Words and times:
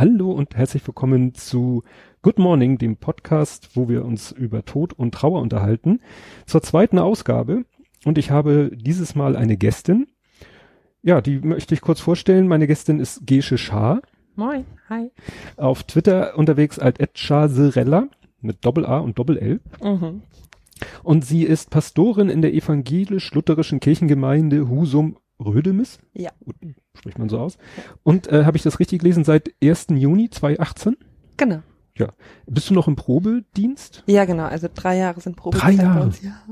Hallo 0.00 0.32
und 0.32 0.56
herzlich 0.56 0.86
willkommen 0.86 1.34
zu 1.34 1.84
Good 2.22 2.38
Morning, 2.38 2.78
dem 2.78 2.96
Podcast, 2.96 3.76
wo 3.76 3.90
wir 3.90 4.02
uns 4.06 4.32
über 4.32 4.64
Tod 4.64 4.94
und 4.94 5.12
Trauer 5.12 5.42
unterhalten, 5.42 6.00
zur 6.46 6.62
zweiten 6.62 6.98
Ausgabe. 6.98 7.66
Und 8.06 8.16
ich 8.16 8.30
habe 8.30 8.70
dieses 8.74 9.14
Mal 9.14 9.36
eine 9.36 9.58
Gästin. 9.58 10.06
Ja, 11.02 11.20
die 11.20 11.40
möchte 11.40 11.74
ich 11.74 11.82
kurz 11.82 12.00
vorstellen. 12.00 12.48
Meine 12.48 12.66
Gästin 12.66 12.98
ist 12.98 13.26
Gesche 13.26 13.58
Schaar. 13.58 14.00
Moin, 14.36 14.64
hi. 14.88 15.10
Auf 15.58 15.82
Twitter 15.82 16.38
unterwegs 16.38 16.78
als 16.78 16.96
Serella 17.54 18.08
mit 18.40 18.64
Doppel-A 18.64 19.00
und 19.00 19.18
Doppel-L. 19.18 19.60
Mhm. 19.82 20.22
Und 21.02 21.26
sie 21.26 21.42
ist 21.42 21.68
Pastorin 21.68 22.30
in 22.30 22.40
der 22.40 22.54
evangelisch-lutherischen 22.54 23.80
Kirchengemeinde 23.80 24.66
Husum 24.66 25.18
Rödemis. 25.40 25.98
Ja. 26.12 26.30
Spricht 26.94 27.18
man 27.18 27.28
so 27.28 27.38
aus. 27.38 27.58
Und 28.02 28.28
äh, 28.28 28.44
habe 28.44 28.56
ich 28.56 28.62
das 28.62 28.78
richtig 28.78 29.00
gelesen, 29.00 29.24
seit 29.24 29.50
1. 29.62 29.86
Juni 29.90 30.30
2018? 30.30 30.96
Genau. 31.36 31.62
Ja. 31.96 32.08
Bist 32.46 32.70
du 32.70 32.74
noch 32.74 32.88
im 32.88 32.96
Probedienst? 32.96 34.04
Ja, 34.06 34.24
genau. 34.24 34.44
Also 34.44 34.68
drei 34.72 34.96
Jahre 34.96 35.20
sind 35.20 35.36
Probedienst. 35.36 35.78
Drei 35.78 35.82
Jahre? 35.82 36.10
Ja. 36.22 36.42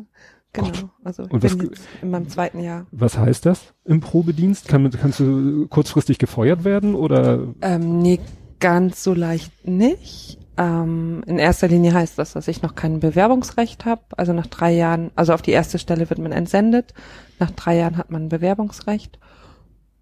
Genau. 0.52 0.68
Gott. 0.68 0.86
Also 1.04 1.24
ich 1.24 1.30
Und 1.30 1.40
bin 1.40 1.58
was, 1.58 1.62
jetzt 1.62 1.88
in 2.02 2.10
meinem 2.10 2.28
zweiten 2.28 2.60
Jahr. 2.60 2.86
Was 2.90 3.18
heißt 3.18 3.46
das 3.46 3.74
im 3.84 4.00
Probedienst? 4.00 4.68
Kann, 4.68 4.90
kannst 4.90 5.20
du 5.20 5.66
kurzfristig 5.68 6.18
gefeuert 6.18 6.64
werden 6.64 6.94
oder? 6.94 7.48
Ähm, 7.60 8.00
nee, 8.00 8.18
ganz 8.60 9.04
so 9.04 9.14
leicht 9.14 9.66
nicht. 9.66 10.38
Ähm, 10.56 11.22
in 11.26 11.38
erster 11.38 11.68
Linie 11.68 11.92
heißt 11.92 12.18
das, 12.18 12.32
dass 12.32 12.48
ich 12.48 12.62
noch 12.62 12.74
kein 12.74 13.00
Bewerbungsrecht 13.00 13.84
habe. 13.84 14.02
Also 14.16 14.32
nach 14.32 14.46
drei 14.46 14.72
Jahren, 14.72 15.10
also 15.14 15.32
auf 15.32 15.42
die 15.42 15.52
erste 15.52 15.78
Stelle 15.78 16.08
wird 16.10 16.18
man 16.18 16.32
entsendet. 16.32 16.94
Nach 17.38 17.50
drei 17.50 17.76
Jahren 17.76 17.96
hat 17.96 18.10
man 18.10 18.24
ein 18.24 18.28
Bewerbungsrecht. 18.28 19.18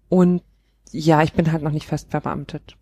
Und 0.09 0.41
ja, 0.91 1.21
ich 1.21 1.33
bin 1.33 1.51
halt 1.51 1.63
noch 1.63 1.71
nicht 1.71 1.87
fest 1.87 2.11
verbeamtet. 2.11 2.77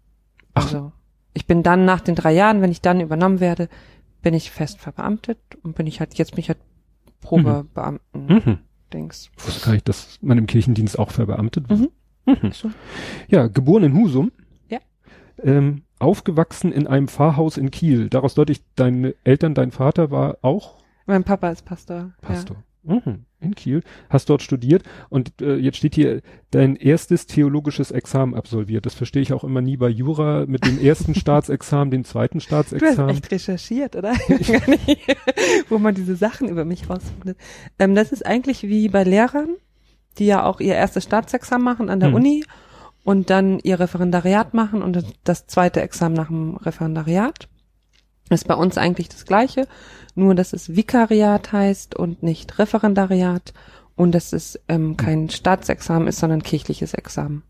Ach. 0.53 0.63
Also 0.63 0.91
ich 1.33 1.47
bin 1.47 1.63
dann 1.63 1.85
nach 1.85 2.01
den 2.01 2.15
drei 2.15 2.33
Jahren, 2.33 2.61
wenn 2.61 2.71
ich 2.71 2.81
dann 2.81 3.01
übernommen 3.01 3.39
werde, 3.39 3.69
bin 4.21 4.33
ich 4.33 4.51
fest 4.51 4.79
verbeamtet 4.79 5.37
und 5.63 5.75
bin 5.75 5.87
ich 5.87 5.99
halt, 5.99 6.15
jetzt 6.15 6.31
bin 6.31 6.39
ich 6.39 6.49
halt 6.49 6.59
Probebeamten. 7.21 8.25
Mhm. 8.27 8.57
Dings. 8.93 9.29
Ich 9.37 9.47
wusste 9.47 9.65
gar 9.65 9.73
nicht, 9.73 9.89
dass 9.89 10.19
man 10.21 10.37
im 10.37 10.47
Kirchendienst 10.47 10.97
auch 10.97 11.11
verbeamtet 11.11 11.69
wird. 11.69 11.79
Mhm. 11.79 11.89
Mhm. 12.25 12.51
So. 12.51 12.71
Ja, 13.27 13.47
geboren 13.47 13.83
in 13.83 13.95
Husum. 13.95 14.31
Ja. 14.69 14.79
Ähm, 15.43 15.83
aufgewachsen 15.99 16.71
in 16.71 16.87
einem 16.87 17.07
Pfarrhaus 17.07 17.57
in 17.57 17.71
Kiel. 17.71 18.09
Daraus 18.09 18.35
deutlich, 18.35 18.61
deine 18.75 19.15
Eltern, 19.23 19.53
dein 19.53 19.71
Vater 19.71 20.11
war 20.11 20.37
auch? 20.41 20.77
Mein 21.05 21.23
Papa 21.23 21.49
ist 21.49 21.65
Pastor. 21.65 22.13
Pastor. 22.21 22.57
Ja. 22.57 22.63
Mhm 22.85 23.25
in 23.45 23.55
Kiel, 23.55 23.83
hast 24.09 24.29
dort 24.29 24.41
studiert 24.41 24.83
und 25.09 25.41
äh, 25.41 25.55
jetzt 25.55 25.77
steht 25.77 25.95
hier 25.95 26.21
dein 26.51 26.75
erstes 26.75 27.27
theologisches 27.27 27.91
Examen 27.91 28.35
absolviert. 28.35 28.85
Das 28.85 28.95
verstehe 28.95 29.21
ich 29.21 29.31
auch 29.31 29.43
immer 29.43 29.61
nie 29.61 29.77
bei 29.77 29.87
Jura 29.87 30.45
mit 30.47 30.65
dem 30.65 30.79
ersten 30.79 31.15
Staatsexamen, 31.15 31.91
dem 31.91 32.03
zweiten 32.03 32.41
Staatsexamen. 32.41 32.95
Du 32.95 33.03
hast 33.03 33.11
echt 33.11 33.31
recherchiert, 33.31 33.95
oder? 33.95 34.13
Wo 35.69 35.77
man 35.77 35.95
diese 35.95 36.15
Sachen 36.15 36.49
über 36.49 36.65
mich 36.65 36.89
rausfindet. 36.89 37.37
Ähm, 37.79 37.95
das 37.95 38.11
ist 38.11 38.25
eigentlich 38.25 38.63
wie 38.63 38.89
bei 38.89 39.03
Lehrern, 39.03 39.55
die 40.17 40.25
ja 40.25 40.43
auch 40.43 40.59
ihr 40.59 40.75
erstes 40.75 41.03
Staatsexamen 41.03 41.63
machen 41.63 41.89
an 41.89 41.99
der 41.99 42.09
hm. 42.09 42.15
Uni 42.15 42.45
und 43.03 43.29
dann 43.29 43.59
ihr 43.59 43.79
Referendariat 43.79 44.53
machen 44.53 44.81
und 44.81 45.03
das 45.23 45.47
zweite 45.47 45.81
Examen 45.81 46.15
nach 46.15 46.27
dem 46.27 46.57
Referendariat. 46.57 47.47
Ist 48.29 48.47
bei 48.47 48.55
uns 48.55 48.77
eigentlich 48.77 49.09
das 49.09 49.25
Gleiche 49.25 49.67
nur 50.15 50.33
dass 50.33 50.53
es 50.53 50.75
Vikariat 50.75 51.51
heißt 51.51 51.95
und 51.95 52.23
nicht 52.23 52.57
Referendariat 52.57 53.53
und 53.95 54.13
dass 54.13 54.33
es 54.33 54.59
ähm, 54.67 54.97
kein 54.97 55.29
Staatsexamen 55.29 56.07
ist, 56.07 56.19
sondern 56.19 56.41
kirchliches 56.41 56.93
Examen. 56.93 57.43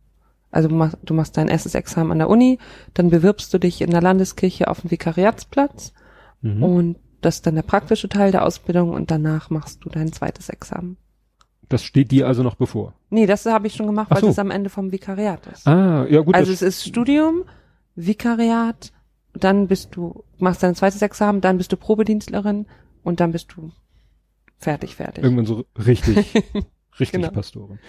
Also 0.52 0.68
du 0.68 0.76
machst, 0.76 0.98
du 1.04 1.14
machst 1.14 1.38
dein 1.38 1.48
erstes 1.48 1.76
Examen 1.76 2.12
an 2.12 2.20
der 2.20 2.30
Uni, 2.30 2.60
dann 2.94 3.10
bewirbst 3.10 3.54
du 3.54 3.60
dich 3.60 3.82
in 3.82 3.92
der 3.92 4.02
Landeskirche 4.02 4.68
auf 4.68 4.82
den 4.82 4.92
Vikariatsplatz 4.92 5.94
mhm. 6.42 6.64
und 6.64 6.96
das 7.22 7.36
ist 7.36 7.48
dann 7.48 7.56
der 7.56 7.64
praktische 7.64 8.10
Teil 8.10 8.32
der 8.32 8.46
Ausbildung 8.46 8.92
und 8.92 9.12
danach 9.12 9.50
machst 9.50 9.84
du 9.84 9.90
dein 9.90 10.12
zweites 10.12 10.50
Examen. 10.50 10.98
Das 11.68 11.84
steht 11.84 12.12
dir 12.12 12.28
also 12.28 12.44
noch 12.44 12.56
bevor? 12.56 12.94
Nee, 13.10 13.26
das 13.26 13.46
habe 13.48 13.66
ich 13.66 13.74
schon 13.74 13.88
gemacht, 13.88 14.12
weil 14.12 14.22
so. 14.22 14.30
es 14.30 14.38
am 14.38 14.52
Ende 14.52 14.70
vom 14.70 14.92
Vikariat 14.92 15.48
ist. 15.48 15.68
Ah, 15.68 16.06
ja 16.08 16.22
gut. 16.22 16.36
Also 16.36 16.52
es 16.52 16.62
ist 16.62 16.86
Studium, 16.86 17.44
Vikariat, 17.96 18.92
dann 19.44 19.68
bist 19.68 19.96
du, 19.96 20.24
machst 20.38 20.64
dein 20.64 20.76
zweites 20.76 21.02
Examen, 21.02 21.42
dann 21.42 21.58
bist 21.58 21.72
du 21.72 21.78
Probedienstlerin 21.78 22.66
und 23.04 23.20
dann 23.20 23.32
bist 23.32 23.54
du 23.56 23.72
fertig, 24.58 24.96
fertig. 24.96 25.24
Irgendwann 25.24 25.46
so 25.46 25.66
richtig, 25.78 26.34
richtig 27.00 27.12
genau. 27.12 27.30
Pastorin. 27.32 27.80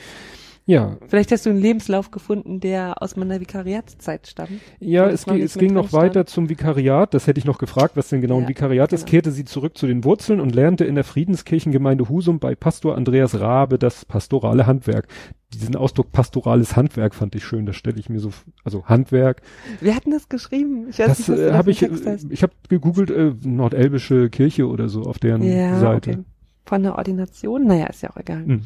Ja. 0.68 0.96
Vielleicht 1.06 1.30
hast 1.30 1.46
du 1.46 1.50
einen 1.50 1.60
Lebenslauf 1.60 2.10
gefunden, 2.10 2.58
der 2.58 3.00
aus 3.00 3.14
meiner 3.14 3.40
Vikariatszeit 3.40 4.26
stammt. 4.26 4.60
Ja, 4.80 5.08
es, 5.08 5.24
ging, 5.24 5.40
es 5.40 5.54
ging 5.54 5.72
noch 5.72 5.92
weiter 5.92 6.26
zum 6.26 6.48
Vikariat. 6.48 7.14
Das 7.14 7.28
hätte 7.28 7.38
ich 7.38 7.44
noch 7.44 7.58
gefragt, 7.58 7.96
was 7.96 8.08
denn 8.08 8.20
genau 8.20 8.38
ja, 8.38 8.42
ein 8.42 8.48
Vikariat 8.48 8.90
genau. 8.90 9.00
ist. 9.00 9.06
Kehrte 9.06 9.30
sie 9.30 9.44
zurück 9.44 9.78
zu 9.78 9.86
den 9.86 10.02
Wurzeln 10.02 10.40
und 10.40 10.56
lernte 10.56 10.84
in 10.84 10.96
der 10.96 11.04
Friedenskirchengemeinde 11.04 12.08
Husum 12.08 12.40
bei 12.40 12.56
Pastor 12.56 12.96
Andreas 12.96 13.38
Rabe 13.38 13.78
das 13.78 14.04
pastorale 14.04 14.66
Handwerk. 14.66 15.06
Diesen 15.54 15.76
Ausdruck 15.76 16.12
pastorales 16.12 16.76
Handwerk 16.76 17.14
fand 17.14 17.34
ich 17.34 17.44
schön. 17.44 17.66
Das 17.66 17.76
stelle 17.76 17.98
ich 17.98 18.08
mir 18.08 18.18
so, 18.18 18.30
also 18.64 18.86
Handwerk. 18.86 19.42
Wir 19.80 19.94
hatten 19.94 20.10
das 20.10 20.28
geschrieben. 20.28 20.88
Ich 20.90 20.98
weiß 20.98 21.06
das 21.06 21.28
nicht, 21.28 21.38
äh, 21.38 21.52
habe 21.52 21.70
ich, 21.70 21.82
heißt. 21.82 22.26
ich 22.30 22.42
habe 22.42 22.52
gegoogelt 22.68 23.10
äh, 23.10 23.32
Nordelbische 23.44 24.28
Kirche 24.28 24.66
oder 24.68 24.88
so 24.88 25.02
auf 25.02 25.18
deren 25.18 25.42
ja, 25.42 25.78
Seite. 25.78 26.10
Okay. 26.10 26.24
Von 26.64 26.82
der 26.82 26.96
Ordination, 26.96 27.64
naja, 27.66 27.86
ist 27.86 28.02
ja 28.02 28.10
auch 28.10 28.16
egal. 28.16 28.44
Hm. 28.44 28.62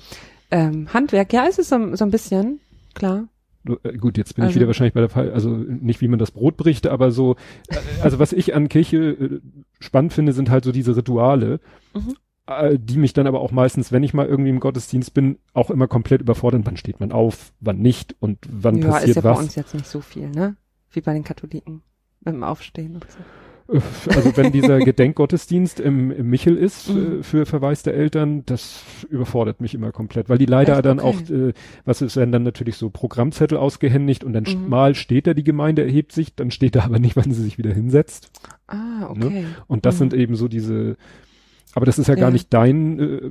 Ähm, 0.51 0.93
Handwerk, 0.93 1.33
ja, 1.33 1.45
ist 1.45 1.59
es 1.59 1.69
so, 1.69 1.95
so 1.95 2.05
ein 2.05 2.11
bisschen, 2.11 2.61
klar. 2.95 3.29
Äh, 3.67 3.97
gut, 3.99 4.17
jetzt 4.17 4.35
bin 4.35 4.45
also, 4.45 4.51
ich 4.51 4.57
wieder 4.57 4.67
wahrscheinlich 4.67 4.95
bei 4.95 5.01
der 5.01 5.11
Fall, 5.11 5.33
also 5.33 5.51
nicht 5.51 6.01
wie 6.01 6.09
man 6.09 6.19
das 6.19 6.31
Brot 6.31 6.57
bricht, 6.57 6.87
aber 6.87 7.11
so, 7.11 7.37
äh, 7.69 7.77
also 8.03 8.19
was 8.19 8.33
ich 8.33 8.55
an 8.55 8.69
Kirche 8.69 8.97
äh, 8.97 9.41
spannend 9.79 10.12
finde, 10.12 10.33
sind 10.33 10.51
halt 10.51 10.65
so 10.65 10.73
diese 10.73 10.97
Rituale, 10.97 11.61
mhm. 11.95 12.17
Äh, 12.50 12.78
die 12.78 12.99
mich 12.99 13.12
dann 13.12 13.27
aber 13.27 13.41
auch 13.41 13.53
meistens, 13.53 13.93
wenn 13.93 14.03
ich 14.03 14.15
mal 14.15 14.27
irgendwie 14.27 14.50
im 14.50 14.61
Gottesdienst 14.61 15.15
bin, 15.15 15.38
auch 15.55 15.71
immer 15.71 15.88
komplett 15.88 16.21
überfordern. 16.21 16.66
Wann 16.66 16.77
steht 16.77 17.00
man 17.00 17.12
auf, 17.12 17.53
wann 17.61 17.78
nicht 17.78 18.16
und 18.21 18.38
wann 18.50 18.78
ja, 18.78 18.88
passiert 18.88 18.93
was. 18.93 19.03
Ja, 19.03 19.11
ist 19.11 19.16
ja 19.16 19.25
was. 19.25 19.37
bei 19.37 19.43
uns 19.43 19.55
jetzt 19.55 19.75
nicht 19.75 19.87
so 19.87 20.00
viel, 20.00 20.28
ne? 20.28 20.56
Wie 20.91 21.00
bei 21.00 21.12
den 21.12 21.25
Katholiken 21.25 21.83
mit 22.21 22.34
dem 22.34 22.43
Aufstehen 22.43 22.94
und 22.94 23.06
so. 23.11 23.19
Also 24.09 24.37
wenn 24.37 24.50
dieser 24.50 24.78
Gedenkgottesdienst 24.84 25.78
im, 25.78 26.11
im 26.11 26.28
Michel 26.28 26.56
ist 26.56 26.88
mhm. 26.88 27.22
für 27.22 27.47
Verweis 27.47 27.83
der 27.83 27.94
Eltern, 27.94 28.44
das 28.47 28.82
überfordert 29.09 29.61
mich 29.61 29.75
immer 29.75 29.93
komplett, 29.93 30.28
weil 30.28 30.38
die 30.38 30.47
leider 30.47 30.75
Echt? 30.75 30.87
dann 30.87 30.99
okay. 30.99 31.25
auch, 31.25 31.31
äh, 31.31 31.53
was 31.84 32.03
ist, 32.03 32.17
werden 32.17 32.32
dann 32.32 32.43
natürlich 32.43 32.77
so 32.77 32.91
Programmzettel 32.91 33.56
ausgehändigt 33.56 34.25
und 34.25 34.32
dann 34.32 34.44
mhm. 34.44 34.69
mal 34.69 34.94
steht 34.94 35.27
da, 35.27 35.34
die 35.34 35.44
Gemeinde 35.44 35.84
erhebt 35.84 36.12
sich, 36.12 36.34
dann 36.34 36.50
steht 36.50 36.75
da 36.75 36.84
aber 36.84 36.99
nicht, 36.99 37.17
wann 37.17 37.31
sie 37.31 37.43
sich 37.43 37.59
wieder 37.59 37.72
hinsetzt. 37.72 38.32
Ah, 38.67 39.12
ne? 39.15 39.27
okay. 39.27 39.43
Ne? 39.43 39.47
Und 39.69 39.87
das 39.87 39.94
mhm. 39.97 39.99
sind 39.99 40.15
eben 40.15 40.34
so 40.34 40.49
diese, 40.49 40.97
aber 41.75 41.86
das 41.86 41.98
ist 41.98 42.08
ja, 42.08 42.14
ja. 42.14 42.20
gar 42.20 42.31
nicht 42.31 42.53
dein 42.53 42.98
äh, 42.98 43.31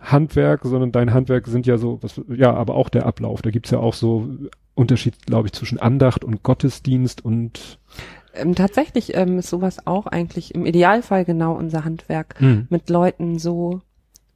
Handwerk, 0.00 0.62
sondern 0.64 0.92
dein 0.92 1.12
Handwerk 1.12 1.46
sind 1.46 1.66
ja 1.66 1.76
so, 1.76 1.98
was, 2.02 2.20
ja, 2.28 2.54
aber 2.54 2.74
auch 2.74 2.88
der 2.88 3.06
Ablauf. 3.06 3.42
Da 3.42 3.50
gibt's 3.50 3.70
ja 3.70 3.78
auch 3.78 3.94
so 3.94 4.28
Unterschied, 4.74 5.26
glaube 5.26 5.48
ich, 5.48 5.52
zwischen 5.52 5.78
Andacht 5.78 6.24
und 6.24 6.42
Gottesdienst 6.42 7.24
und 7.24 7.78
ähm, 8.34 8.54
tatsächlich 8.54 9.14
ähm, 9.14 9.38
ist 9.38 9.48
sowas 9.48 9.86
auch 9.86 10.06
eigentlich 10.06 10.54
im 10.54 10.66
Idealfall 10.66 11.24
genau 11.24 11.54
unser 11.54 11.84
Handwerk, 11.84 12.40
mhm. 12.40 12.66
mit 12.68 12.90
Leuten 12.90 13.38
so 13.38 13.80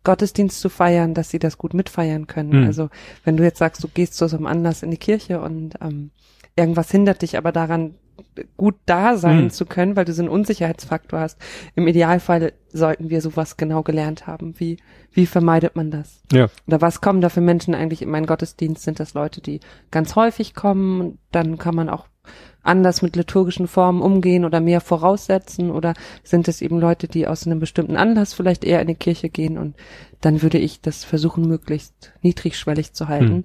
Gottesdienst 0.05 0.61
zu 0.61 0.69
feiern, 0.69 1.15
dass 1.15 1.31
sie 1.31 1.39
das 1.39 1.59
gut 1.59 1.75
mitfeiern 1.75 2.27
können. 2.27 2.61
Mhm. 2.61 2.67
Also 2.67 2.91
wenn 3.25 3.37
du 3.37 3.43
jetzt 3.43 3.59
sagst, 3.59 3.83
du 3.83 3.89
gehst 3.89 4.15
zu 4.15 4.29
so 4.29 4.37
einem 4.37 4.47
Anlass 4.47 4.83
in 4.83 4.91
die 4.91 4.97
Kirche 4.97 5.41
und 5.41 5.75
ähm, 5.81 6.11
irgendwas 6.57 6.91
hindert 6.91 7.23
dich 7.23 7.37
aber 7.37 7.53
daran, 7.53 7.95
gut 8.57 8.77
da 8.87 9.17
sein 9.17 9.45
mhm. 9.45 9.51
zu 9.51 9.67
können, 9.67 9.97
weil 9.97 10.05
du 10.05 10.13
so 10.13 10.23
einen 10.23 10.31
Unsicherheitsfaktor 10.31 11.21
hast. 11.21 11.39
Im 11.75 11.87
Idealfall 11.87 12.53
sollten 12.73 13.11
wir 13.11 13.21
sowas 13.21 13.57
genau 13.57 13.83
gelernt 13.83 14.27
haben. 14.27 14.55
Wie, 14.59 14.79
wie 15.13 15.27
vermeidet 15.27 15.77
man 15.77 15.91
das? 15.91 16.23
Ja. 16.33 16.49
Oder 16.67 16.81
was 16.81 17.01
kommen 17.01 17.21
da 17.21 17.29
für 17.29 17.41
Menschen 17.41 17.75
eigentlich 17.75 18.03
in 18.03 18.11
meinen 18.11 18.27
Gottesdienst? 18.27 18.83
Sind 18.83 19.01
das 19.01 19.15
Leute, 19.15 19.41
die 19.41 19.61
ganz 19.91 20.17
häufig 20.17 20.55
kommen? 20.55 21.19
Dann 21.31 21.59
kann 21.59 21.75
man 21.75 21.89
auch 21.89 22.07
anders 22.63 23.01
mit 23.03 23.17
liturgischen 23.17 23.67
Formen 23.67 24.03
umgehen 24.03 24.45
oder 24.45 24.61
mehr 24.61 24.81
voraussetzen 24.81 25.71
oder 25.71 25.95
sind 26.23 26.49
es 26.49 26.61
eben 26.61 26.79
Leute, 26.79 27.09
die 27.09 27.27
aus 27.27 27.47
einem 27.47 27.61
bestimmten 27.61 27.97
Anlass 27.97 28.35
vielleicht 28.35 28.65
eher 28.65 28.83
in 28.83 28.89
die 28.89 28.95
Kirche 28.95 29.31
gehen 29.31 29.57
und 29.57 29.75
dann 30.21 30.43
würde 30.43 30.59
ich 30.59 30.81
das 30.81 31.05
versuchen, 31.05 31.49
möglichst 31.49 32.13
niedrigschwellig 32.23 32.93
zu 32.93 33.09
halten. 33.09 33.29
Hm. 33.29 33.45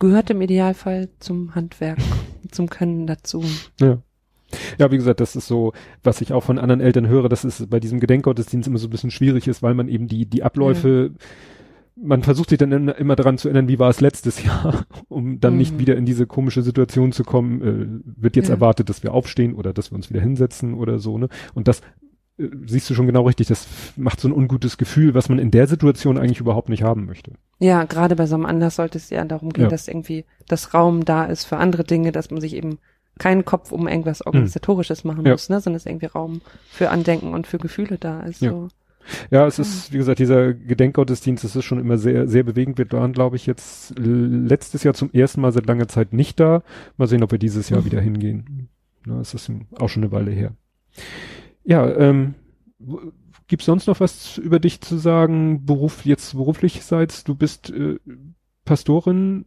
Gehört 0.00 0.30
im 0.30 0.40
Idealfall 0.40 1.08
zum 1.20 1.54
Handwerk, 1.54 1.98
zum 2.50 2.68
Können 2.68 3.06
dazu. 3.06 3.44
Ja. 3.80 3.98
Ja, 4.78 4.90
wie 4.90 4.96
gesagt, 4.96 5.20
das 5.20 5.36
ist 5.36 5.46
so, 5.46 5.72
was 6.02 6.20
ich 6.20 6.32
auch 6.32 6.42
von 6.42 6.58
anderen 6.58 6.80
Eltern 6.80 7.06
höre, 7.06 7.28
dass 7.28 7.44
es 7.44 7.64
bei 7.68 7.78
diesem 7.78 8.00
Gedenkgottesdienst 8.00 8.66
immer 8.66 8.78
so 8.78 8.88
ein 8.88 8.90
bisschen 8.90 9.12
schwierig 9.12 9.46
ist, 9.46 9.62
weil 9.62 9.74
man 9.74 9.88
eben 9.88 10.08
die, 10.08 10.26
die 10.26 10.42
Abläufe 10.42 11.12
ja 11.12 11.26
man 12.02 12.22
versucht 12.22 12.50
sich 12.50 12.58
dann 12.58 12.88
immer 12.88 13.16
daran 13.16 13.38
zu 13.38 13.48
erinnern, 13.48 13.68
wie 13.68 13.78
war 13.78 13.90
es 13.90 14.00
letztes 14.00 14.42
Jahr, 14.42 14.86
um 15.08 15.40
dann 15.40 15.54
mhm. 15.54 15.58
nicht 15.58 15.78
wieder 15.78 15.96
in 15.96 16.06
diese 16.06 16.26
komische 16.26 16.62
Situation 16.62 17.12
zu 17.12 17.24
kommen, 17.24 17.62
äh, 17.62 18.22
wird 18.22 18.36
jetzt 18.36 18.48
ja. 18.48 18.54
erwartet, 18.54 18.88
dass 18.88 19.02
wir 19.02 19.12
aufstehen 19.12 19.54
oder 19.54 19.72
dass 19.72 19.90
wir 19.90 19.96
uns 19.96 20.10
wieder 20.10 20.20
hinsetzen 20.20 20.74
oder 20.74 20.98
so, 20.98 21.18
ne? 21.18 21.28
Und 21.54 21.68
das 21.68 21.80
äh, 22.38 22.48
siehst 22.66 22.88
du 22.90 22.94
schon 22.94 23.06
genau 23.06 23.26
richtig, 23.26 23.48
das 23.48 23.66
macht 23.96 24.20
so 24.20 24.28
ein 24.28 24.32
ungutes 24.32 24.78
Gefühl, 24.78 25.14
was 25.14 25.28
man 25.28 25.38
in 25.38 25.50
der 25.50 25.66
Situation 25.66 26.18
eigentlich 26.18 26.40
überhaupt 26.40 26.68
nicht 26.68 26.82
haben 26.82 27.06
möchte. 27.06 27.32
Ja, 27.60 27.84
gerade 27.84 28.16
bei 28.16 28.26
so 28.26 28.34
einem 28.34 28.46
Anlass 28.46 28.76
sollte 28.76 28.98
es 28.98 29.10
ja 29.10 29.24
darum 29.24 29.52
gehen, 29.52 29.64
ja. 29.64 29.68
dass 29.70 29.86
irgendwie 29.86 30.24
das 30.48 30.72
Raum 30.74 31.04
da 31.04 31.24
ist 31.26 31.44
für 31.44 31.58
andere 31.58 31.84
Dinge, 31.84 32.10
dass 32.10 32.30
man 32.30 32.40
sich 32.40 32.54
eben 32.54 32.78
keinen 33.18 33.44
Kopf 33.44 33.70
um 33.70 33.86
irgendwas 33.86 34.24
Organisatorisches 34.24 35.04
machen 35.04 35.26
Ja. 35.26 35.32
muss, 35.32 35.48
ne, 35.50 35.60
sondern 35.60 35.76
es 35.76 35.84
irgendwie 35.86 36.06
Raum 36.06 36.40
für 36.70 36.88
Andenken 36.90 37.34
und 37.34 37.46
für 37.46 37.58
Gefühle 37.58 37.98
da 37.98 38.22
ist. 38.22 38.40
Ja. 38.40 38.50
So. 38.50 38.68
Ja, 39.30 39.46
es 39.46 39.58
ist, 39.58 39.92
wie 39.92 39.98
gesagt, 39.98 40.18
dieser 40.20 40.54
Gedenkgottesdienst, 40.54 41.42
das 41.44 41.56
ist 41.56 41.64
schon 41.64 41.80
immer 41.80 41.98
sehr, 41.98 42.28
sehr 42.28 42.44
bewegend. 42.44 42.78
Wir 42.78 42.90
waren, 42.92 43.12
glaube 43.12 43.36
ich, 43.36 43.44
jetzt 43.46 43.92
letztes 43.98 44.82
Jahr 44.84 44.94
zum 44.94 45.10
ersten 45.12 45.40
Mal 45.40 45.52
seit 45.52 45.66
langer 45.66 45.88
Zeit 45.88 46.12
nicht 46.12 46.40
da. 46.40 46.62
Mal 46.96 47.08
sehen, 47.08 47.22
ob 47.22 47.30
wir 47.32 47.38
dieses 47.38 47.68
Jahr 47.68 47.80
Mhm. 47.80 47.84
wieder 47.86 48.00
hingehen. 48.00 48.68
Na, 49.04 49.20
es 49.20 49.34
ist 49.34 49.50
auch 49.78 49.88
schon 49.88 50.02
eine 50.04 50.12
Weile 50.12 50.30
her. 50.30 50.52
Ja, 51.64 51.90
ähm, 51.90 52.34
gibt's 53.50 53.66
sonst 53.66 53.88
noch 53.88 53.98
was 53.98 54.38
über 54.38 54.60
dich 54.60 54.80
zu 54.80 54.96
sagen, 54.96 55.66
Beruf, 55.66 56.04
jetzt 56.06 56.34
beruflich 56.34 56.84
seid? 56.84 57.26
Du 57.26 57.34
bist 57.34 57.68
äh, 57.70 57.96
Pastorin, 58.64 59.46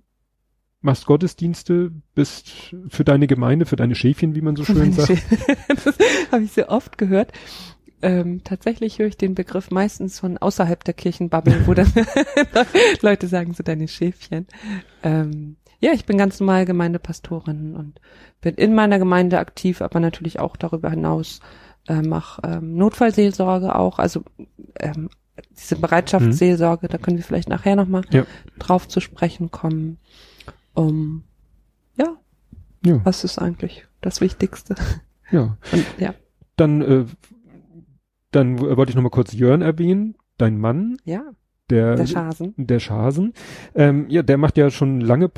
machst 0.82 1.06
Gottesdienste, 1.06 1.94
bist 2.14 2.76
für 2.90 3.06
deine 3.06 3.28
Gemeinde, 3.28 3.66
für 3.66 3.78
deine 3.78 3.96
Schäfchen, 3.96 4.36
wie 4.36 4.42
man 4.42 4.58
so 4.58 4.66
schön 4.66 4.92
sagt. 4.92 5.24
das 5.70 5.98
habe 6.34 6.44
ich 6.44 6.52
sehr 6.52 6.70
oft 6.70 6.98
gehört. 6.98 7.32
Ähm, 8.02 8.44
tatsächlich 8.44 9.00
höre 9.00 9.08
ich 9.08 9.16
den 9.16 9.36
Begriff 9.36 9.72
meistens 9.72 10.20
von 10.20 10.38
außerhalb 10.38 10.84
der 10.84 10.94
Kirchenbubble, 10.94 11.66
wo 11.66 11.74
dann 11.74 11.90
Leute 13.02 13.28
sagen, 13.28 13.54
so 13.54 13.64
deine 13.64 13.88
Schäfchen. 13.88 14.48
Ähm, 15.02 15.56
ja, 15.84 15.92
ich 15.94 16.06
bin 16.06 16.18
ganz 16.18 16.40
normal 16.40 16.66
Gemeindepastorin 16.66 17.76
und 17.76 18.00
bin 18.42 18.56
in 18.56 18.74
meiner 18.74 19.00
Gemeinde 19.00 19.38
aktiv, 19.40 19.82
aber 19.82 20.00
natürlich 20.00 20.40
auch 20.40 20.56
darüber 20.56 20.90
hinaus 20.90 21.42
äh, 21.88 22.02
mache 22.02 22.42
ähm, 22.46 22.76
Notfallseelsorge 22.76 23.76
auch, 23.76 24.00
also 24.00 24.24
ähm, 24.80 25.10
diese 25.58 25.76
Bereitschaftsseelsorge, 25.76 26.88
da 26.88 26.98
können 26.98 27.18
wir 27.18 27.24
vielleicht 27.26 27.50
nachher 27.50 27.76
nochmal 27.76 28.04
Ja. 28.12 28.26
drauf 28.60 28.88
zu 28.88 29.02
sprechen 29.02 29.52
kommen. 29.52 29.98
Um, 30.74 31.24
ja, 31.98 32.16
Ja, 32.86 33.02
was 33.04 33.24
ist 33.26 33.38
eigentlich 33.40 33.86
das 34.02 34.22
Wichtigste? 34.22 34.76
ja. 35.32 35.58
Und, 35.72 35.86
ja. 35.98 36.14
Dann, 36.56 36.82
äh, 36.82 37.06
dann 38.32 38.60
wollte 38.60 38.90
ich 38.92 38.96
noch 38.96 39.04
mal 39.04 39.10
kurz 39.10 39.34
Jörn 39.34 39.62
erwähnen, 39.62 40.16
dein 40.38 40.58
Mann, 40.58 40.98
Ja, 41.04 41.24
der 41.70 41.96
der 41.96 42.08
Schasen. 42.08 42.54
der 42.58 42.80
Schasen. 42.80 43.34
Ähm, 43.76 44.06
ja, 44.10 44.24
der 44.24 44.38
macht 44.38 44.58
ja 44.58 44.70
schon 44.72 45.02
lange 45.02 45.30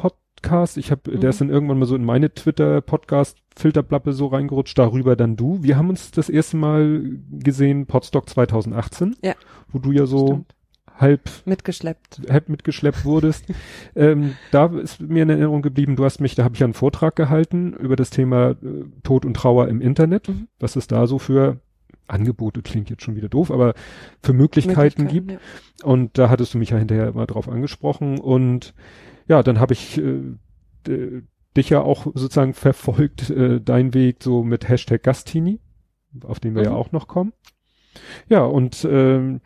Podcasts. 0.46 0.78
Ich 0.78 0.92
habe, 0.92 1.12
Mhm. 1.12 1.20
der 1.20 1.30
ist 1.32 1.42
dann 1.42 1.50
irgendwann 1.50 1.80
mal 1.80 1.86
so 1.86 1.96
in 1.96 2.06
meine 2.06 2.34
Twitter-Podcast-Filterplappe 2.34 4.14
so 4.14 4.28
reingerutscht. 4.28 4.78
Darüber 4.78 5.16
dann 5.16 5.36
du. 5.36 5.62
Wir 5.62 5.78
haben 5.78 5.90
uns 5.90 6.12
das 6.12 6.30
erste 6.30 6.58
Mal 6.58 7.02
gesehen, 7.32 7.86
Podstock 7.88 8.30
2018, 8.30 9.16
Ja. 9.24 9.34
wo 9.72 9.80
du 9.80 9.92
ja 9.92 10.06
so 10.06 10.28
Stimmt. 10.28 10.56
halb 10.98 11.30
Mitgeschleppt. 11.46 12.22
halb 12.30 12.50
mitgeschleppt 12.50 13.06
wurdest. 13.06 13.46
ähm, 13.96 14.36
da 14.52 14.68
ist 14.68 15.02
mir 15.02 15.24
in 15.24 15.30
Erinnerung 15.30 15.62
geblieben, 15.62 15.96
du 15.96 16.06
hast 16.06 16.20
mich, 16.22 16.36
da 16.36 16.44
habe 16.44 16.56
ich 16.56 16.64
einen 16.64 16.74
Vortrag 16.74 17.16
gehalten 17.16 17.74
über 17.74 17.96
das 17.96 18.10
Thema 18.12 18.52
äh, 18.52 18.56
Tod 19.04 19.26
und 19.26 19.36
Trauer 19.36 19.68
im 19.68 19.82
Internet, 19.82 20.30
Mhm. 20.30 20.48
was 20.60 20.76
es 20.76 20.88
da 20.88 21.08
so 21.08 21.20
für 21.20 21.60
Angebote 22.08 22.62
klingt 22.62 22.92
jetzt 22.92 23.02
schon 23.04 23.16
wieder 23.16 23.30
doof, 23.30 23.50
aber 23.50 23.74
für 24.22 24.34
Möglichkeiten, 24.34 25.08
gibt. 25.08 25.32
ja. 25.32 25.38
Und 25.84 26.20
da 26.20 26.30
hattest 26.30 26.54
du 26.54 26.60
mich 26.60 26.70
ja 26.70 26.78
hinterher 26.78 27.08
immer 27.08 27.26
drauf 27.26 27.50
angesprochen 27.50 28.20
und 28.20 28.76
ja, 29.28 29.44
dann 29.44 29.60
habe 29.60 29.74
ich 29.74 29.98
äh, 29.98 31.22
dich 31.58 31.70
ja 31.70 31.82
auch 31.82 32.06
sozusagen 32.06 32.54
verfolgt, 32.54 33.30
äh, 33.30 33.62
dein 33.62 33.94
Weg 33.94 34.22
so 34.22 34.44
mit 34.44 34.68
Hashtag 34.68 35.04
Gastini, 35.04 35.60
auf 36.24 36.40
den 36.40 36.56
wir 36.56 36.64
ja 36.64 36.72
Mhm. 36.72 36.76
auch 36.76 36.92
noch 36.92 37.08
kommen. 37.08 37.34
Ja, 38.28 38.44
und 38.44 38.86
ähm, 38.90 39.42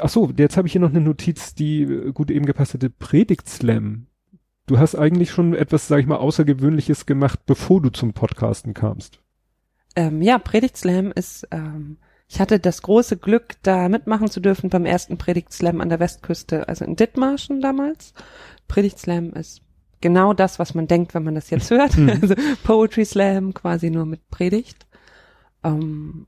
ach 0.00 0.08
so, 0.08 0.30
jetzt 0.36 0.56
habe 0.56 0.66
ich 0.66 0.72
hier 0.72 0.80
noch 0.80 0.90
eine 0.90 1.00
Notiz, 1.02 1.54
die 1.54 1.82
äh, 1.82 2.12
gut 2.12 2.30
eben 2.30 2.46
gepasst 2.46 2.74
hätte, 2.74 2.90
Predigtslam. 2.90 4.06
Du 4.66 4.78
hast 4.78 4.94
eigentlich 4.94 5.30
schon 5.30 5.54
etwas, 5.54 5.88
sag 5.88 6.00
ich 6.00 6.06
mal, 6.06 6.16
Außergewöhnliches 6.16 7.06
gemacht, 7.06 7.40
bevor 7.46 7.80
du 7.80 7.90
zum 7.90 8.12
Podcasten 8.12 8.74
kamst. 8.74 9.20
Ähm, 9.96 10.22
ja, 10.22 10.38
Predigtslam 10.38 11.10
ist, 11.12 11.46
ähm, 11.50 11.98
ich 12.28 12.40
hatte 12.40 12.60
das 12.60 12.82
große 12.82 13.16
Glück, 13.16 13.54
da 13.62 13.88
mitmachen 13.88 14.30
zu 14.30 14.40
dürfen 14.40 14.68
beim 14.68 14.84
ersten 14.84 15.16
Predigtslam 15.16 15.80
an 15.80 15.88
der 15.88 15.98
Westküste, 15.98 16.68
also 16.68 16.84
in 16.84 16.94
Dithmarschen 16.94 17.60
damals. 17.62 18.12
Predigtslam 18.68 19.32
ist 19.32 19.62
genau 20.02 20.34
das, 20.34 20.58
was 20.58 20.74
man 20.74 20.86
denkt, 20.86 21.14
wenn 21.14 21.24
man 21.24 21.34
das 21.34 21.48
jetzt 21.50 21.70
hört. 21.70 21.96
Mhm. 21.96 22.08
Also 22.22 22.34
Poetry 22.64 23.06
Slam 23.06 23.54
quasi 23.54 23.90
nur 23.90 24.04
mit 24.04 24.28
Predigt. 24.30 24.86
Ähm, 25.64 26.26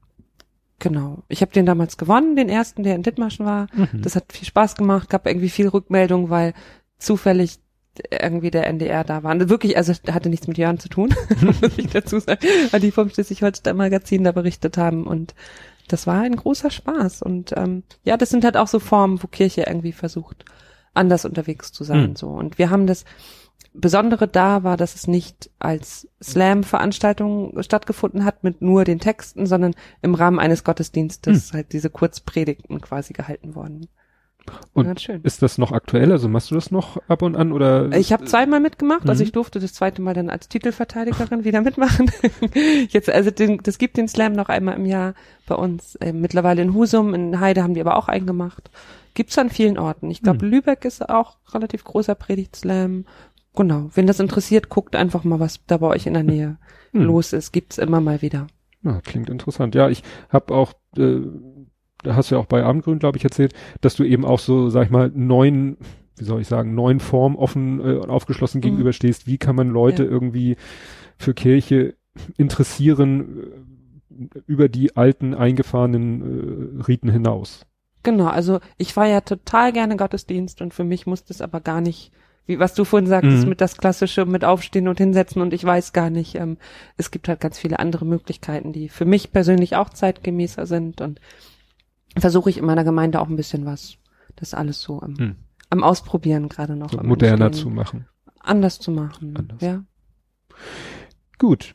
genau. 0.78 1.22
Ich 1.28 1.42
habe 1.42 1.52
den 1.52 1.66
damals 1.66 1.98
gewonnen, 1.98 2.34
den 2.34 2.48
ersten, 2.48 2.82
der 2.82 2.94
in 2.94 3.02
Dithmarschen 3.02 3.44
war. 3.44 3.66
Mhm. 3.74 4.00
Das 4.00 4.16
hat 4.16 4.32
viel 4.32 4.46
Spaß 4.46 4.76
gemacht, 4.76 5.10
gab 5.10 5.26
irgendwie 5.26 5.50
viel 5.50 5.68
Rückmeldung, 5.68 6.30
weil 6.30 6.54
zufällig 6.98 7.58
irgendwie 8.10 8.50
der 8.50 8.66
NDR 8.66 9.04
da 9.04 9.22
war. 9.22 9.32
Und 9.32 9.50
wirklich, 9.50 9.76
also 9.76 9.92
hatte 10.10 10.30
nichts 10.30 10.46
mit 10.46 10.56
Jörn 10.56 10.78
zu 10.78 10.88
tun, 10.88 11.14
muss 11.42 11.76
ich 11.76 11.88
dazu 11.88 12.18
sagen, 12.20 12.40
weil 12.70 12.80
die 12.80 12.90
vom 12.90 13.10
Schleswig-Holstein 13.10 13.76
Magazin 13.76 14.24
da 14.24 14.32
berichtet 14.32 14.78
haben 14.78 15.06
und 15.06 15.34
das 15.92 16.06
war 16.06 16.20
ein 16.22 16.36
großer 16.36 16.70
Spaß 16.70 17.22
und 17.22 17.52
ähm, 17.56 17.82
ja, 18.04 18.16
das 18.16 18.30
sind 18.30 18.44
halt 18.44 18.56
auch 18.56 18.68
so 18.68 18.78
Formen, 18.78 19.22
wo 19.22 19.26
Kirche 19.26 19.64
irgendwie 19.66 19.92
versucht, 19.92 20.44
anders 20.94 21.24
unterwegs 21.24 21.72
zu 21.72 21.84
sein, 21.84 22.08
Hm. 22.08 22.16
so. 22.16 22.28
Und 22.28 22.58
wir 22.58 22.70
haben 22.70 22.86
das 22.86 23.04
Besondere 23.72 24.26
da 24.26 24.64
war, 24.64 24.76
dass 24.76 24.96
es 24.96 25.06
nicht 25.06 25.50
als 25.60 26.08
Slam-Veranstaltung 26.20 27.62
stattgefunden 27.62 28.24
hat 28.24 28.42
mit 28.42 28.62
nur 28.62 28.84
den 28.84 28.98
Texten, 28.98 29.46
sondern 29.46 29.74
im 30.02 30.14
Rahmen 30.14 30.40
eines 30.40 30.64
Gottesdienstes 30.64 31.52
halt 31.52 31.72
diese 31.72 31.88
Kurzpredigten 31.90 32.80
quasi 32.80 33.12
gehalten 33.12 33.54
worden. 33.54 33.86
Und 34.72 35.00
schön. 35.00 35.20
Ist 35.22 35.42
das 35.42 35.58
noch 35.58 35.72
aktuell? 35.72 36.12
Also 36.12 36.28
machst 36.28 36.50
du 36.50 36.54
das 36.54 36.70
noch 36.70 36.96
ab 37.08 37.22
und 37.22 37.36
an 37.36 37.52
oder? 37.52 37.90
Ich 37.92 38.12
habe 38.12 38.24
zweimal 38.24 38.60
mitgemacht, 38.60 39.08
also 39.08 39.22
Mhm. 39.22 39.26
ich 39.26 39.32
durfte 39.32 39.60
das 39.60 39.72
zweite 39.74 40.02
Mal 40.02 40.14
dann 40.14 40.30
als 40.30 40.48
Titelverteidigerin 40.48 41.44
wieder 41.44 41.60
mitmachen. 41.60 42.10
Jetzt, 42.88 43.10
also 43.10 43.30
den, 43.30 43.58
das 43.62 43.78
gibt 43.78 43.96
den 43.96 44.08
Slam 44.08 44.32
noch 44.32 44.48
einmal 44.48 44.76
im 44.76 44.86
Jahr 44.86 45.14
bei 45.46 45.54
uns. 45.54 45.96
Ähm, 46.00 46.20
mittlerweile 46.20 46.62
in 46.62 46.74
Husum, 46.74 47.14
in 47.14 47.40
Heide 47.40 47.62
haben 47.62 47.74
die 47.74 47.80
aber 47.80 47.96
auch 47.96 48.08
eingemacht. 48.08 48.70
Gibt's 49.14 49.36
an 49.38 49.50
vielen 49.50 49.78
Orten. 49.78 50.10
Ich 50.10 50.22
glaube, 50.22 50.44
Mhm. 50.44 50.50
Lübeck 50.52 50.84
ist 50.84 51.08
auch 51.08 51.36
relativ 51.52 51.84
großer 51.84 52.14
Predigt-Slam. 52.14 53.04
Genau. 53.56 53.90
Wenn 53.94 54.06
das 54.06 54.20
interessiert, 54.20 54.68
guckt 54.68 54.94
einfach 54.94 55.24
mal, 55.24 55.40
was 55.40 55.58
da 55.66 55.78
bei 55.78 55.88
euch 55.88 56.06
in 56.06 56.14
der 56.14 56.22
Nähe 56.22 56.58
Hm. 56.92 57.02
los 57.02 57.32
ist. 57.32 57.52
Gibt's 57.52 57.78
immer 57.78 58.00
mal 58.00 58.22
wieder. 58.22 58.46
Ja, 58.82 59.00
klingt 59.00 59.28
interessant. 59.28 59.74
Ja, 59.74 59.88
ich 59.90 60.02
habe 60.30 60.54
auch, 60.54 60.72
äh, 60.96 61.20
da 62.02 62.16
hast 62.16 62.30
du 62.30 62.34
ja 62.36 62.40
auch 62.40 62.46
bei 62.46 62.64
Abendgrün, 62.64 62.98
glaube 62.98 63.18
ich, 63.18 63.24
erzählt, 63.24 63.52
dass 63.80 63.94
du 63.94 64.04
eben 64.04 64.24
auch 64.24 64.38
so, 64.38 64.70
sag 64.70 64.84
ich 64.84 64.90
mal, 64.90 65.10
neuen, 65.14 65.76
wie 66.16 66.24
soll 66.24 66.40
ich 66.40 66.48
sagen, 66.48 66.74
neuen 66.74 67.00
Formen 67.00 67.36
offen 67.36 67.80
äh, 67.80 67.94
und 67.94 68.10
aufgeschlossen 68.10 68.58
Mhm. 68.58 68.62
gegenüberstehst. 68.62 69.26
Wie 69.26 69.38
kann 69.38 69.56
man 69.56 69.68
Leute 69.68 70.04
Ja. 70.04 70.10
irgendwie 70.10 70.56
für 71.18 71.34
Kirche 71.34 71.94
interessieren 72.36 73.42
äh, 74.18 74.40
über 74.46 74.68
die 74.68 74.96
alten 74.96 75.34
eingefahrenen 75.34 76.78
äh, 76.80 76.82
Riten 76.82 77.10
hinaus? 77.10 77.66
Genau, 78.02 78.26
also 78.26 78.60
ich 78.78 78.96
war 78.96 79.06
ja 79.06 79.20
total 79.20 79.72
gerne 79.72 79.96
Gottesdienst 79.96 80.62
und 80.62 80.72
für 80.72 80.84
mich 80.84 81.06
muss 81.06 81.24
das 81.24 81.42
aber 81.42 81.60
gar 81.60 81.80
nicht, 81.82 82.12
wie 82.46 82.58
was 82.58 82.74
du 82.74 82.84
vorhin 82.84 83.06
sagtest, 83.06 83.42
Mhm. 83.44 83.50
mit 83.50 83.60
das 83.60 83.76
Klassische, 83.76 84.24
mit 84.24 84.42
Aufstehen 84.44 84.88
und 84.88 84.98
Hinsetzen 84.98 85.42
und 85.42 85.52
ich 85.52 85.62
weiß 85.64 85.92
gar 85.92 86.08
nicht, 86.08 86.34
ähm, 86.34 86.56
es 86.96 87.10
gibt 87.10 87.28
halt 87.28 87.40
ganz 87.40 87.58
viele 87.58 87.78
andere 87.78 88.06
Möglichkeiten, 88.06 88.72
die 88.72 88.88
für 88.88 89.04
mich 89.04 89.32
persönlich 89.32 89.76
auch 89.76 89.90
zeitgemäßer 89.90 90.64
sind 90.66 91.02
und 91.02 91.20
versuche 92.18 92.50
ich 92.50 92.58
in 92.58 92.64
meiner 92.64 92.84
Gemeinde 92.84 93.20
auch 93.20 93.28
ein 93.28 93.36
bisschen 93.36 93.64
was, 93.66 93.96
das 94.36 94.54
alles 94.54 94.80
so 94.80 95.00
am, 95.00 95.16
Hm. 95.16 95.36
am 95.70 95.82
Ausprobieren 95.84 96.48
gerade 96.48 96.76
noch. 96.76 96.90
So 96.92 96.98
moderner 97.02 97.46
Entstehen. 97.46 97.68
zu 97.68 97.74
machen. 97.74 98.06
Anders 98.40 98.78
zu 98.78 98.90
machen, 98.90 99.36
Anders. 99.36 99.60
ja. 99.60 99.84
Gut. 101.38 101.74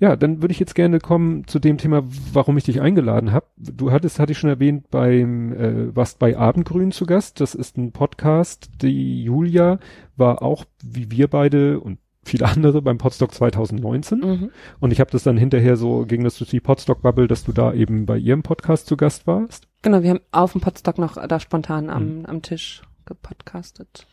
Ja, 0.00 0.16
dann 0.16 0.42
würde 0.42 0.52
ich 0.52 0.58
jetzt 0.58 0.74
gerne 0.74 0.98
kommen 0.98 1.46
zu 1.46 1.58
dem 1.60 1.78
Thema, 1.78 2.02
warum 2.32 2.56
ich 2.58 2.64
dich 2.64 2.80
eingeladen 2.80 3.30
habe. 3.32 3.46
Du 3.56 3.92
hattest, 3.92 4.18
hatte 4.18 4.32
ich 4.32 4.38
schon 4.38 4.50
erwähnt, 4.50 4.90
beim, 4.90 5.52
äh, 5.52 5.94
warst 5.94 6.18
bei 6.18 6.36
Abendgrün 6.36 6.90
zu 6.90 7.06
Gast. 7.06 7.40
Das 7.40 7.54
ist 7.54 7.76
ein 7.78 7.92
Podcast. 7.92 8.70
Die 8.82 9.22
Julia 9.22 9.78
war 10.16 10.42
auch, 10.42 10.64
wie 10.82 11.10
wir 11.12 11.28
beide 11.28 11.78
und 11.80 11.98
viele 12.24 12.46
andere 12.46 12.82
beim 12.82 12.98
Podstock 12.98 13.32
2019. 13.32 14.18
Mhm. 14.18 14.50
Und 14.80 14.90
ich 14.92 14.98
habe 15.00 15.10
das 15.12 15.22
dann 15.22 15.36
hinterher 15.36 15.76
so, 15.76 16.04
ging 16.06 16.24
das 16.24 16.38
durch 16.38 16.50
die 16.50 16.60
Podstock-Bubble, 16.60 17.28
dass 17.28 17.44
du 17.44 17.52
da 17.52 17.72
eben 17.72 18.04
bei 18.04 18.18
ihrem 18.18 18.42
Podcast 18.42 18.86
zu 18.88 18.96
Gast 18.96 19.26
warst. 19.28 19.67
Genau, 19.82 20.02
wir 20.02 20.10
haben 20.10 20.20
auf 20.32 20.52
dem 20.52 20.60
Podstock 20.60 20.98
noch 20.98 21.14
da 21.26 21.40
spontan 21.40 21.84
Mhm. 21.84 21.90
am, 21.90 22.24
am 22.26 22.42
Tisch 22.42 22.82
gepodcastet. 23.06 24.06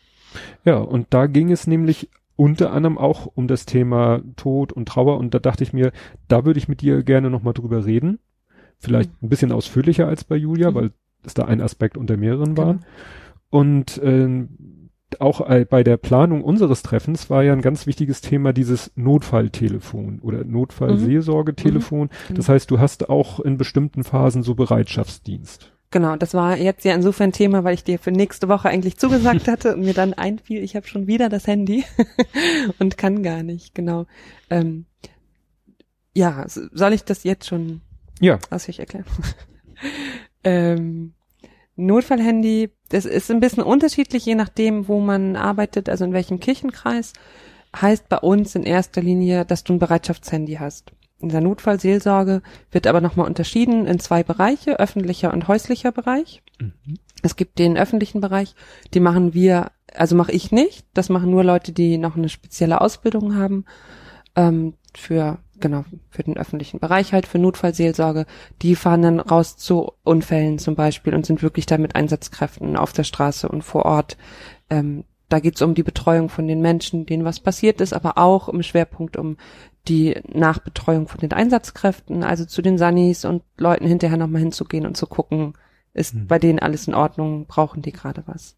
Ja, 0.64 0.78
und 0.78 1.08
da 1.12 1.28
ging 1.28 1.52
es 1.52 1.66
nämlich 1.68 2.10
unter 2.36 2.72
anderem 2.74 2.98
auch 2.98 3.26
um 3.34 3.48
das 3.48 3.66
Thema 3.66 4.22
Tod 4.36 4.74
und 4.74 4.88
Trauer 4.90 5.18
und 5.18 5.34
da 5.34 5.40
dachte 5.40 5.64
ich 5.64 5.72
mir, 5.74 5.92
da 6.28 6.44
würde 6.46 6.58
ich 6.60 6.68
mit 6.68 6.82
dir 6.82 7.02
gerne 7.04 7.30
nochmal 7.30 7.54
drüber 7.54 7.86
reden. 7.86 8.20
Vielleicht 8.78 9.10
ein 9.24 9.30
bisschen 9.30 9.54
ausführlicher 9.54 10.08
als 10.08 10.26
bei 10.26 10.36
Julia, 10.36 10.72
Mhm. 10.72 10.76
weil 10.76 10.92
es 11.24 11.34
da 11.34 11.46
ein 11.46 11.62
Aspekt 11.62 11.98
unter 11.98 12.18
mehreren 12.18 12.58
war. 12.58 12.74
Genau. 12.74 12.86
Und 13.50 14.02
ähm, 14.04 14.50
auch 15.22 15.48
äh, 15.50 15.66
bei 15.70 15.84
der 15.84 15.98
Planung 15.98 16.44
unseres 16.44 16.84
Treffens 16.84 17.30
war 17.30 17.44
ja 17.44 17.54
ein 17.54 17.62
ganz 17.62 17.88
wichtiges 17.88 18.22
Thema 18.22 18.54
dieses 18.54 18.92
Notfalltelefon 18.96 20.20
oder 20.22 20.44
Notfallseelsorgetelefon. 20.44 22.10
Mhm. 22.30 22.36
Das 22.36 22.50
heißt, 22.50 22.70
du 22.72 22.80
hast 22.80 23.10
auch 23.10 23.40
in 23.40 23.58
bestimmten 23.58 24.04
Phasen 24.04 24.44
so 24.44 24.56
Bereitschaftsdienst. 24.56 25.72
Genau, 25.92 26.16
das 26.18 26.34
war 26.34 26.58
jetzt 26.58 26.84
ja 26.84 26.94
insofern 26.94 27.32
Thema, 27.32 27.64
weil 27.64 27.74
ich 27.74 27.84
dir 27.84 28.00
für 28.00 28.12
nächste 28.12 28.50
Woche 28.50 28.68
eigentlich 28.70 28.98
zugesagt 28.98 29.48
hatte 29.48 29.76
und 29.76 29.82
mir 29.82 29.94
dann 29.94 30.14
einfiel, 30.14 30.64
ich 30.64 30.76
habe 30.76 30.88
schon 30.88 31.08
wieder 31.08 31.30
das 31.30 31.48
Handy 31.48 31.86
und 32.80 32.98
kann 32.98 33.24
gar 33.24 33.44
nicht, 33.44 33.74
genau. 33.76 34.06
Ähm, 34.50 34.86
Ja, 36.14 36.46
soll 36.48 36.94
ich 36.94 37.06
das 37.06 37.24
jetzt 37.24 37.48
schon 37.48 37.82
ja. 38.20 38.40
ausführlich 38.50 38.80
erklären? 38.80 39.06
ähm, 40.44 41.15
Notfallhandy, 41.76 42.72
das 42.90 43.06
ist 43.06 43.30
ein 43.32 43.40
bisschen 43.40 43.64
unterschiedlich, 43.64 44.26
je 44.26 44.36
nachdem, 44.36 44.88
wo 44.88 45.00
man 45.00 45.36
arbeitet, 45.36 45.90
also 45.90 46.06
in 46.06 46.14
welchem 46.14 46.40
Kirchenkreis. 46.40 47.14
Heißt 47.76 48.08
bei 48.08 48.18
uns 48.18 48.56
in 48.56 48.64
erster 48.64 49.02
Linie, 49.02 49.44
dass 49.44 49.66
du 49.66 49.74
ein 49.74 49.80
Bereitschaftshandy 49.80 50.54
hast. 50.56 50.94
In 51.20 51.30
der 51.30 51.42
Notfallseelsorge 51.42 52.42
wird 52.72 52.88
aber 52.88 53.02
nochmal 53.02 53.28
unterschieden 53.28 53.86
in 53.86 54.00
zwei 54.00 54.24
Bereiche, 54.24 54.80
öffentlicher 54.80 55.34
und 55.34 55.48
häuslicher 55.48 55.92
Bereich. 55.92 56.42
Mhm. 56.60 56.98
Es 57.22 57.36
gibt 57.36 57.60
den 57.60 57.78
öffentlichen 57.78 58.22
Bereich, 58.22 58.56
die 58.94 59.00
machen 59.00 59.34
wir, 59.34 59.72
also 59.94 60.16
mache 60.16 60.32
ich 60.32 60.52
nicht, 60.52 60.86
das 60.94 61.10
machen 61.10 61.32
nur 61.32 61.44
Leute, 61.44 61.72
die 61.72 61.98
noch 61.98 62.16
eine 62.16 62.30
spezielle 62.30 62.80
Ausbildung 62.82 63.36
haben. 63.36 63.66
Ähm, 64.36 64.76
für 64.96 65.40
genau, 65.60 65.86
für 66.10 66.24
den 66.24 66.38
öffentlichen 66.38 66.80
Bereich 66.80 67.14
halt, 67.14 67.28
für 67.28 67.40
Notfallseelsorge, 67.40 68.26
die 68.62 68.76
fahren 68.76 69.02
dann 69.02 69.20
raus 69.20 69.58
zu 69.58 69.92
Unfällen 70.04 70.60
zum 70.60 70.76
Beispiel 70.76 71.14
und 71.14 71.26
sind 71.26 71.44
wirklich 71.44 71.66
da 71.66 71.78
mit 71.78 71.96
Einsatzkräften 71.96 72.78
auf 72.78 72.94
der 72.94 73.04
Straße 73.04 73.48
und 73.48 73.64
vor 73.64 73.86
Ort. 73.86 74.18
Ähm, 74.70 75.06
da 75.30 75.40
geht's 75.40 75.62
um 75.62 75.74
die 75.74 75.84
Betreuung 75.84 76.30
von 76.30 76.48
den 76.48 76.62
Menschen, 76.62 77.06
denen 77.06 77.26
was 77.26 77.40
passiert 77.40 77.82
ist, 77.82 77.94
aber 77.94 78.18
auch 78.18 78.48
im 78.48 78.62
Schwerpunkt 78.62 79.18
um 79.18 79.38
die 79.88 80.20
Nachbetreuung 80.32 81.08
von 81.08 81.20
den 81.20 81.34
Einsatzkräften, 81.34 82.24
also 82.24 82.46
zu 82.46 82.62
den 82.62 82.78
Sunnis 82.78 83.26
und 83.26 83.44
Leuten 83.58 83.88
hinterher 83.88 84.18
nochmal 84.18 84.42
hinzugehen 84.42 84.86
und 84.86 84.98
zu 84.98 85.08
gucken, 85.08 85.54
ist 85.94 86.14
mhm. 86.14 86.28
bei 86.28 86.40
denen 86.40 86.60
alles 86.60 86.88
in 86.88 86.96
Ordnung, 86.96 87.46
brauchen 87.48 87.82
die 87.82 87.92
gerade 87.92 88.24
was. 88.26 88.56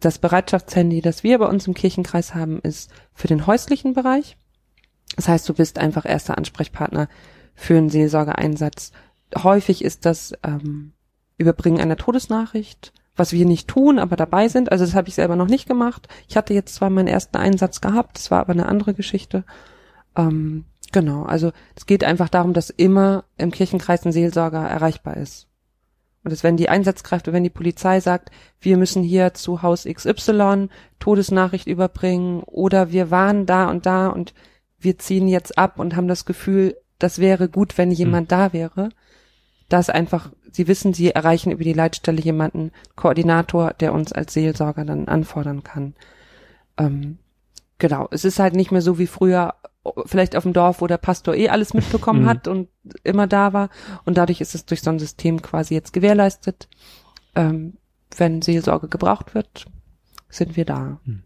Das 0.00 0.18
Bereitschaftshandy, 0.18 1.00
das 1.00 1.24
wir 1.24 1.38
bei 1.38 1.46
uns 1.46 1.66
im 1.66 1.74
Kirchenkreis 1.74 2.34
haben, 2.34 2.60
ist 2.60 2.92
für 3.14 3.28
den 3.28 3.46
häuslichen 3.46 3.94
Bereich. 3.94 4.36
Das 5.16 5.28
heißt, 5.28 5.48
du 5.48 5.54
bist 5.54 5.78
einfach 5.78 6.04
erster 6.04 6.36
Ansprechpartner 6.36 7.08
für 7.54 7.76
einen 7.76 7.90
Seelsorgeeinsatz. 7.90 8.92
Häufig 9.36 9.84
ist 9.84 10.06
das 10.06 10.32
ähm, 10.42 10.92
Überbringen 11.38 11.80
einer 11.80 11.96
Todesnachricht, 11.96 12.92
was 13.16 13.32
wir 13.32 13.46
nicht 13.46 13.68
tun, 13.68 13.98
aber 13.98 14.16
dabei 14.16 14.48
sind. 14.48 14.72
Also 14.72 14.84
das 14.84 14.94
habe 14.94 15.08
ich 15.08 15.14
selber 15.14 15.36
noch 15.36 15.48
nicht 15.48 15.68
gemacht. 15.68 16.08
Ich 16.28 16.36
hatte 16.36 16.54
jetzt 16.54 16.74
zwar 16.74 16.90
meinen 16.90 17.08
ersten 17.08 17.36
Einsatz 17.36 17.80
gehabt, 17.80 18.18
das 18.18 18.30
war 18.30 18.40
aber 18.40 18.52
eine 18.52 18.66
andere 18.66 18.94
Geschichte. 18.94 19.44
Ähm, 20.16 20.64
genau, 20.92 21.22
also 21.24 21.52
es 21.76 21.86
geht 21.86 22.04
einfach 22.04 22.28
darum, 22.28 22.52
dass 22.52 22.70
immer 22.70 23.24
im 23.36 23.50
Kirchenkreis 23.50 24.04
ein 24.04 24.12
Seelsorger 24.12 24.66
erreichbar 24.66 25.16
ist. 25.16 25.48
Und 26.24 26.32
dass 26.32 26.42
wenn 26.42 26.56
die 26.56 26.70
Einsatzkräfte, 26.70 27.32
wenn 27.32 27.44
die 27.44 27.50
Polizei 27.50 28.00
sagt, 28.00 28.30
wir 28.58 28.78
müssen 28.78 29.02
hier 29.02 29.34
zu 29.34 29.62
Haus 29.62 29.84
XY 29.84 30.68
Todesnachricht 30.98 31.66
überbringen 31.66 32.42
oder 32.44 32.92
wir 32.92 33.10
waren 33.10 33.44
da 33.44 33.68
und 33.68 33.84
da 33.84 34.08
und 34.08 34.32
wir 34.84 34.98
ziehen 34.98 35.28
jetzt 35.28 35.58
ab 35.58 35.78
und 35.78 35.96
haben 35.96 36.08
das 36.08 36.24
Gefühl, 36.24 36.76
das 36.98 37.18
wäre 37.18 37.48
gut, 37.48 37.76
wenn 37.78 37.90
jemand 37.90 38.28
mhm. 38.28 38.30
da 38.30 38.52
wäre. 38.52 38.88
Das 39.68 39.90
einfach, 39.90 40.30
sie 40.52 40.68
wissen, 40.68 40.94
sie 40.94 41.10
erreichen 41.10 41.50
über 41.50 41.64
die 41.64 41.72
Leitstelle 41.72 42.20
jemanden, 42.20 42.70
Koordinator, 42.96 43.72
der 43.72 43.92
uns 43.92 44.12
als 44.12 44.32
Seelsorger 44.34 44.84
dann 44.84 45.08
anfordern 45.08 45.64
kann. 45.64 45.94
Ähm, 46.78 47.18
genau, 47.78 48.08
es 48.10 48.24
ist 48.24 48.38
halt 48.38 48.54
nicht 48.54 48.70
mehr 48.70 48.82
so 48.82 48.98
wie 48.98 49.06
früher, 49.06 49.54
vielleicht 50.06 50.36
auf 50.36 50.44
dem 50.44 50.52
Dorf, 50.52 50.80
wo 50.80 50.86
der 50.86 50.98
Pastor 50.98 51.34
eh 51.34 51.48
alles 51.48 51.74
mitbekommen 51.74 52.22
mhm. 52.22 52.28
hat 52.28 52.48
und 52.48 52.68
immer 53.02 53.26
da 53.26 53.52
war. 53.52 53.70
Und 54.04 54.16
dadurch 54.16 54.40
ist 54.40 54.54
es 54.54 54.66
durch 54.66 54.82
so 54.82 54.90
ein 54.90 54.98
System 54.98 55.42
quasi 55.42 55.74
jetzt 55.74 55.92
gewährleistet. 55.92 56.68
Ähm, 57.34 57.74
wenn 58.16 58.42
Seelsorge 58.42 58.88
gebraucht 58.88 59.34
wird, 59.34 59.66
sind 60.28 60.56
wir 60.56 60.64
da. 60.64 61.00
Mhm. 61.04 61.24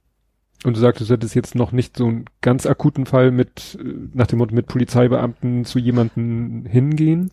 Und 0.64 0.76
du 0.76 0.80
sagtest, 0.80 1.08
du 1.10 1.14
hättest 1.14 1.34
jetzt 1.34 1.54
noch 1.54 1.70
nicht 1.70 1.96
so 1.96 2.06
einen 2.06 2.24
ganz 2.40 2.66
akuten 2.66 3.06
Fall 3.06 3.30
mit, 3.30 3.78
äh, 3.80 3.94
nach 4.12 4.26
dem 4.26 4.38
Motto, 4.38 4.54
mit 4.54 4.66
Polizeibeamten 4.66 5.64
zu 5.64 5.78
jemanden 5.78 6.66
hingehen? 6.66 7.30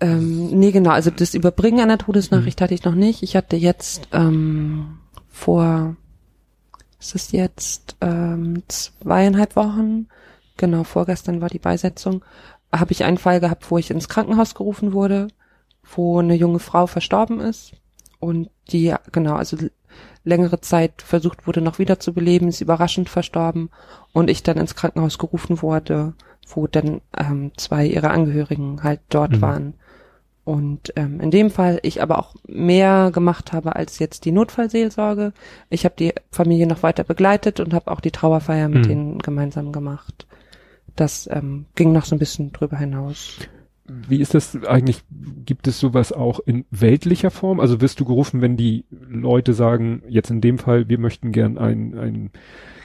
Ähm, 0.00 0.58
nee, 0.58 0.70
genau. 0.70 0.90
Also 0.90 1.10
das 1.10 1.34
Überbringen 1.34 1.80
einer 1.80 1.98
Todesnachricht 1.98 2.60
mhm. 2.60 2.64
hatte 2.64 2.74
ich 2.74 2.84
noch 2.84 2.94
nicht. 2.94 3.22
Ich 3.22 3.36
hatte 3.36 3.56
jetzt 3.56 4.08
ähm, 4.12 4.98
vor, 5.28 5.96
ist 7.00 7.14
es 7.14 7.32
jetzt 7.32 7.96
ähm, 8.00 8.62
zweieinhalb 8.68 9.56
Wochen, 9.56 10.06
genau, 10.56 10.84
vorgestern 10.84 11.40
war 11.40 11.48
die 11.48 11.58
Beisetzung, 11.58 12.24
habe 12.72 12.92
ich 12.92 13.04
einen 13.04 13.18
Fall 13.18 13.40
gehabt, 13.40 13.70
wo 13.70 13.78
ich 13.78 13.90
ins 13.90 14.08
Krankenhaus 14.08 14.54
gerufen 14.54 14.92
wurde, 14.92 15.28
wo 15.94 16.20
eine 16.20 16.34
junge 16.34 16.60
Frau 16.60 16.86
verstorben 16.86 17.40
ist. 17.40 17.72
Und 18.18 18.50
die, 18.70 18.94
genau, 19.10 19.34
also 19.34 19.56
längere 20.24 20.60
Zeit 20.60 21.02
versucht 21.02 21.46
wurde, 21.46 21.60
noch 21.60 21.78
wieder 21.78 21.98
zu 21.98 22.12
beleben, 22.12 22.48
ist 22.48 22.60
überraschend 22.60 23.08
verstorben 23.08 23.70
und 24.12 24.30
ich 24.30 24.42
dann 24.42 24.56
ins 24.56 24.74
Krankenhaus 24.74 25.18
gerufen 25.18 25.62
wurde, 25.62 26.14
wo 26.46 26.66
dann 26.66 27.00
ähm, 27.16 27.52
zwei 27.56 27.86
ihrer 27.86 28.10
Angehörigen 28.10 28.82
halt 28.82 29.00
dort 29.08 29.32
mhm. 29.32 29.40
waren. 29.40 29.74
Und 30.44 30.92
ähm, 30.96 31.20
in 31.20 31.30
dem 31.30 31.50
Fall 31.50 31.78
ich 31.82 32.02
aber 32.02 32.18
auch 32.18 32.34
mehr 32.48 33.10
gemacht 33.12 33.52
habe 33.52 33.76
als 33.76 34.00
jetzt 34.00 34.24
die 34.24 34.32
Notfallseelsorge. 34.32 35.32
Ich 35.70 35.84
habe 35.84 35.94
die 35.96 36.14
Familie 36.32 36.66
noch 36.66 36.82
weiter 36.82 37.04
begleitet 37.04 37.60
und 37.60 37.72
habe 37.72 37.90
auch 37.90 38.00
die 38.00 38.10
Trauerfeier 38.10 38.68
mit 38.68 38.84
mhm. 38.84 38.88
denen 38.88 39.18
gemeinsam 39.20 39.70
gemacht. 39.70 40.26
Das 40.96 41.28
ähm, 41.32 41.66
ging 41.76 41.92
noch 41.92 42.04
so 42.04 42.16
ein 42.16 42.18
bisschen 42.18 42.52
drüber 42.52 42.76
hinaus. 42.76 43.38
Wie 44.08 44.20
ist 44.20 44.34
das 44.34 44.56
eigentlich? 44.64 45.02
Gibt 45.44 45.66
es 45.66 45.78
sowas 45.80 46.12
auch 46.12 46.40
in 46.40 46.64
weltlicher 46.70 47.30
Form? 47.30 47.60
Also 47.60 47.80
wirst 47.80 48.00
du 48.00 48.04
gerufen, 48.04 48.40
wenn 48.40 48.56
die 48.56 48.84
Leute 48.90 49.54
sagen, 49.54 50.02
jetzt 50.08 50.30
in 50.30 50.40
dem 50.40 50.58
Fall, 50.58 50.88
wir 50.88 50.98
möchten 50.98 51.32
gern 51.32 51.58
einen, 51.58 51.98
einen 51.98 52.30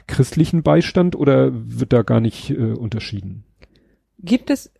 christlichen 0.06 0.62
Beistand 0.62 1.16
oder 1.16 1.50
wird 1.52 1.92
da 1.92 2.02
gar 2.02 2.20
nicht 2.20 2.50
äh, 2.50 2.72
unterschieden? 2.72 3.44
Gibt 4.18 4.50
es 4.50 4.72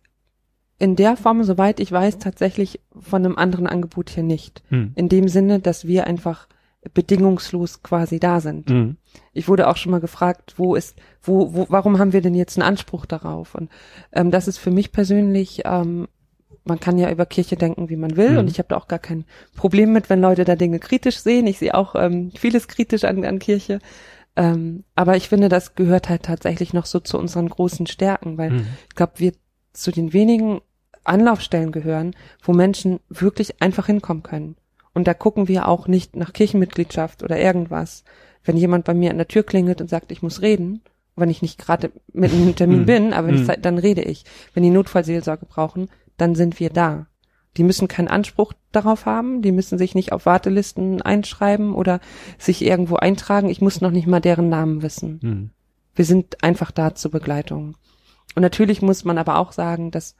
in 0.77 0.95
der 0.95 1.17
Form, 1.17 1.43
soweit 1.43 1.79
ich 1.79 1.91
weiß, 1.91 2.19
tatsächlich 2.19 2.79
von 2.97 3.25
einem 3.25 3.37
anderen 3.37 3.67
Angebot 3.67 4.09
hier 4.09 4.23
nicht. 4.23 4.63
Hm. 4.69 4.93
In 4.95 5.09
dem 5.09 5.27
Sinne, 5.27 5.59
dass 5.59 5.85
wir 5.85 6.07
einfach 6.07 6.47
bedingungslos 6.93 7.83
quasi 7.83 8.19
da 8.19 8.39
sind. 8.39 8.69
Mhm. 8.69 8.97
Ich 9.33 9.47
wurde 9.47 9.67
auch 9.67 9.77
schon 9.77 9.91
mal 9.91 9.99
gefragt, 9.99 10.53
wo 10.57 10.75
ist, 10.75 10.95
wo, 11.21 11.53
wo, 11.53 11.65
warum 11.69 11.99
haben 11.99 12.13
wir 12.13 12.21
denn 12.21 12.35
jetzt 12.35 12.57
einen 12.57 12.67
Anspruch 12.67 13.05
darauf? 13.05 13.55
Und 13.55 13.69
ähm, 14.13 14.31
das 14.31 14.47
ist 14.47 14.57
für 14.57 14.71
mich 14.71 14.91
persönlich, 14.91 15.63
ähm, 15.65 16.07
man 16.63 16.79
kann 16.79 16.97
ja 16.97 17.11
über 17.11 17.25
Kirche 17.25 17.55
denken, 17.55 17.89
wie 17.89 17.95
man 17.95 18.17
will, 18.17 18.31
mhm. 18.31 18.37
und 18.39 18.51
ich 18.51 18.59
habe 18.59 18.69
da 18.69 18.77
auch 18.77 18.87
gar 18.87 18.99
kein 18.99 19.25
Problem 19.55 19.93
mit, 19.93 20.09
wenn 20.09 20.21
Leute 20.21 20.45
da 20.45 20.55
Dinge 20.55 20.79
kritisch 20.79 21.19
sehen. 21.19 21.47
Ich 21.47 21.59
sehe 21.59 21.75
auch 21.75 21.95
ähm, 21.95 22.31
vieles 22.35 22.67
kritisch 22.67 23.03
an, 23.03 23.23
an 23.25 23.39
Kirche. 23.39 23.79
Ähm, 24.35 24.83
aber 24.95 25.17
ich 25.17 25.29
finde, 25.29 25.49
das 25.49 25.75
gehört 25.75 26.09
halt 26.09 26.23
tatsächlich 26.23 26.73
noch 26.73 26.85
so 26.85 26.99
zu 26.99 27.17
unseren 27.17 27.49
großen 27.49 27.87
Stärken, 27.87 28.37
weil 28.37 28.51
mhm. 28.51 28.67
ich 28.87 28.95
glaube, 28.95 29.13
wir 29.17 29.33
zu 29.73 29.91
den 29.91 30.13
wenigen 30.13 30.61
Anlaufstellen 31.03 31.71
gehören, 31.71 32.15
wo 32.43 32.53
Menschen 32.53 32.99
wirklich 33.09 33.61
einfach 33.61 33.87
hinkommen 33.87 34.23
können. 34.23 34.55
Und 34.93 35.07
da 35.07 35.13
gucken 35.13 35.47
wir 35.47 35.67
auch 35.67 35.87
nicht 35.87 36.15
nach 36.15 36.33
Kirchenmitgliedschaft 36.33 37.23
oder 37.23 37.39
irgendwas. 37.39 38.03
Wenn 38.43 38.57
jemand 38.57 38.85
bei 38.85 38.93
mir 38.93 39.11
an 39.11 39.17
der 39.17 39.27
Tür 39.27 39.43
klingelt 39.43 39.81
und 39.81 39.89
sagt, 39.89 40.11
ich 40.11 40.21
muss 40.21 40.41
reden, 40.41 40.81
wenn 41.15 41.29
ich 41.29 41.41
nicht 41.41 41.57
gerade 41.57 41.91
mit 42.13 42.31
einem 42.31 42.55
Termin 42.55 42.79
hm. 42.79 42.85
bin, 42.85 43.13
aber 43.13 43.27
wenn 43.27 43.41
ich, 43.41 43.47
hm. 43.47 43.61
dann 43.61 43.77
rede 43.77 44.01
ich. 44.01 44.23
Wenn 44.53 44.63
die 44.63 44.69
Notfallseelsorge 44.69 45.45
brauchen, 45.45 45.89
dann 46.21 46.35
sind 46.35 46.59
wir 46.59 46.69
da. 46.69 47.07
Die 47.57 47.63
müssen 47.63 47.87
keinen 47.87 48.07
Anspruch 48.07 48.53
darauf 48.71 49.05
haben, 49.05 49.41
die 49.41 49.51
müssen 49.51 49.77
sich 49.77 49.95
nicht 49.95 50.11
auf 50.11 50.25
Wartelisten 50.25 51.01
einschreiben 51.01 51.73
oder 51.73 51.99
sich 52.37 52.63
irgendwo 52.63 52.95
eintragen. 52.95 53.49
Ich 53.49 53.61
muss 53.61 53.81
noch 53.81 53.91
nicht 53.91 54.07
mal 54.07 54.19
deren 54.19 54.49
Namen 54.49 54.81
wissen. 54.81 55.19
Mhm. 55.21 55.49
Wir 55.95 56.05
sind 56.05 56.43
einfach 56.43 56.71
da 56.71 56.93
zur 56.93 57.11
Begleitung. 57.11 57.75
Und 58.35 58.43
natürlich 58.43 58.81
muss 58.81 59.03
man 59.03 59.17
aber 59.17 59.37
auch 59.39 59.51
sagen, 59.51 59.91
dass, 59.91 60.15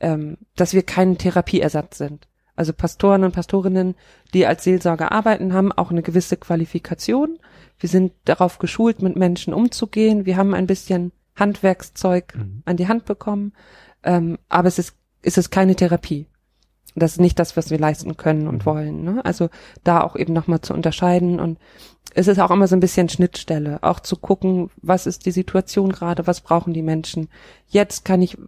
ähm, 0.00 0.36
dass 0.54 0.74
wir 0.74 0.82
kein 0.82 1.16
Therapieersatz 1.16 1.98
sind. 1.98 2.28
Also 2.54 2.72
Pastoren 2.72 3.24
und 3.24 3.32
Pastorinnen, 3.32 3.94
die 4.34 4.44
als 4.44 4.64
Seelsorger 4.64 5.12
arbeiten, 5.12 5.54
haben 5.54 5.72
auch 5.72 5.90
eine 5.90 6.02
gewisse 6.02 6.36
Qualifikation. 6.36 7.38
Wir 7.78 7.88
sind 7.88 8.12
darauf 8.24 8.58
geschult, 8.58 9.00
mit 9.00 9.16
Menschen 9.16 9.54
umzugehen. 9.54 10.26
Wir 10.26 10.36
haben 10.36 10.54
ein 10.54 10.66
bisschen 10.66 11.12
Handwerkszeug 11.36 12.34
mhm. 12.36 12.62
an 12.64 12.76
die 12.76 12.88
Hand 12.88 13.04
bekommen. 13.04 13.52
Ähm, 14.02 14.38
aber 14.48 14.68
es 14.68 14.78
ist, 14.78 14.97
es 15.22 15.38
ist 15.38 15.50
keine 15.50 15.74
Therapie. 15.74 16.26
Das 16.94 17.12
ist 17.12 17.20
nicht 17.20 17.38
das, 17.38 17.56
was 17.56 17.70
wir 17.70 17.78
leisten 17.78 18.16
können 18.16 18.48
und 18.48 18.62
mhm. 18.62 18.66
wollen. 18.66 19.04
Ne? 19.04 19.24
Also 19.24 19.50
da 19.84 20.02
auch 20.02 20.16
eben 20.16 20.32
nochmal 20.32 20.60
zu 20.60 20.74
unterscheiden 20.74 21.38
und 21.38 21.58
es 22.14 22.26
ist 22.26 22.40
auch 22.40 22.50
immer 22.50 22.66
so 22.66 22.74
ein 22.74 22.80
bisschen 22.80 23.08
Schnittstelle, 23.08 23.78
auch 23.82 24.00
zu 24.00 24.16
gucken, 24.16 24.70
was 24.80 25.06
ist 25.06 25.26
die 25.26 25.30
Situation 25.30 25.92
gerade, 25.92 26.26
was 26.26 26.40
brauchen 26.40 26.72
die 26.72 26.82
Menschen. 26.82 27.28
Jetzt 27.68 28.04
kann 28.04 28.22
ich 28.22 28.38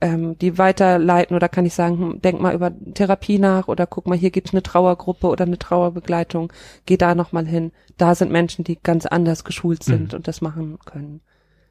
ähm, 0.00 0.38
die 0.38 0.56
weiterleiten 0.56 1.36
oder 1.36 1.48
kann 1.48 1.66
ich 1.66 1.74
sagen, 1.74 1.98
hm, 1.98 2.22
denk 2.22 2.40
mal 2.40 2.54
über 2.54 2.72
Therapie 2.94 3.38
nach 3.38 3.68
oder 3.68 3.86
guck 3.86 4.06
mal, 4.06 4.16
hier 4.16 4.30
gibt's 4.30 4.52
eine 4.52 4.62
Trauergruppe 4.62 5.28
oder 5.28 5.44
eine 5.44 5.58
Trauerbegleitung, 5.58 6.52
geh 6.86 6.96
da 6.96 7.14
nochmal 7.14 7.46
hin. 7.46 7.72
Da 7.98 8.14
sind 8.14 8.32
Menschen, 8.32 8.64
die 8.64 8.78
ganz 8.82 9.04
anders 9.04 9.44
geschult 9.44 9.82
sind 9.84 10.12
mhm. 10.12 10.16
und 10.16 10.28
das 10.28 10.40
machen 10.40 10.78
können. 10.84 11.20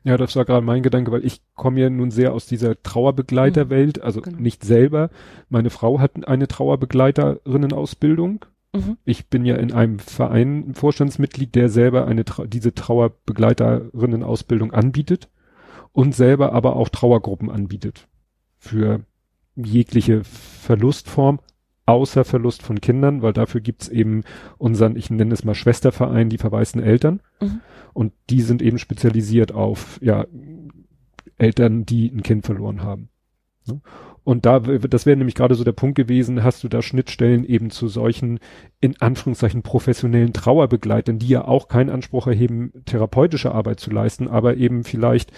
Ja, 0.03 0.17
das 0.17 0.35
war 0.35 0.45
gerade 0.45 0.65
mein 0.65 0.83
Gedanke, 0.83 1.11
weil 1.11 1.25
ich 1.25 1.41
komme 1.55 1.81
ja 1.81 1.89
nun 1.89 2.11
sehr 2.11 2.33
aus 2.33 2.45
dieser 2.45 2.81
Trauerbegleiterwelt, 2.81 3.97
mhm. 3.97 4.03
also 4.03 4.21
genau. 4.21 4.39
nicht 4.39 4.63
selber. 4.63 5.09
Meine 5.49 5.69
Frau 5.69 5.99
hat 5.99 6.27
eine 6.27 6.47
Trauerbegleiterinnen-Ausbildung. 6.47 8.45
Mhm. 8.73 8.97
Ich 9.03 9.27
bin 9.27 9.45
ja 9.45 9.55
in 9.55 9.73
einem 9.73 9.99
Verein 9.99 10.73
Vorstandsmitglied, 10.73 11.55
der 11.55 11.69
selber 11.69 12.07
eine 12.07 12.23
diese 12.47 12.73
Trauerbegleiterinnen-Ausbildung 12.73 14.71
anbietet. 14.73 15.29
und 15.91 16.13
selber 16.15 16.53
aber 16.53 16.75
auch 16.75 16.89
Trauergruppen 16.89 17.49
anbietet 17.49 18.07
für 18.57 19.01
jegliche 19.55 20.23
Verlustform, 20.23 21.39
außer 21.89 22.23
Verlust 22.23 22.61
von 22.61 22.81
Kindern, 22.81 23.21
weil 23.21 23.33
dafür 23.33 23.61
gibt's 23.61 23.87
eben 23.87 24.23
unseren, 24.57 24.95
ich 24.95 25.09
nenne 25.09 25.33
es 25.33 25.43
mal 25.43 25.55
Schwesterverein, 25.55 26.29
die 26.29 26.37
verwaisten 26.37 26.81
Eltern. 26.81 27.21
Mhm. 27.41 27.61
Und 27.93 28.13
die 28.29 28.41
sind 28.41 28.61
eben 28.61 28.77
spezialisiert 28.77 29.51
auf 29.51 29.99
ja, 30.01 30.25
Eltern, 31.37 31.85
die 31.85 32.11
ein 32.11 32.23
Kind 32.23 32.45
verloren 32.45 32.83
haben. 32.83 33.09
Und 34.23 34.45
da, 34.45 34.59
das 34.59 35.05
wäre 35.05 35.17
nämlich 35.17 35.35
gerade 35.35 35.55
so 35.55 35.63
der 35.63 35.71
Punkt 35.71 35.95
gewesen, 35.95 36.43
hast 36.43 36.63
du 36.63 36.67
da 36.67 36.81
Schnittstellen 36.81 37.43
eben 37.45 37.71
zu 37.71 37.87
solchen, 37.87 38.39
in 38.79 38.99
Anführungszeichen, 39.01 39.63
professionellen 39.63 40.33
Trauerbegleitern, 40.33 41.17
die 41.17 41.29
ja 41.29 41.45
auch 41.45 41.67
keinen 41.67 41.89
Anspruch 41.89 42.27
erheben, 42.27 42.71
therapeutische 42.85 43.51
Arbeit 43.51 43.79
zu 43.79 43.89
leisten, 43.89 44.27
aber 44.27 44.57
eben 44.57 44.83
vielleicht, 44.83 45.31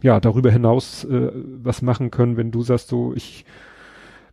ja, 0.00 0.20
darüber 0.20 0.50
hinaus 0.50 1.04
äh, 1.04 1.32
was 1.34 1.82
machen 1.82 2.10
können, 2.10 2.36
wenn 2.36 2.50
du 2.50 2.62
sagst 2.62 2.88
so, 2.88 3.12
ich, 3.14 3.44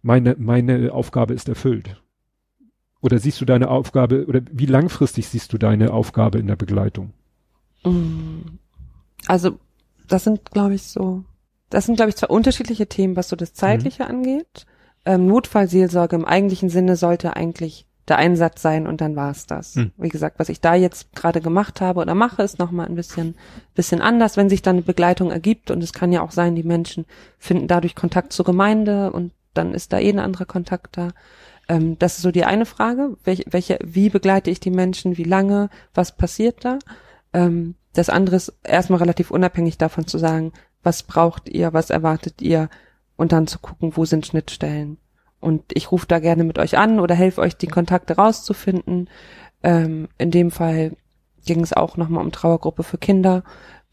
meine, 0.08 0.36
meine 0.40 0.92
Aufgabe 0.92 1.34
ist 1.34 1.48
erfüllt. 1.48 2.02
Oder 3.02 3.20
siehst 3.20 3.40
du 3.40 3.46
deine 3.46 3.70
Aufgabe, 3.70 4.26
oder 4.26 4.42
wie 4.52 4.66
langfristig 4.66 5.28
siehst 5.28 5.54
du 5.54 5.60
deine 5.60 5.94
Aufgabe 5.94 6.40
in 6.40 6.48
der 6.48 6.56
Begleitung? 6.56 7.14
Mm. 7.84 8.58
Also, 9.28 9.60
das 10.08 10.24
sind, 10.24 10.52
glaube 10.52 10.74
ich, 10.74 10.84
so 10.84 11.24
das 11.70 11.86
sind, 11.86 11.96
glaube 11.96 12.10
ich, 12.10 12.16
zwei 12.16 12.28
unterschiedliche 12.28 12.88
Themen, 12.88 13.16
was 13.16 13.30
so 13.30 13.36
das 13.36 13.54
Zeitliche 13.54 14.04
mhm. 14.04 14.10
angeht. 14.10 14.66
Ähm, 15.06 15.28
Notfallseelsorge 15.28 16.16
im 16.16 16.26
eigentlichen 16.26 16.70
Sinne 16.70 16.96
sollte 16.96 17.36
eigentlich 17.36 17.86
der 18.08 18.18
Einsatz 18.18 18.62
sein 18.62 18.88
und 18.88 19.02
dann 19.02 19.18
war's 19.18 19.48
das. 19.48 19.76
Mhm. 19.76 19.92
Wie 19.98 20.08
gesagt, 20.08 20.40
was 20.40 20.48
ich 20.48 20.62
da 20.62 20.76
jetzt 20.76 21.14
gerade 21.14 21.42
gemacht 21.42 21.82
habe 21.82 22.00
oder 22.00 22.16
mache, 22.16 22.42
ist 22.42 22.58
nochmal 22.58 22.88
ein 22.88 22.96
bisschen, 22.96 23.36
bisschen 23.76 24.02
anders, 24.02 24.38
wenn 24.38 24.50
sich 24.50 24.62
dann 24.62 24.78
eine 24.78 24.86
Begleitung 24.86 25.30
ergibt 25.30 25.72
und 25.72 25.84
es 25.84 25.92
kann 25.92 26.14
ja 26.14 26.22
auch 26.22 26.32
sein, 26.32 26.56
die 26.56 26.64
Menschen 26.64 27.06
finden 27.38 27.68
dadurch 27.68 27.96
Kontakt 27.96 28.32
zur 28.32 28.46
Gemeinde 28.46 29.12
und 29.12 29.34
dann 29.58 29.74
ist 29.74 29.94
da 29.94 30.00
eh 30.00 30.10
ein 30.10 30.20
anderer 30.20 30.46
Kontakt 30.46 30.98
da. 30.98 31.10
Ähm, 31.68 31.98
das 32.00 32.18
ist 32.18 32.22
so 32.22 32.32
die 32.32 32.46
eine 32.46 32.66
Frage. 32.66 33.18
Welche, 33.24 33.44
welche, 33.50 33.80
wie 33.84 34.10
begleite 34.10 34.50
ich 34.50 34.60
die 34.60 34.72
Menschen? 34.72 35.18
Wie 35.18 35.24
lange? 35.24 35.70
Was 35.94 36.16
passiert 36.16 36.64
da? 36.64 36.80
Ähm, 37.34 37.76
das 37.94 38.10
andere 38.10 38.36
ist 38.36 38.54
erstmal 38.64 39.00
relativ 39.00 39.32
unabhängig 39.32 39.78
davon 39.78 40.08
zu 40.08 40.18
sagen, 40.18 40.54
was 40.84 41.04
braucht 41.04 41.50
ihr, 41.50 41.74
was 41.74 41.90
erwartet 41.90 42.42
ihr 42.42 42.70
und 43.16 43.32
dann 43.32 43.48
zu 43.48 43.60
gucken, 43.60 43.94
wo 43.96 44.06
sind 44.06 44.26
Schnittstellen. 44.26 44.98
Und 45.40 45.64
ich 45.74 45.92
rufe 45.92 46.08
da 46.08 46.20
gerne 46.20 46.44
mit 46.44 46.60
euch 46.60 46.78
an 46.78 47.00
oder 47.00 47.16
helfe 47.16 47.42
euch, 47.42 47.58
die 47.58 47.68
Kontakte 47.68 48.16
rauszufinden. 48.16 49.10
Ähm, 49.64 50.08
in 50.18 50.32
dem 50.32 50.52
Fall 50.52 50.96
ging 51.46 51.62
es 51.62 51.74
auch 51.74 51.98
nochmal 51.98 52.24
um 52.24 52.32
Trauergruppe 52.32 52.84
für 52.84 52.98
Kinder. 52.98 53.44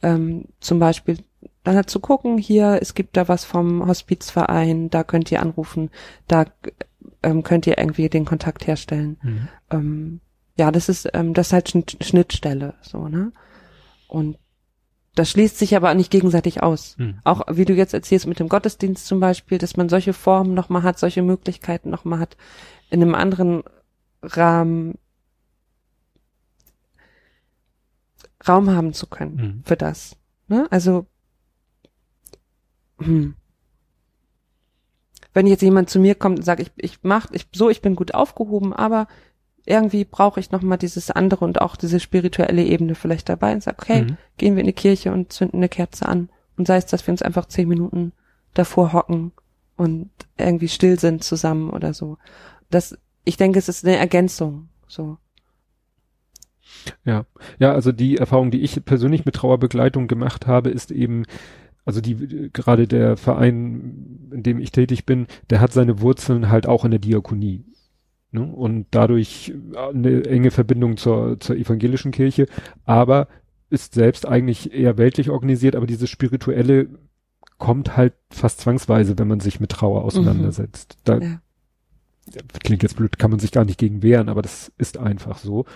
Ähm, 0.03 0.47
zum 0.61 0.79
Beispiel 0.79 1.19
dann 1.63 1.77
halt 1.77 1.91
zu 1.91 1.99
gucken, 2.01 2.39
hier, 2.39 2.79
es 2.81 2.95
gibt 2.95 3.17
da 3.17 3.27
was 3.29 3.45
vom 3.45 3.87
Hospizverein, 3.87 4.91
da 4.91 5.03
könnt 5.03 5.33
ihr 5.33 5.41
anrufen, 5.41 5.91
da 6.29 6.45
ähm, 7.23 7.43
könnt 7.43 7.67
ihr 7.67 7.79
irgendwie 7.79 8.09
den 8.09 8.27
Kontakt 8.27 8.67
herstellen. 8.67 9.17
Mhm. 9.23 9.49
Ähm, 9.71 10.21
ja, 10.57 10.71
das 10.71 10.89
ist, 10.89 11.09
ähm, 11.15 11.35
das 11.35 11.49
ist 11.49 11.53
halt 11.53 11.97
Schnittstelle, 12.03 12.75
so, 12.83 13.09
ne? 13.09 13.33
Und 14.09 14.39
das 15.15 15.31
schließt 15.31 15.59
sich 15.59 15.77
aber 15.77 15.95
nicht 15.95 16.11
gegenseitig 16.11 16.63
aus. 16.63 16.97
Hm. 16.99 17.21
Auch 17.23 17.43
wie 17.51 17.65
du 17.65 17.73
jetzt 17.73 17.95
erzählst 17.95 18.27
mit 18.27 18.41
dem 18.41 18.49
Gottesdienst 18.49 19.07
zum 19.07 19.21
Beispiel, 19.21 19.59
dass 19.59 19.77
man 19.77 19.89
solche 19.89 20.13
Formen 20.13 20.55
nochmal 20.55 20.83
hat, 20.83 20.99
solche 20.99 21.23
Möglichkeiten 21.23 21.91
nochmal 21.91 22.19
hat, 22.19 22.37
in 22.91 23.01
einem 23.01 23.15
anderen 23.15 23.63
Rahmen 24.23 24.99
Raum 28.49 28.71
haben 28.71 28.93
zu 28.93 29.07
können 29.07 29.39
hm. 29.39 29.63
für 29.65 29.77
das. 29.77 30.17
Ne? 30.49 30.67
Also 30.71 31.07
hm. 32.99 33.35
wenn 35.33 35.47
jetzt 35.47 35.63
jemand 35.63 35.91
zu 35.91 35.99
mir 35.99 36.15
kommt 36.15 36.39
und 36.39 36.45
sagt, 36.45 36.61
ich, 36.61 36.71
ich 36.77 36.99
mach, 37.03 37.31
ich 37.33 37.47
so, 37.53 37.71
ich 37.71 37.83
bin 37.83 37.97
gut 37.97 38.15
aufgehoben, 38.15 38.73
aber 38.73 39.09
irgendwie 39.67 40.05
brauche 40.05 40.41
ich 40.41 40.51
noch 40.51 40.63
mal 40.63 40.77
dieses 40.77 41.11
andere 41.11 41.45
und 41.45 41.61
auch 41.61 41.77
diese 41.77 41.99
spirituelle 41.99 42.63
Ebene 42.63 42.95
vielleicht 42.95 43.29
dabei 43.29 43.53
und 43.55 43.63
sag, 43.63 43.81
okay, 43.81 44.03
mhm. 44.03 44.17
gehen 44.37 44.57
wir 44.57 44.61
in 44.61 44.67
die 44.67 44.75
Kirche 44.75 45.13
und 45.13 45.33
zünden 45.33 45.59
eine 45.59 45.69
Kerze 45.69 46.07
an. 46.07 46.29
Und 46.57 46.67
sei 46.67 46.77
es, 46.77 46.87
dass 46.87 47.07
wir 47.07 47.13
uns 47.13 47.23
einfach 47.23 47.47
zehn 47.47 47.69
Minuten 47.69 48.13
davor 48.53 48.93
hocken 48.93 49.33
und 49.77 50.11
irgendwie 50.37 50.69
still 50.69 50.99
sind 50.99 51.25
zusammen 51.25 51.71
oder 51.71 51.95
so. 51.95 52.19
Das, 52.71 52.97
ich 53.25 53.37
denke, 53.37 53.59
es 53.59 53.69
ist 53.69 53.85
eine 53.85 53.97
Ergänzung, 53.97 54.69
so. 54.87 55.17
Ja, 57.05 57.27
ja, 57.59 57.73
also 57.73 57.93
die 57.93 58.17
Erfahrung, 58.17 58.51
die 58.51 58.63
ich 58.63 58.85
persönlich 58.85 59.25
mit 59.25 59.35
Trauerbegleitung 59.35 60.09
gemacht 60.09 60.47
habe, 60.47 60.71
ist 60.71 60.91
eben, 60.91 61.25
also 61.85 62.01
die, 62.01 62.51
gerade 62.53 62.87
der 62.87 63.17
Verein, 63.17 64.29
in 64.33 64.43
dem 64.43 64.59
ich 64.59 64.73
tätig 64.73 65.07
bin, 65.07 65.27
der 65.51 65.61
hat 65.61 65.73
seine 65.73 66.01
Wurzeln 66.01 66.51
halt 66.51 66.67
auch 66.67 66.85
in 66.85 66.91
der 66.91 67.01
Diakonie. 67.01 67.65
Ne? 68.31 68.43
Und 68.43 68.87
dadurch 68.91 69.55
eine 69.77 70.25
enge 70.25 70.51
Verbindung 70.51 70.97
zur, 70.97 71.39
zur 71.39 71.57
evangelischen 71.57 72.11
Kirche, 72.11 72.47
aber 72.85 73.29
ist 73.71 73.95
selbst 73.95 74.27
eigentlich 74.27 74.73
eher 74.73 74.99
weltlich 74.99 75.31
organisiert, 75.31 75.77
aber 75.77 75.87
dieses 75.87 76.11
spirituelle 76.11 76.89
kommt 77.59 77.97
halt 77.97 78.15
fast 78.31 78.61
zwangsweise, 78.61 79.19
wenn 79.19 79.29
man 79.29 79.41
sich 79.41 79.61
mit 79.61 79.71
Trauer 79.71 80.01
mhm. 80.01 80.07
auseinandersetzt. 80.07 80.97
Mhm. 80.97 81.01
Da, 81.05 81.19
ja. 81.19 81.41
Klingt 82.63 82.83
jetzt 82.83 82.97
blöd, 82.97 83.19
kann 83.19 83.31
man 83.31 83.39
sich 83.39 83.53
gar 83.53 83.65
nicht 83.65 83.79
gegen 83.79 84.03
wehren, 84.03 84.29
aber 84.29 84.43
das 84.43 84.73
ist 84.79 84.97
einfach 84.99 85.39
so. 85.39 85.67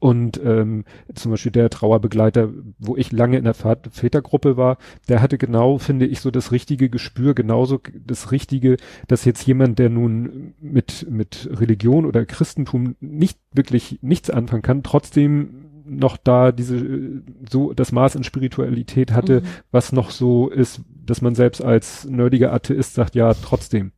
Und 0.00 0.40
ähm, 0.44 0.84
zum 1.14 1.32
Beispiel 1.32 1.50
der 1.50 1.70
Trauerbegleiter, 1.70 2.50
wo 2.78 2.96
ich 2.96 3.10
lange 3.10 3.36
in 3.36 3.44
der 3.44 3.54
Vätergruppe 3.54 4.56
war, 4.56 4.78
der 5.08 5.20
hatte 5.20 5.38
genau, 5.38 5.78
finde 5.78 6.06
ich, 6.06 6.20
so 6.20 6.30
das 6.30 6.52
richtige 6.52 6.88
Gespür, 6.88 7.34
genauso 7.34 7.80
das 8.06 8.30
Richtige, 8.30 8.76
dass 9.08 9.24
jetzt 9.24 9.44
jemand, 9.44 9.80
der 9.80 9.90
nun 9.90 10.54
mit, 10.60 11.06
mit 11.10 11.48
Religion 11.52 12.06
oder 12.06 12.24
Christentum 12.26 12.94
nicht 13.00 13.40
wirklich 13.52 13.98
nichts 14.00 14.30
anfangen 14.30 14.62
kann, 14.62 14.84
trotzdem 14.84 15.64
noch 15.84 16.16
da 16.16 16.52
diese, 16.52 17.22
so 17.50 17.72
das 17.72 17.92
Maß 17.92 18.16
an 18.16 18.24
Spiritualität 18.24 19.12
hatte, 19.12 19.40
mhm. 19.40 19.46
was 19.72 19.92
noch 19.92 20.10
so 20.10 20.48
ist, 20.48 20.82
dass 21.04 21.22
man 21.22 21.34
selbst 21.34 21.64
als 21.64 22.04
nerdiger 22.04 22.52
Atheist 22.52 22.94
sagt, 22.94 23.14
ja, 23.14 23.34
trotzdem, 23.34 23.92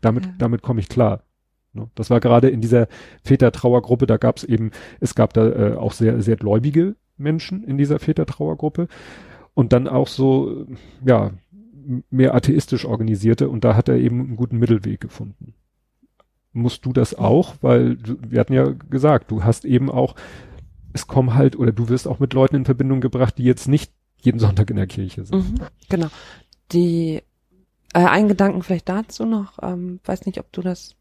damit, 0.00 0.24
ja. 0.24 0.32
damit 0.38 0.62
komme 0.62 0.80
ich 0.80 0.88
klar. 0.88 1.24
Ne? 1.72 1.88
Das 1.94 2.10
war 2.10 2.20
gerade 2.20 2.48
in 2.48 2.60
dieser 2.60 2.88
Vätertrauergruppe, 3.24 4.06
da 4.06 4.16
gab 4.16 4.38
es 4.38 4.44
eben, 4.44 4.70
es 5.00 5.14
gab 5.14 5.32
da 5.32 5.48
äh, 5.48 5.74
auch 5.74 5.92
sehr, 5.92 6.22
sehr 6.22 6.36
gläubige 6.36 6.96
Menschen 7.16 7.64
in 7.64 7.78
dieser 7.78 7.98
Vätertrauergruppe 7.98 8.88
und 9.54 9.72
dann 9.72 9.88
auch 9.88 10.08
so, 10.08 10.66
ja, 11.04 11.32
mehr 12.10 12.34
atheistisch 12.34 12.84
organisierte 12.84 13.48
und 13.48 13.64
da 13.64 13.74
hat 13.74 13.88
er 13.88 13.96
eben 13.96 14.20
einen 14.20 14.36
guten 14.36 14.58
Mittelweg 14.58 15.00
gefunden. 15.00 15.54
Musst 16.52 16.84
du 16.84 16.92
das 16.92 17.14
auch, 17.14 17.56
weil 17.60 17.96
du, 17.96 18.16
wir 18.28 18.40
hatten 18.40 18.52
ja 18.52 18.68
gesagt, 18.90 19.30
du 19.30 19.42
hast 19.42 19.64
eben 19.64 19.90
auch, 19.90 20.14
es 20.92 21.06
kommen 21.06 21.34
halt 21.34 21.56
oder 21.58 21.72
du 21.72 21.88
wirst 21.88 22.06
auch 22.06 22.18
mit 22.18 22.34
Leuten 22.34 22.56
in 22.56 22.64
Verbindung 22.64 23.00
gebracht, 23.00 23.38
die 23.38 23.44
jetzt 23.44 23.66
nicht 23.68 23.92
jeden 24.20 24.38
Sonntag 24.38 24.70
in 24.70 24.76
der 24.76 24.86
Kirche 24.86 25.24
sind. 25.24 25.36
Mhm, 25.36 25.54
genau. 25.88 26.08
Die 26.72 27.22
äh, 27.94 28.04
ein 28.04 28.28
Gedanken 28.28 28.62
vielleicht 28.62 28.88
dazu 28.88 29.24
noch, 29.24 29.58
ähm, 29.62 30.00
weiß 30.04 30.26
nicht, 30.26 30.38
ob 30.38 30.52
du 30.52 30.60
das 30.60 30.94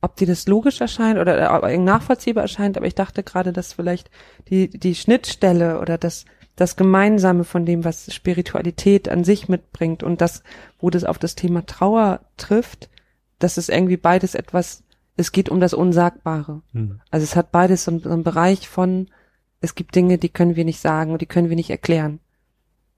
ob 0.00 0.16
dir 0.16 0.26
das 0.26 0.46
logisch 0.46 0.80
erscheint 0.80 1.18
oder 1.18 1.62
äh, 1.64 1.78
nachvollziehbar 1.78 2.42
erscheint, 2.42 2.76
aber 2.76 2.86
ich 2.86 2.94
dachte 2.94 3.22
gerade, 3.22 3.52
dass 3.52 3.72
vielleicht 3.72 4.10
die, 4.48 4.68
die 4.68 4.94
Schnittstelle 4.94 5.80
oder 5.80 5.98
das, 5.98 6.24
das 6.56 6.76
Gemeinsame 6.76 7.44
von 7.44 7.66
dem, 7.66 7.84
was 7.84 8.12
Spiritualität 8.12 9.08
an 9.08 9.24
sich 9.24 9.48
mitbringt 9.48 10.02
und 10.02 10.20
das, 10.20 10.42
wo 10.78 10.90
das 10.90 11.04
auf 11.04 11.18
das 11.18 11.34
Thema 11.34 11.66
Trauer 11.66 12.20
trifft, 12.36 12.90
dass 13.38 13.56
es 13.56 13.68
irgendwie 13.68 13.96
beides 13.96 14.34
etwas, 14.34 14.84
es 15.16 15.32
geht 15.32 15.48
um 15.48 15.60
das 15.60 15.74
Unsagbare. 15.74 16.62
Mhm. 16.72 17.00
Also 17.10 17.24
es 17.24 17.34
hat 17.34 17.50
beides 17.50 17.84
so, 17.84 17.98
so 17.98 18.10
einen 18.10 18.24
Bereich 18.24 18.68
von, 18.68 19.08
es 19.60 19.74
gibt 19.74 19.94
Dinge, 19.96 20.18
die 20.18 20.28
können 20.28 20.54
wir 20.54 20.64
nicht 20.64 20.80
sagen 20.80 21.12
und 21.12 21.22
die 21.22 21.26
können 21.26 21.48
wir 21.48 21.56
nicht 21.56 21.70
erklären. 21.70 22.20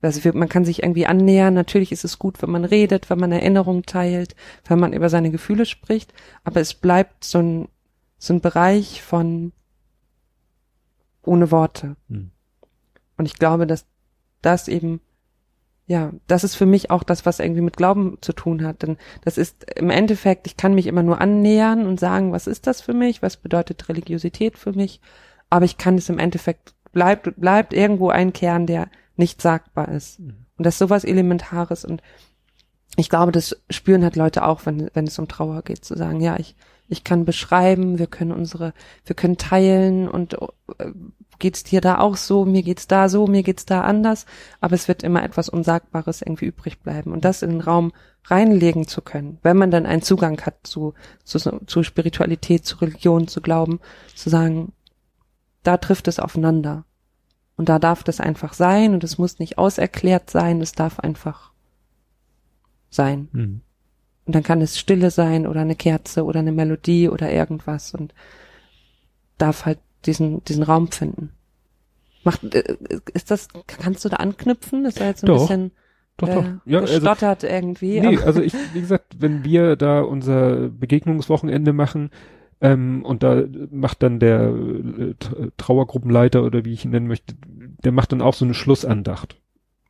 Also 0.01 0.31
man 0.33 0.49
kann 0.49 0.65
sich 0.65 0.81
irgendwie 0.83 1.05
annähern. 1.05 1.53
Natürlich 1.53 1.91
ist 1.91 2.03
es 2.03 2.17
gut, 2.17 2.41
wenn 2.41 2.49
man 2.49 2.65
redet, 2.65 3.09
wenn 3.09 3.19
man 3.19 3.31
Erinnerungen 3.31 3.83
teilt, 3.83 4.35
wenn 4.65 4.79
man 4.79 4.93
über 4.93 5.09
seine 5.09 5.31
Gefühle 5.31 5.65
spricht. 5.65 6.13
Aber 6.43 6.59
es 6.59 6.73
bleibt 6.73 7.23
so 7.23 7.39
ein, 7.39 7.67
so 8.17 8.33
ein 8.33 8.41
Bereich 8.41 9.01
von 9.01 9.51
ohne 11.23 11.51
Worte. 11.51 11.95
Hm. 12.09 12.31
Und 13.17 13.25
ich 13.25 13.35
glaube, 13.35 13.67
dass 13.67 13.85
das 14.41 14.67
eben, 14.67 15.01
ja, 15.85 16.11
das 16.25 16.43
ist 16.43 16.55
für 16.55 16.65
mich 16.65 16.89
auch 16.89 17.03
das, 17.03 17.25
was 17.27 17.39
irgendwie 17.39 17.61
mit 17.61 17.77
Glauben 17.77 18.17
zu 18.21 18.33
tun 18.33 18.63
hat. 18.63 18.81
Denn 18.81 18.97
das 19.23 19.37
ist 19.37 19.65
im 19.75 19.91
Endeffekt, 19.91 20.47
ich 20.47 20.57
kann 20.57 20.73
mich 20.73 20.87
immer 20.87 21.03
nur 21.03 21.21
annähern 21.21 21.85
und 21.85 21.99
sagen, 21.99 22.31
was 22.31 22.47
ist 22.47 22.65
das 22.65 22.81
für 22.81 22.93
mich? 22.93 23.21
Was 23.21 23.37
bedeutet 23.37 23.87
Religiosität 23.87 24.57
für 24.57 24.73
mich? 24.73 24.99
Aber 25.51 25.65
ich 25.65 25.77
kann 25.77 25.95
es 25.95 26.09
im 26.09 26.17
Endeffekt 26.17 26.73
bleibt, 26.91 27.39
bleibt 27.39 27.73
irgendwo 27.73 28.09
ein 28.09 28.33
Kern, 28.33 28.65
der 28.65 28.89
nicht 29.15 29.41
sagbar 29.41 29.89
ist. 29.89 30.19
Mhm. 30.19 30.45
Und 30.57 30.65
das 30.65 30.75
ist 30.75 30.79
sowas 30.79 31.03
Elementares 31.03 31.85
und 31.85 32.01
ich 32.97 33.09
glaube, 33.09 33.31
das 33.31 33.55
spüren 33.69 34.03
halt 34.03 34.15
Leute 34.15 34.45
auch, 34.45 34.65
wenn, 34.65 34.89
wenn 34.93 35.07
es 35.07 35.17
um 35.17 35.27
Trauer 35.27 35.61
geht, 35.61 35.85
zu 35.85 35.95
sagen, 35.95 36.19
ja, 36.19 36.37
ich, 36.37 36.55
ich 36.89 37.03
kann 37.03 37.23
beschreiben, 37.23 37.99
wir 37.99 38.07
können 38.07 38.33
unsere, 38.33 38.73
wir 39.05 39.15
können 39.15 39.37
teilen 39.37 40.09
und 40.09 40.33
äh, 40.77 40.91
geht's 41.39 41.63
dir 41.63 41.79
da 41.79 41.99
auch 41.99 42.17
so, 42.17 42.45
mir 42.45 42.63
geht's 42.63 42.87
da 42.87 43.07
so, 43.07 43.27
mir 43.27 43.43
geht's 43.43 43.65
da 43.65 43.81
anders, 43.81 44.25
aber 44.59 44.75
es 44.75 44.87
wird 44.89 45.03
immer 45.03 45.23
etwas 45.23 45.47
Unsagbares 45.47 46.21
irgendwie 46.21 46.45
übrig 46.45 46.81
bleiben 46.81 47.13
und 47.13 47.23
das 47.23 47.43
in 47.43 47.51
den 47.51 47.61
Raum 47.61 47.93
reinlegen 48.25 48.87
zu 48.87 49.01
können, 49.01 49.39
wenn 49.41 49.57
man 49.57 49.71
dann 49.71 49.85
einen 49.85 50.01
Zugang 50.01 50.39
hat 50.41 50.67
zu, 50.67 50.93
zu, 51.23 51.39
zu 51.39 51.83
Spiritualität, 51.83 52.65
zu 52.65 52.77
Religion, 52.77 53.27
zu 53.27 53.41
Glauben, 53.41 53.79
zu 54.15 54.29
sagen, 54.29 54.73
da 55.63 55.77
trifft 55.77 56.07
es 56.07 56.19
aufeinander 56.19 56.85
und 57.61 57.69
da 57.69 57.77
darf 57.77 58.03
das 58.03 58.19
einfach 58.19 58.53
sein 58.53 58.95
und 58.95 59.03
es 59.03 59.19
muss 59.19 59.37
nicht 59.37 59.59
auserklärt 59.59 60.31
sein, 60.31 60.61
es 60.61 60.71
darf 60.71 60.99
einfach 60.99 61.51
sein. 62.89 63.27
Mhm. 63.33 63.61
Und 64.25 64.35
dann 64.35 64.41
kann 64.41 64.61
es 64.61 64.79
Stille 64.79 65.11
sein 65.11 65.45
oder 65.45 65.61
eine 65.61 65.75
Kerze 65.75 66.25
oder 66.25 66.39
eine 66.39 66.53
Melodie 66.53 67.07
oder 67.07 67.31
irgendwas 67.31 67.93
und 67.93 68.15
darf 69.37 69.67
halt 69.67 69.77
diesen, 70.07 70.43
diesen 70.45 70.63
Raum 70.63 70.91
finden. 70.91 71.33
Macht, 72.23 72.43
äh, 72.55 72.77
ist 73.13 73.29
das, 73.29 73.47
kannst 73.67 74.03
du 74.05 74.09
da 74.09 74.17
anknüpfen? 74.17 74.83
Das 74.83 74.99
war 74.99 75.05
jetzt 75.05 75.23
ein 75.23 75.27
doch, 75.27 75.41
bisschen 75.41 75.71
doch, 76.17 76.29
doch. 76.29 76.43
Äh, 76.43 76.53
ja, 76.65 76.79
also 76.79 76.95
gestottert 76.95 77.43
also, 77.43 77.55
irgendwie. 77.55 78.01
Nee, 78.01 78.17
also 78.17 78.41
ich, 78.41 78.55
wie 78.73 78.81
gesagt, 78.81 79.17
wenn 79.19 79.43
wir 79.43 79.75
da 79.75 80.01
unser 80.01 80.69
Begegnungswochenende 80.69 81.73
machen, 81.73 82.09
ähm, 82.61 83.03
und 83.03 83.23
da 83.23 83.43
macht 83.71 84.03
dann 84.03 84.19
der 84.19 84.49
äh, 84.49 85.15
Trauergruppenleiter 85.57 86.43
oder 86.43 86.63
wie 86.63 86.73
ich 86.73 86.85
ihn 86.85 86.91
nennen 86.91 87.07
möchte, 87.07 87.35
der 87.83 87.91
macht 87.91 88.11
dann 88.11 88.21
auch 88.21 88.35
so 88.35 88.45
eine 88.45 88.53
Schlussandacht. 88.53 89.41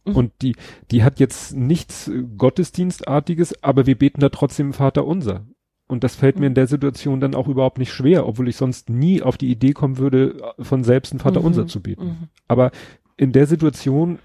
Mhm. 0.05 0.15
Und 0.15 0.31
die, 0.41 0.55
die 0.89 1.03
hat 1.03 1.19
jetzt 1.19 1.53
nichts 1.55 2.10
Gottesdienstartiges, 2.38 3.62
aber 3.62 3.86
wir 3.86 3.97
beten 3.97 4.21
da 4.21 4.29
trotzdem 4.29 4.71
Vater 4.73 5.05
unser. 5.05 5.45
Und 5.88 6.05
das 6.05 6.15
fällt 6.15 6.39
mir 6.39 6.47
in 6.47 6.53
der 6.53 6.67
Situation 6.67 7.19
dann 7.19 7.36
auch 7.36 7.49
überhaupt 7.49 7.77
nicht 7.77 7.91
schwer, 7.91 8.25
obwohl 8.25 8.47
ich 8.47 8.55
sonst 8.55 8.89
nie 8.89 9.21
auf 9.21 9.38
die 9.38 9.51
Idee 9.51 9.73
kommen 9.73 9.97
würde, 9.97 10.41
von 10.57 10.86
selbst 10.86 11.13
ein 11.13 11.19
Vater 11.19 11.41
mhm. 11.41 11.47
unser 11.47 11.67
zu 11.67 11.81
beten. 11.81 12.05
Mhm. 12.05 12.27
Aber 12.47 12.71
in 13.17 13.34
der 13.34 13.45
Situation 13.45 14.19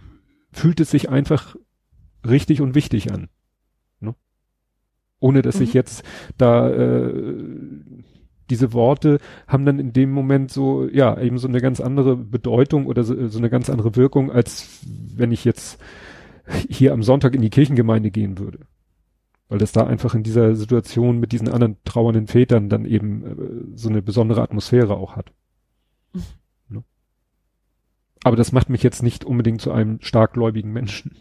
fühlt 0.53 0.79
es 0.79 0.93
sich 0.93 1.09
einfach 1.09 1.57
richtig 2.25 2.61
und 2.61 2.77
wichtig 2.77 3.13
an. 3.13 3.29
Ne? 3.99 4.15
Ohne 5.19 5.43
dass 5.43 5.57
mhm. 5.57 5.63
ich 5.63 5.75
jetzt 5.75 6.05
da 6.39 6.71
äh, 6.71 7.75
diese 8.51 8.73
Worte 8.73 9.19
haben 9.47 9.65
dann 9.65 9.79
in 9.79 9.93
dem 9.93 10.11
Moment 10.11 10.51
so, 10.51 10.89
ja, 10.89 11.19
eben 11.21 11.39
so 11.39 11.49
eine 11.49 11.61
ganz 11.61 11.81
andere 11.81 12.17
Bedeutung 12.17 12.87
oder 12.87 13.05
so, 13.05 13.29
so 13.29 13.39
eine 13.39 13.51
ganz 13.51 13.71
andere 13.71 13.97
Wirkung, 13.97 14.31
als 14.31 14.81
wenn 14.85 15.33
ich 15.33 15.45
jetzt 15.45 15.81
hier 16.69 16.93
am 16.93 17.03
Sonntag 17.03 17.35
in 17.35 17.43
die 17.43 17.51
Kirchengemeinde 17.51 18.11
gehen 18.11 18.39
würde 18.39 18.61
weil 19.49 19.59
das 19.59 19.73
da 19.73 19.87
einfach 19.87 20.15
in 20.15 20.23
dieser 20.23 20.55
Situation 20.55 21.21
mit 21.21 21.33
diesen 21.33 21.49
anderen 21.49 21.77
trauernden 21.85 22.27
Vätern 22.27 22.69
dann 22.69 22.85
eben 22.85 23.25
äh, 23.25 23.77
so 23.77 23.89
eine 23.89 24.03
besondere 24.03 24.43
Atmosphäre 24.43 24.97
auch 24.97 25.17
hat. 25.17 25.33
Mhm. 26.13 26.23
Ne? 26.69 26.85
Aber 28.25 28.37
das 28.37 28.53
macht 28.53 28.71
mich 28.71 28.83
jetzt 28.83 29.03
nicht 29.03 29.25
unbedingt 29.25 29.61
zu 29.61 29.71
einem 29.71 30.01
starkgläubigen 30.01 30.73
Menschen. 30.73 31.17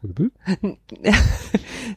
Grübel? 0.00 0.32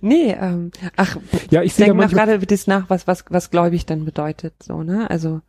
nee, 0.02 0.32
ähm, 0.32 0.72
ach, 0.98 1.18
ja, 1.50 1.62
ich 1.64 1.76
denke 1.76 1.94
mal 1.94 2.10
gerade 2.10 2.38
das 2.40 2.68
nach, 2.68 2.90
was, 2.90 3.08
was, 3.08 3.26
was 3.30 3.50
gläubig 3.50 3.86
dann 3.86 4.06
bedeutet, 4.06 4.62
so, 4.62 4.84
ne? 4.84 5.10
Also, 5.10 5.42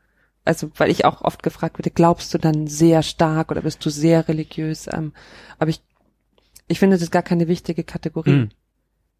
also 0.45 0.71
weil 0.77 0.90
ich 0.90 1.05
auch 1.05 1.23
oft 1.23 1.43
gefragt 1.43 1.79
werde, 1.79 1.90
glaubst 1.90 2.33
du 2.33 2.38
dann 2.38 2.67
sehr 2.67 3.03
stark 3.03 3.51
oder 3.51 3.62
bist 3.62 3.85
du 3.85 3.90
sehr 3.90 4.29
religiös? 4.29 4.88
Ähm, 4.93 5.12
aber 5.59 5.71
ich, 5.71 5.83
ich 6.69 6.79
finde, 6.79 6.99
das 6.99 7.11
gar 7.11 7.23
keine 7.23 7.49
wichtige 7.49 7.83
Kategorie. 7.83 8.31
Mhm. 8.31 8.51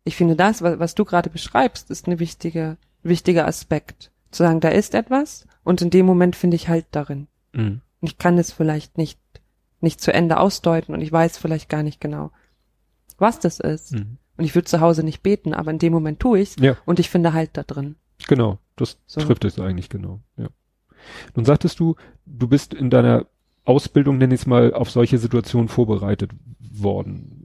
Ich 0.05 0.17
finde 0.17 0.37
das, 0.37 0.63
was, 0.63 0.79
was 0.79 0.95
du 0.95 1.05
gerade 1.05 1.31
beschreibst, 1.31 1.91
ist 1.91 2.07
eine 2.07 2.19
wichtige, 2.19 2.77
wichtiger 3.03 3.47
Aspekt. 3.47 4.11
Zu 4.31 4.43
sagen, 4.43 4.61
da 4.61 4.69
ist 4.69 4.95
etwas 4.95 5.47
und 5.65 5.83
in 5.83 5.91
dem 5.91 6.07
Moment 6.07 6.37
finde 6.37 6.57
ich 6.57 6.69
halt 6.69 6.87
darin. 6.93 7.27
Mhm. 7.53 7.81
Ich 8.01 8.19
kann 8.19 8.39
es 8.39 8.53
vielleicht 8.53 8.99
nicht, 8.99 9.19
nicht 9.81 10.01
zu 10.01 10.13
Ende 10.13 10.39
ausdeuten 10.39 10.95
und 10.95 11.01
ich 11.01 11.11
weiß 11.11 11.39
vielleicht 11.39 11.69
gar 11.69 11.83
nicht 11.83 12.01
genau, 12.01 12.31
was 13.19 13.41
das 13.41 13.61
ist. 13.61 13.93
Mhm. 13.93 14.19
Und 14.37 14.45
ich 14.45 14.55
würde 14.55 14.67
zu 14.67 14.81
Hause 14.81 15.05
nicht 15.05 15.23
beten, 15.23 15.55
aber 15.55 15.71
in 15.71 15.79
dem 15.79 15.93
Moment 15.93 16.21
tue 16.21 16.41
ich's 16.41 16.57
ja. 16.59 16.77
und 16.87 16.99
ich 16.99 17.09
finde 17.09 17.33
halt 17.33 17.51
da 17.55 17.63
drin. 17.63 17.97
Genau, 18.27 18.59
das 18.77 18.99
so. 19.07 19.21
trifft 19.21 19.45
es 19.45 19.59
eigentlich 19.59 19.89
genau, 19.89 20.21
ja. 20.37 20.49
Nun 21.35 21.45
sagtest 21.45 21.79
du, 21.81 21.97
du 22.25 22.49
bist 22.49 22.73
in 22.73 22.91
deiner 22.91 23.27
Ausbildung, 23.65 24.19
nenn 24.19 24.31
ich 24.31 24.41
es 24.41 24.47
mal, 24.47 24.73
auf 24.73 24.91
solche 24.91 25.19
Situationen 25.19 25.69
vorbereitet 25.69 26.31
worden. 26.59 27.44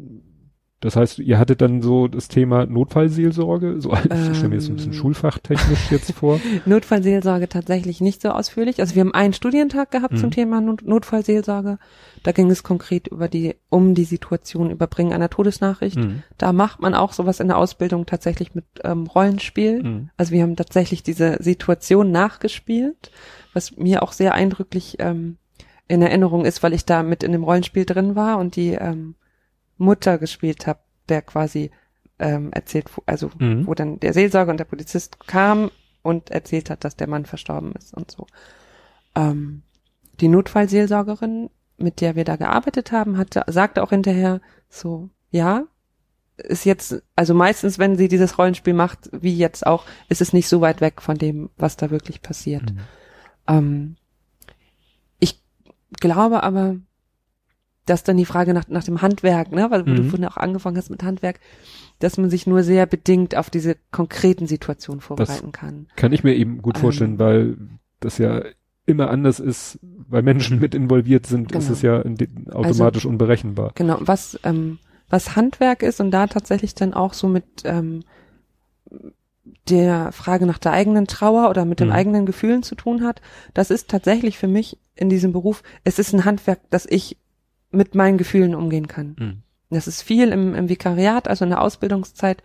Das 0.81 0.95
heißt, 0.95 1.19
ihr 1.19 1.37
hattet 1.37 1.61
dann 1.61 1.81
so 1.81 2.07
das 2.07 2.29
Thema 2.29 2.65
Notfallseelsorge, 2.65 3.81
so 3.81 3.91
ähm, 3.91 4.31
ich 4.31 4.37
stelle 4.37 4.49
mir 4.49 4.55
jetzt 4.55 4.69
ein 4.69 4.75
bisschen 4.75 4.93
ähm. 4.93 4.97
schulfachtechnisch 4.97 5.91
jetzt 5.91 6.13
vor. 6.13 6.39
Notfallseelsorge 6.65 7.49
tatsächlich 7.49 7.99
nicht 7.99 8.21
so 8.21 8.29
ausführlich. 8.29 8.79
Also 8.79 8.95
wir 8.95 9.01
haben 9.01 9.13
einen 9.13 9.33
Studientag 9.33 9.91
gehabt 9.91 10.13
mhm. 10.13 10.17
zum 10.17 10.31
Thema 10.31 10.61
Not 10.61 10.85
Notfallseelsorge. 10.85 11.79
Da 12.23 12.31
ging 12.31 12.49
es 12.49 12.63
konkret 12.63 13.07
über 13.09 13.27
die, 13.27 13.55
um 13.67 13.93
die 13.93 14.05
Situation 14.05 14.71
Überbringen 14.71 15.11
einer 15.11 15.29
Todesnachricht. 15.29 15.97
Mhm. 15.97 16.23
Da 16.37 16.53
macht 16.53 16.81
man 16.81 16.93
auch 16.93 17.11
sowas 17.11 17.41
in 17.41 17.49
der 17.49 17.57
Ausbildung 17.57 18.05
tatsächlich 18.05 18.55
mit 18.55 18.65
ähm, 18.85 19.05
Rollenspiel. 19.05 19.83
Mhm. 19.83 20.09
Also 20.15 20.31
wir 20.31 20.43
haben 20.43 20.55
tatsächlich 20.55 21.03
diese 21.03 21.43
Situation 21.43 22.11
nachgespielt, 22.11 23.11
was 23.53 23.75
mir 23.75 24.01
auch 24.01 24.13
sehr 24.13 24.33
eindrücklich 24.33 24.95
ähm, 24.99 25.37
in 25.89 26.01
Erinnerung 26.01 26.45
ist, 26.45 26.63
weil 26.63 26.71
ich 26.71 26.85
da 26.85 27.03
mit 27.03 27.21
in 27.23 27.33
dem 27.33 27.43
Rollenspiel 27.43 27.83
drin 27.83 28.15
war 28.15 28.37
und 28.37 28.55
die 28.55 28.75
ähm, 28.75 29.15
Mutter 29.79 30.19
gespielt 30.19 30.67
habe, 30.67 30.79
der 31.09 31.23
quasi 31.23 31.71
ähm, 32.19 32.51
erzählt, 32.51 32.89
also 33.05 33.31
mhm. 33.39 33.65
wo 33.65 33.73
dann 33.73 33.99
der 33.99 34.13
Seelsorger 34.13 34.51
und 34.51 34.59
der 34.59 34.65
Polizist 34.65 35.19
kam 35.25 35.71
und 36.03 36.29
erzählt 36.29 36.69
hat, 36.69 36.83
dass 36.83 36.95
der 36.95 37.07
Mann 37.07 37.25
verstorben 37.25 37.73
ist 37.73 37.93
und 37.93 38.11
so. 38.11 38.27
Ähm, 39.15 39.63
die 40.19 40.27
Notfallseelsorgerin, 40.27 41.49
mit 41.77 42.01
der 42.01 42.15
wir 42.15 42.25
da 42.25 42.35
gearbeitet 42.35 42.91
haben, 42.91 43.17
hatte, 43.17 43.43
sagte 43.47 43.81
auch 43.81 43.89
hinterher 43.89 44.41
so, 44.69 45.09
ja, 45.31 45.63
ist 46.37 46.65
jetzt, 46.65 47.01
also 47.15 47.33
meistens, 47.33 47.79
wenn 47.79 47.97
sie 47.97 48.07
dieses 48.07 48.37
Rollenspiel 48.37 48.73
macht, 48.73 49.09
wie 49.11 49.35
jetzt 49.35 49.65
auch, 49.65 49.85
ist 50.07 50.21
es 50.21 50.33
nicht 50.33 50.47
so 50.47 50.61
weit 50.61 50.81
weg 50.81 51.01
von 51.01 51.17
dem, 51.17 51.49
was 51.57 51.77
da 51.77 51.89
wirklich 51.89 52.21
passiert. 52.21 52.71
Mhm. 52.73 52.79
Ähm, 53.47 53.95
ich 55.19 55.41
glaube 55.99 56.43
aber, 56.43 56.77
dass 57.89 58.04
dann 58.04 58.17
die 58.17 58.25
Frage 58.25 58.54
nach, 58.54 58.67
nach 58.67 58.84
dem 58.84 59.02
Handwerk, 59.02 59.52
ne, 59.52 59.71
weil 59.71 59.84
mhm. 59.84 59.95
du 59.95 60.04
vorhin 60.04 60.25
auch 60.25 60.38
angefangen 60.38 60.78
hast 60.78 60.89
mit 60.89 61.04
Handwerk, 61.04 61.39
dass 61.99 62.17
man 62.17 62.30
sich 62.30 62.47
nur 62.47 62.63
sehr 62.63 62.86
bedingt 62.86 63.36
auf 63.36 63.49
diese 63.49 63.75
konkreten 63.91 64.47
Situationen 64.47 65.02
vorbereiten 65.02 65.52
das 65.52 65.60
kann. 65.60 65.88
Kann 65.95 66.13
ich 66.13 66.23
mir 66.23 66.36
eben 66.36 66.62
gut 66.62 66.78
vorstellen, 66.78 67.13
ähm, 67.13 67.19
weil 67.19 67.58
das 67.99 68.17
ja 68.17 68.43
immer 68.86 69.10
anders 69.10 69.39
ist, 69.39 69.80
weil 69.82 70.23
Menschen 70.23 70.60
mit 70.60 70.75
involviert 70.75 71.25
sind, 71.25 71.49
genau. 71.49 71.60
ist 71.60 71.69
es 71.69 71.82
ja 71.82 71.97
automatisch 71.99 73.02
also, 73.02 73.10
unberechenbar. 73.10 73.71
Genau, 73.75 73.97
was, 74.02 74.39
ähm, 74.43 74.80
was 75.10 75.36
Handwerk 75.36 75.84
ist 75.84 75.99
und 75.99 76.12
da 76.12 76.28
tatsächlich 76.28 76.75
dann 76.75 76.93
auch 76.93 77.13
so 77.13 77.28
mit 77.28 77.45
ähm, 77.65 78.04
der 79.69 80.12
Frage 80.12 80.45
nach 80.45 80.58
der 80.58 80.71
eigenen 80.71 81.08
Trauer 81.08 81.49
oder 81.49 81.65
mit 81.65 81.80
den 81.80 81.88
mhm. 81.88 81.93
eigenen 81.93 82.25
Gefühlen 82.25 82.63
zu 82.63 82.75
tun 82.75 83.04
hat, 83.04 83.21
das 83.54 83.71
ist 83.71 83.89
tatsächlich 83.89 84.38
für 84.38 84.47
mich 84.47 84.80
in 84.95 85.10
diesem 85.10 85.32
Beruf, 85.32 85.63
es 85.84 85.99
ist 85.99 86.13
ein 86.13 86.25
Handwerk, 86.25 86.60
das 86.69 86.86
ich 86.89 87.17
mit 87.71 87.95
meinen 87.95 88.17
Gefühlen 88.17 88.55
umgehen 88.55 88.88
kann. 88.88 89.15
Mhm. 89.17 89.43
Das 89.69 89.88
ist 89.88 90.01
viel 90.01 90.29
im, 90.29 90.55
im 90.55 90.69
Vikariat, 90.69 91.27
also 91.27 91.45
in 91.45 91.51
der 91.51 91.62
Ausbildungszeit, 91.62 92.41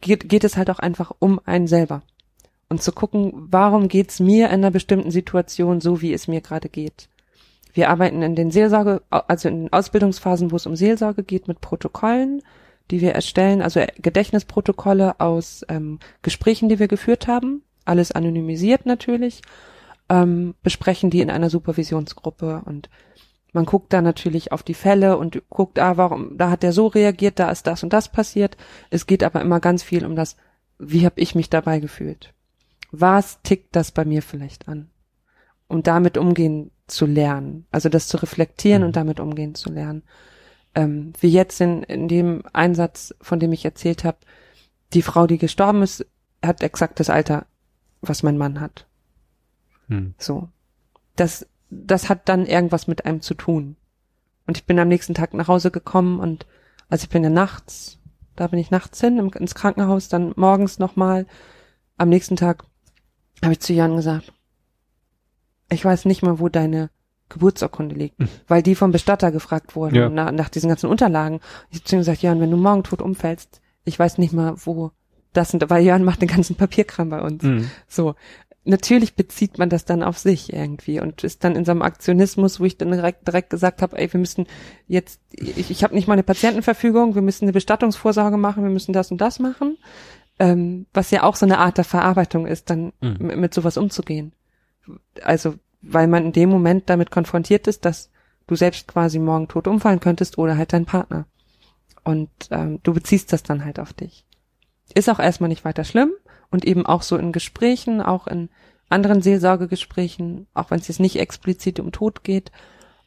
geht, 0.00 0.28
geht 0.28 0.44
es 0.44 0.56
halt 0.56 0.70
auch 0.70 0.80
einfach 0.80 1.12
um 1.18 1.40
einen 1.44 1.66
selber. 1.66 2.02
Und 2.68 2.82
zu 2.82 2.92
gucken, 2.92 3.32
warum 3.34 3.88
geht's 3.88 4.20
mir 4.20 4.46
in 4.46 4.54
einer 4.54 4.70
bestimmten 4.70 5.10
Situation 5.10 5.80
so, 5.80 6.00
wie 6.00 6.12
es 6.12 6.26
mir 6.26 6.40
gerade 6.40 6.68
geht. 6.68 7.08
Wir 7.72 7.90
arbeiten 7.90 8.22
in 8.22 8.34
den 8.34 8.50
Seelsorge, 8.50 9.02
also 9.10 9.48
in 9.48 9.64
den 9.64 9.72
Ausbildungsphasen, 9.72 10.50
wo 10.50 10.56
es 10.56 10.66
um 10.66 10.76
Seelsorge 10.76 11.22
geht, 11.22 11.48
mit 11.48 11.60
Protokollen, 11.60 12.42
die 12.90 13.00
wir 13.00 13.12
erstellen, 13.12 13.62
also 13.62 13.80
Gedächtnisprotokolle 13.98 15.20
aus 15.20 15.64
ähm, 15.68 15.98
Gesprächen, 16.22 16.68
die 16.68 16.78
wir 16.78 16.88
geführt 16.88 17.26
haben, 17.26 17.62
alles 17.84 18.12
anonymisiert 18.12 18.86
natürlich, 18.86 19.42
ähm, 20.08 20.54
besprechen 20.62 21.10
die 21.10 21.20
in 21.20 21.30
einer 21.30 21.50
Supervisionsgruppe 21.50 22.62
und 22.64 22.90
man 23.54 23.64
guckt 23.64 23.92
da 23.92 24.02
natürlich 24.02 24.52
auf 24.52 24.62
die 24.62 24.74
Fälle 24.74 25.16
und 25.16 25.42
guckt, 25.48 25.78
ah, 25.78 25.96
warum, 25.96 26.36
da 26.36 26.50
hat 26.50 26.62
der 26.62 26.72
so 26.72 26.88
reagiert, 26.88 27.38
da 27.38 27.50
ist 27.50 27.66
das 27.66 27.82
und 27.82 27.92
das 27.92 28.10
passiert. 28.10 28.56
Es 28.90 29.06
geht 29.06 29.22
aber 29.22 29.40
immer 29.40 29.60
ganz 29.60 29.82
viel 29.82 30.04
um 30.04 30.16
das, 30.16 30.36
wie 30.78 31.06
habe 31.06 31.20
ich 31.20 31.34
mich 31.34 31.50
dabei 31.50 31.78
gefühlt? 31.78 32.34
Was 32.90 33.40
tickt 33.42 33.74
das 33.76 33.92
bei 33.92 34.04
mir 34.04 34.22
vielleicht 34.22 34.68
an? 34.68 34.90
Um 35.68 35.82
damit 35.82 36.18
umgehen 36.18 36.72
zu 36.88 37.06
lernen, 37.06 37.66
also 37.70 37.88
das 37.88 38.08
zu 38.08 38.16
reflektieren 38.16 38.82
mhm. 38.82 38.88
und 38.88 38.96
damit 38.96 39.20
umgehen 39.20 39.54
zu 39.54 39.70
lernen. 39.70 40.02
Ähm, 40.74 41.12
wie 41.20 41.30
jetzt 41.30 41.60
in, 41.60 41.84
in 41.84 42.08
dem 42.08 42.42
Einsatz, 42.52 43.14
von 43.20 43.38
dem 43.38 43.52
ich 43.52 43.64
erzählt 43.64 44.02
habe, 44.02 44.18
die 44.92 45.02
Frau, 45.02 45.28
die 45.28 45.38
gestorben 45.38 45.82
ist, 45.82 46.04
hat 46.44 46.62
exakt 46.62 46.98
das 46.98 47.08
Alter, 47.08 47.46
was 48.02 48.24
mein 48.24 48.36
Mann 48.36 48.60
hat. 48.60 48.86
Mhm. 49.86 50.14
So. 50.18 50.48
Das 51.14 51.46
das 51.86 52.08
hat 52.08 52.28
dann 52.28 52.46
irgendwas 52.46 52.86
mit 52.86 53.04
einem 53.06 53.20
zu 53.20 53.34
tun. 53.34 53.76
Und 54.46 54.56
ich 54.56 54.66
bin 54.66 54.78
am 54.78 54.88
nächsten 54.88 55.14
Tag 55.14 55.34
nach 55.34 55.48
Hause 55.48 55.70
gekommen 55.70 56.20
und 56.20 56.46
also 56.88 57.04
ich 57.04 57.08
bin 57.08 57.24
ja 57.24 57.30
nachts, 57.30 57.98
da 58.36 58.46
bin 58.46 58.58
ich 58.58 58.70
nachts 58.70 59.00
hin 59.00 59.18
im, 59.18 59.30
ins 59.32 59.54
Krankenhaus, 59.54 60.08
dann 60.08 60.32
morgens 60.36 60.78
nochmal. 60.78 61.26
Am 61.96 62.08
nächsten 62.08 62.36
Tag 62.36 62.64
habe 63.42 63.52
ich 63.52 63.60
zu 63.60 63.72
Jan 63.72 63.96
gesagt, 63.96 64.32
ich 65.70 65.84
weiß 65.84 66.04
nicht 66.04 66.22
mal, 66.22 66.38
wo 66.38 66.48
deine 66.48 66.90
Geburtsurkunde 67.28 67.94
liegt, 67.94 68.18
mhm. 68.18 68.28
weil 68.46 68.62
die 68.62 68.74
vom 68.74 68.92
Bestatter 68.92 69.32
gefragt 69.32 69.76
wurden 69.76 69.94
ja. 69.94 70.08
nach, 70.08 70.30
nach 70.32 70.48
diesen 70.48 70.68
ganzen 70.68 70.90
Unterlagen. 70.90 71.40
Ich 71.70 71.78
habe 71.78 71.84
zu 71.84 71.96
ihm 71.96 72.00
gesagt, 72.00 72.22
Jan, 72.22 72.40
wenn 72.40 72.50
du 72.50 72.56
morgen 72.56 72.84
tot 72.84 73.00
umfällst, 73.00 73.60
ich 73.84 73.98
weiß 73.98 74.18
nicht 74.18 74.32
mal, 74.32 74.54
wo 74.64 74.92
das 75.32 75.50
sind, 75.50 75.68
weil 75.68 75.84
Jan 75.84 76.04
macht 76.04 76.22
den 76.22 76.28
ganzen 76.28 76.56
Papierkram 76.56 77.10
bei 77.10 77.20
uns. 77.20 77.42
Mhm. 77.42 77.70
So, 77.88 78.14
natürlich 78.64 79.14
bezieht 79.14 79.58
man 79.58 79.68
das 79.68 79.84
dann 79.84 80.02
auf 80.02 80.18
sich 80.18 80.52
irgendwie 80.52 81.00
und 81.00 81.22
ist 81.22 81.44
dann 81.44 81.54
in 81.54 81.64
so 81.64 81.70
einem 81.70 81.82
Aktionismus, 81.82 82.60
wo 82.60 82.64
ich 82.64 82.78
dann 82.78 82.90
direkt, 82.90 83.26
direkt 83.26 83.50
gesagt 83.50 83.82
habe, 83.82 83.98
ey, 83.98 84.12
wir 84.12 84.20
müssen 84.20 84.46
jetzt, 84.86 85.20
ich, 85.32 85.70
ich 85.70 85.84
habe 85.84 85.94
nicht 85.94 86.08
mal 86.08 86.14
eine 86.14 86.22
Patientenverfügung, 86.22 87.14
wir 87.14 87.22
müssen 87.22 87.44
eine 87.44 87.52
Bestattungsvorsorge 87.52 88.36
machen, 88.36 88.62
wir 88.62 88.70
müssen 88.70 88.92
das 88.92 89.10
und 89.10 89.20
das 89.20 89.38
machen, 89.38 89.76
ähm, 90.38 90.86
was 90.94 91.10
ja 91.10 91.22
auch 91.22 91.36
so 91.36 91.46
eine 91.46 91.58
Art 91.58 91.76
der 91.76 91.84
Verarbeitung 91.84 92.46
ist, 92.46 92.70
dann 92.70 92.92
mhm. 93.00 93.38
mit, 93.38 93.54
sowas 93.54 93.76
umzugehen. 93.76 94.32
Also, 95.22 95.54
weil 95.82 96.08
man 96.08 96.26
in 96.26 96.32
dem 96.32 96.48
Moment 96.48 96.88
damit 96.88 97.10
konfrontiert 97.10 97.66
ist, 97.66 97.84
dass 97.84 98.10
du 98.46 98.56
selbst 98.56 98.88
quasi 98.88 99.18
morgen 99.18 99.48
tot 99.48 99.68
umfallen 99.68 100.00
könntest 100.00 100.38
oder 100.38 100.56
halt 100.56 100.72
dein 100.72 100.86
Partner. 100.86 101.26
Und 102.02 102.30
ähm, 102.50 102.80
du 102.82 102.92
beziehst 102.92 103.32
das 103.32 103.42
dann 103.42 103.64
halt 103.64 103.78
auf 103.78 103.92
dich. 103.92 104.24
Ist 104.94 105.08
auch 105.08 105.18
erstmal 105.18 105.48
nicht 105.48 105.64
weiter 105.64 105.84
schlimm, 105.84 106.12
und 106.50 106.64
eben 106.64 106.86
auch 106.86 107.02
so 107.02 107.16
in 107.16 107.32
Gesprächen, 107.32 108.00
auch 108.00 108.26
in 108.26 108.48
anderen 108.88 109.22
Seelsorgegesprächen, 109.22 110.46
auch 110.54 110.70
wenn 110.70 110.80
es 110.80 110.88
jetzt 110.88 111.00
nicht 111.00 111.18
explizit 111.18 111.80
um 111.80 111.92
Tod 111.92 112.24
geht, 112.24 112.52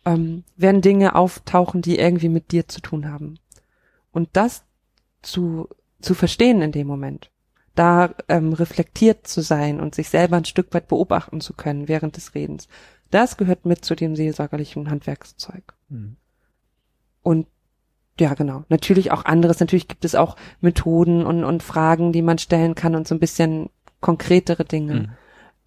ähm, 0.05 0.43
werden 0.55 0.81
Dinge 0.81 1.15
auftauchen, 1.15 1.81
die 1.81 1.99
irgendwie 1.99 2.29
mit 2.29 2.51
dir 2.51 2.67
zu 2.67 2.81
tun 2.81 3.11
haben. 3.11 3.39
Und 4.11 4.29
das 4.33 4.63
zu, 5.21 5.69
zu 6.01 6.13
verstehen 6.13 6.61
in 6.61 6.71
dem 6.71 6.87
Moment, 6.87 7.31
da 7.75 8.15
ähm, 8.27 8.53
reflektiert 8.53 9.27
zu 9.27 9.41
sein 9.41 9.79
und 9.79 9.93
sich 9.93 10.09
selber 10.09 10.37
ein 10.37 10.45
Stück 10.45 10.73
weit 10.73 10.87
beobachten 10.87 11.41
zu 11.41 11.53
können 11.53 11.87
während 11.87 12.17
des 12.17 12.33
Redens, 12.33 12.67
das 13.11 13.37
gehört 13.37 13.65
mit 13.65 13.85
zu 13.85 13.95
dem 13.95 14.15
seelsorgerlichen 14.15 14.89
Handwerkszeug. 14.89 15.73
Mhm. 15.89 16.17
Und 17.21 17.47
ja, 18.19 18.33
genau. 18.33 18.63
Natürlich 18.69 19.11
auch 19.11 19.25
anderes. 19.25 19.59
Natürlich 19.59 19.87
gibt 19.87 20.05
es 20.05 20.15
auch 20.15 20.35
Methoden 20.61 21.25
und, 21.25 21.43
und 21.43 21.63
Fragen, 21.63 22.11
die 22.11 22.21
man 22.21 22.37
stellen 22.37 22.75
kann 22.75 22.95
und 22.95 23.07
so 23.07 23.15
ein 23.15 23.19
bisschen 23.19 23.69
konkretere 23.99 24.65
Dinge. 24.65 24.93
Mhm. 24.93 25.09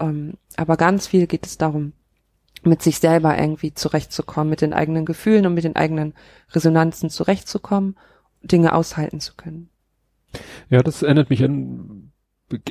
Ähm, 0.00 0.34
aber 0.56 0.76
ganz 0.76 1.06
viel 1.06 1.26
geht 1.26 1.46
es 1.46 1.58
darum, 1.58 1.92
mit 2.62 2.82
sich 2.82 2.98
selber 2.98 3.38
irgendwie 3.38 3.74
zurechtzukommen, 3.74 4.50
mit 4.50 4.60
den 4.60 4.72
eigenen 4.72 5.04
Gefühlen 5.04 5.46
und 5.46 5.54
mit 5.54 5.64
den 5.64 5.76
eigenen 5.76 6.14
Resonanzen 6.52 7.10
zurechtzukommen, 7.10 7.96
Dinge 8.42 8.74
aushalten 8.74 9.20
zu 9.20 9.34
können. 9.34 9.70
Ja, 10.68 10.82
das 10.82 11.02
erinnert 11.02 11.30
mich 11.30 11.42
an 11.42 12.09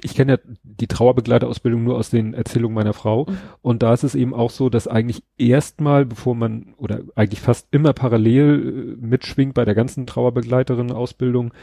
ich 0.01 0.15
kenne 0.15 0.33
ja 0.33 0.37
die 0.63 0.87
Trauerbegleiterausbildung 0.87 1.83
nur 1.83 1.97
aus 1.97 2.09
den 2.09 2.33
Erzählungen 2.33 2.75
meiner 2.75 2.93
Frau. 2.93 3.25
Mhm. 3.25 3.37
Und 3.61 3.83
da 3.83 3.93
ist 3.93 4.03
es 4.03 4.15
eben 4.15 4.33
auch 4.33 4.49
so, 4.49 4.69
dass 4.69 4.87
eigentlich 4.87 5.23
erstmal, 5.37 6.05
bevor 6.05 6.35
man, 6.35 6.73
oder 6.77 7.01
eigentlich 7.15 7.41
fast 7.41 7.67
immer 7.71 7.93
parallel 7.93 8.97
äh, 8.99 9.05
mitschwingt 9.05 9.53
bei 9.53 9.65
der 9.65 9.75
ganzen 9.75 10.05
Trauerbegleiterin-Ausbildung, 10.05 11.53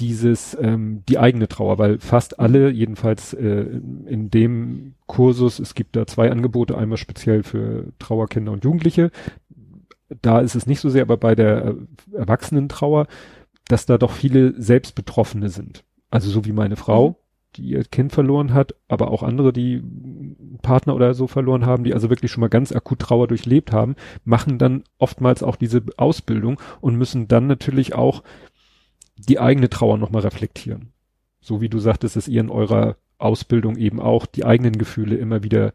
dieses, 0.00 0.56
ähm, 0.60 1.02
die 1.08 1.18
eigene 1.18 1.48
Trauer, 1.48 1.78
weil 1.78 1.98
fast 1.98 2.38
alle, 2.38 2.70
jedenfalls 2.70 3.32
äh, 3.32 3.66
in 4.06 4.30
dem 4.30 4.94
Kursus, 5.06 5.58
es 5.58 5.74
gibt 5.74 5.96
da 5.96 6.06
zwei 6.06 6.30
Angebote, 6.30 6.76
einmal 6.76 6.98
speziell 6.98 7.42
für 7.42 7.92
Trauerkinder 7.98 8.52
und 8.52 8.64
Jugendliche. 8.64 9.10
Da 10.20 10.40
ist 10.40 10.54
es 10.54 10.66
nicht 10.66 10.80
so 10.80 10.90
sehr, 10.90 11.02
aber 11.02 11.16
bei 11.16 11.34
der 11.34 11.64
äh, 11.64 11.74
Erwachsenentrauer, 12.16 13.06
dass 13.68 13.86
da 13.86 13.96
doch 13.96 14.12
viele 14.12 14.60
Selbstbetroffene 14.60 15.48
sind. 15.48 15.84
Also 16.10 16.28
so 16.28 16.44
wie 16.44 16.52
meine 16.52 16.76
Frau, 16.76 17.10
mhm 17.10 17.21
die 17.56 17.62
ihr 17.62 17.84
Kind 17.84 18.12
verloren 18.12 18.54
hat, 18.54 18.74
aber 18.88 19.10
auch 19.10 19.22
andere, 19.22 19.52
die 19.52 19.82
Partner 20.62 20.94
oder 20.94 21.14
so 21.14 21.26
verloren 21.26 21.66
haben, 21.66 21.84
die 21.84 21.94
also 21.94 22.10
wirklich 22.10 22.30
schon 22.30 22.40
mal 22.40 22.48
ganz 22.48 22.72
akut 22.72 23.00
Trauer 23.00 23.28
durchlebt 23.28 23.72
haben, 23.72 23.96
machen 24.24 24.58
dann 24.58 24.84
oftmals 24.98 25.42
auch 25.42 25.56
diese 25.56 25.82
Ausbildung 25.96 26.60
und 26.80 26.96
müssen 26.96 27.28
dann 27.28 27.46
natürlich 27.46 27.94
auch 27.94 28.22
die 29.16 29.38
eigene 29.38 29.68
Trauer 29.68 29.98
nochmal 29.98 30.22
reflektieren. 30.22 30.92
So 31.40 31.60
wie 31.60 31.68
du 31.68 31.78
sagtest, 31.78 32.16
dass 32.16 32.28
ihr 32.28 32.40
in 32.40 32.50
eurer 32.50 32.96
Ausbildung 33.18 33.76
eben 33.76 34.00
auch 34.00 34.26
die 34.26 34.44
eigenen 34.44 34.78
Gefühle 34.78 35.16
immer 35.16 35.42
wieder 35.42 35.72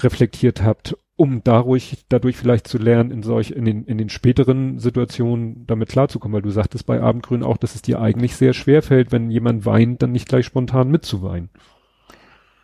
reflektiert 0.00 0.62
habt 0.62 0.96
um 1.16 1.42
dadurch, 1.44 2.04
dadurch 2.08 2.36
vielleicht 2.36 2.66
zu 2.66 2.78
lernen, 2.78 3.10
in 3.12 3.22
solch, 3.22 3.52
in 3.52 3.64
den, 3.64 3.84
in 3.84 3.98
den 3.98 4.08
späteren 4.08 4.80
Situationen 4.80 5.66
damit 5.66 5.88
klarzukommen, 5.88 6.34
weil 6.34 6.42
du 6.42 6.50
sagtest 6.50 6.86
bei 6.86 7.00
Abendgrün 7.00 7.44
auch, 7.44 7.56
dass 7.56 7.74
es 7.74 7.82
dir 7.82 8.00
eigentlich 8.00 8.34
sehr 8.36 8.52
schwer 8.52 8.82
fällt, 8.82 9.12
wenn 9.12 9.30
jemand 9.30 9.64
weint, 9.64 10.02
dann 10.02 10.12
nicht 10.12 10.28
gleich 10.28 10.46
spontan 10.46 10.90
mitzuweinen. 10.90 11.50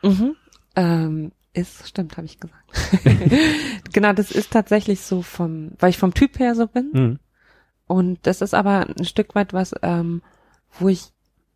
Mhm. 0.02 0.34
Ähm, 0.74 1.32
ist, 1.52 1.88
stimmt, 1.88 2.16
habe 2.16 2.26
ich 2.26 2.40
gesagt. 2.40 2.64
genau, 3.92 4.12
das 4.12 4.32
ist 4.32 4.52
tatsächlich 4.52 5.00
so 5.00 5.22
vom, 5.22 5.72
weil 5.78 5.90
ich 5.90 5.98
vom 5.98 6.14
Typ 6.14 6.38
her 6.40 6.56
so 6.56 6.66
bin. 6.66 6.90
Mhm. 6.92 7.18
Und 7.86 8.18
das 8.22 8.40
ist 8.40 8.54
aber 8.54 8.86
ein 8.86 9.04
Stück 9.04 9.34
weit 9.36 9.52
was, 9.52 9.74
ähm, 9.82 10.22
wo 10.78 10.88
ich 10.88 11.06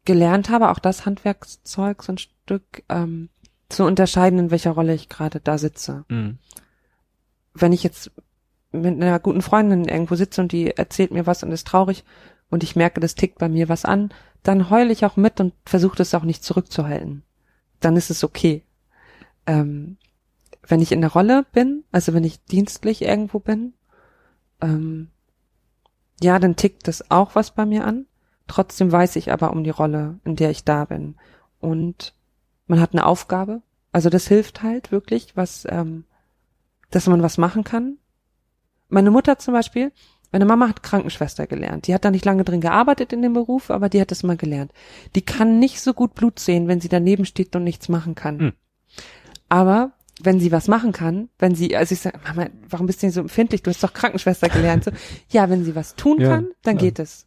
gelernt 0.05 0.49
habe, 0.49 0.71
auch 0.71 0.79
das 0.79 1.07
Handwerkszeug 1.07 2.03
so 2.05 2.13
ein 2.13 2.19
Stück 2.19 2.85
ähm, 2.89 3.31
zu 3.69 3.85
unterscheiden, 3.85 4.39
in 4.39 4.51
welcher 4.51 4.73
Rolle 4.73 4.95
ich 4.95 5.09
gerade 5.09 5.41
da 5.41 5.59
sitze. 5.59 6.05
Mhm 6.09 6.39
wenn 7.55 7.73
ich 7.73 7.83
jetzt 7.83 8.11
mit 8.73 8.95
einer 8.95 9.19
guten 9.21 9.43
Freundin 9.43 9.85
irgendwo 9.87 10.17
sitze 10.17 10.41
und 10.41 10.53
die 10.53 10.77
erzählt 10.77 11.13
mir 11.13 11.27
was 11.27 11.43
und 11.43 11.53
ist 11.53 11.67
traurig 11.67 12.05
und 12.51 12.63
ich 12.63 12.77
merke, 12.77 13.01
das 13.01 13.15
tickt 13.15 13.39
bei 13.39 13.49
mir 13.49 13.69
was 13.69 13.85
an, 13.85 14.13
dann 14.43 14.69
heule 14.69 14.93
ich 14.93 15.05
auch 15.05 15.17
mit 15.17 15.41
und 15.41 15.55
versuche 15.65 15.97
das 15.97 16.15
auch 16.15 16.25
nicht 16.25 16.45
zurückzuhalten. 16.45 17.23
Dann 17.81 17.97
ist 17.97 18.11
es 18.11 18.25
okay. 18.25 18.63
Ähm, 19.47 19.97
wenn 20.67 20.81
ich 20.81 20.93
in 20.93 21.01
der 21.01 21.13
Rolle 21.13 21.47
bin, 21.53 21.85
also 21.93 22.15
wenn 22.15 22.25
ich 22.25 22.45
dienstlich 22.45 23.03
irgendwo 23.03 23.39
bin, 23.39 23.75
ähm, 24.61 25.09
ja, 26.23 26.39
dann 26.39 26.57
tickt 26.57 26.89
das 26.89 27.11
auch 27.11 27.35
was 27.35 27.53
bei 27.53 27.67
mir 27.67 27.85
an. 27.85 28.07
Trotzdem 28.47 28.93
weiß 28.93 29.17
ich 29.17 29.33
aber 29.33 29.53
um 29.53 29.65
die 29.65 29.71
Rolle, 29.71 30.19
in 30.25 30.37
der 30.37 30.51
ich 30.51 30.65
da 30.65 30.85
bin. 30.85 31.17
Und 31.61 32.15
man 32.67 32.81
hat 32.81 32.93
eine 32.93 33.07
Aufgabe. 33.07 33.63
Also 33.93 34.11
das 34.11 34.27
hilft 34.27 34.63
halt 34.63 34.93
wirklich, 34.93 35.37
was 35.37 35.67
ähm, 35.71 36.05
dass 36.95 37.07
man 37.07 37.23
was 37.23 37.39
machen 37.39 37.65
kann. 37.65 37.99
Meine 38.89 39.11
Mutter 39.11 39.39
zum 39.39 39.55
Beispiel, 39.55 39.93
meine 40.31 40.45
Mama 40.45 40.69
hat 40.69 40.83
Krankenschwester 40.83 41.47
gelernt. 41.47 41.87
Die 41.87 41.95
hat 41.95 42.05
da 42.05 42.11
nicht 42.11 42.25
lange 42.25 42.45
drin 42.45 42.61
gearbeitet 42.61 43.13
in 43.13 43.23
dem 43.23 43.35
Beruf, 43.35 43.71
aber 43.71 43.89
die 43.89 44.01
hat 44.01 44.11
das 44.11 44.23
mal 44.23 44.37
gelernt. 44.37 44.73
Die 45.15 45.23
kann 45.23 45.59
nicht 45.59 45.81
so 45.81 45.95
gut 45.95 46.15
Blut 46.15 46.39
sehen, 46.39 46.69
wenn 46.69 46.81
sie 46.81 46.89
daneben 46.89 47.25
steht 47.25 47.55
und 47.57 47.65
nichts 47.65 47.89
machen 47.89 48.15
kann. 48.15 48.39
Hm. 48.39 48.53
Aber 49.49 49.93
wenn 50.21 50.41
sie 50.41 50.53
was 50.53 50.69
machen 50.69 50.93
kann, 50.93 51.29
wenn 51.39 51.55
sie, 51.55 51.77
also 51.77 51.93
ich 51.93 52.01
sage, 52.01 52.19
Mama, 52.25 52.49
warum 52.69 52.87
bist 52.87 53.03
du 53.03 53.07
denn 53.07 53.13
so 53.13 53.21
empfindlich? 53.21 53.63
Du 53.63 53.71
hast 53.71 53.83
doch 53.83 53.93
Krankenschwester 53.93 54.49
gelernt. 54.49 54.85
So, 54.85 54.91
ja, 55.31 55.51
wenn 55.51 55.65
sie 55.65 55.75
was 55.75 55.97
tun 55.97 56.21
ja, 56.21 56.31
kann, 56.31 56.49
dann 56.63 56.77
ja. 56.77 56.83
geht 56.83 56.99
es. 56.99 57.27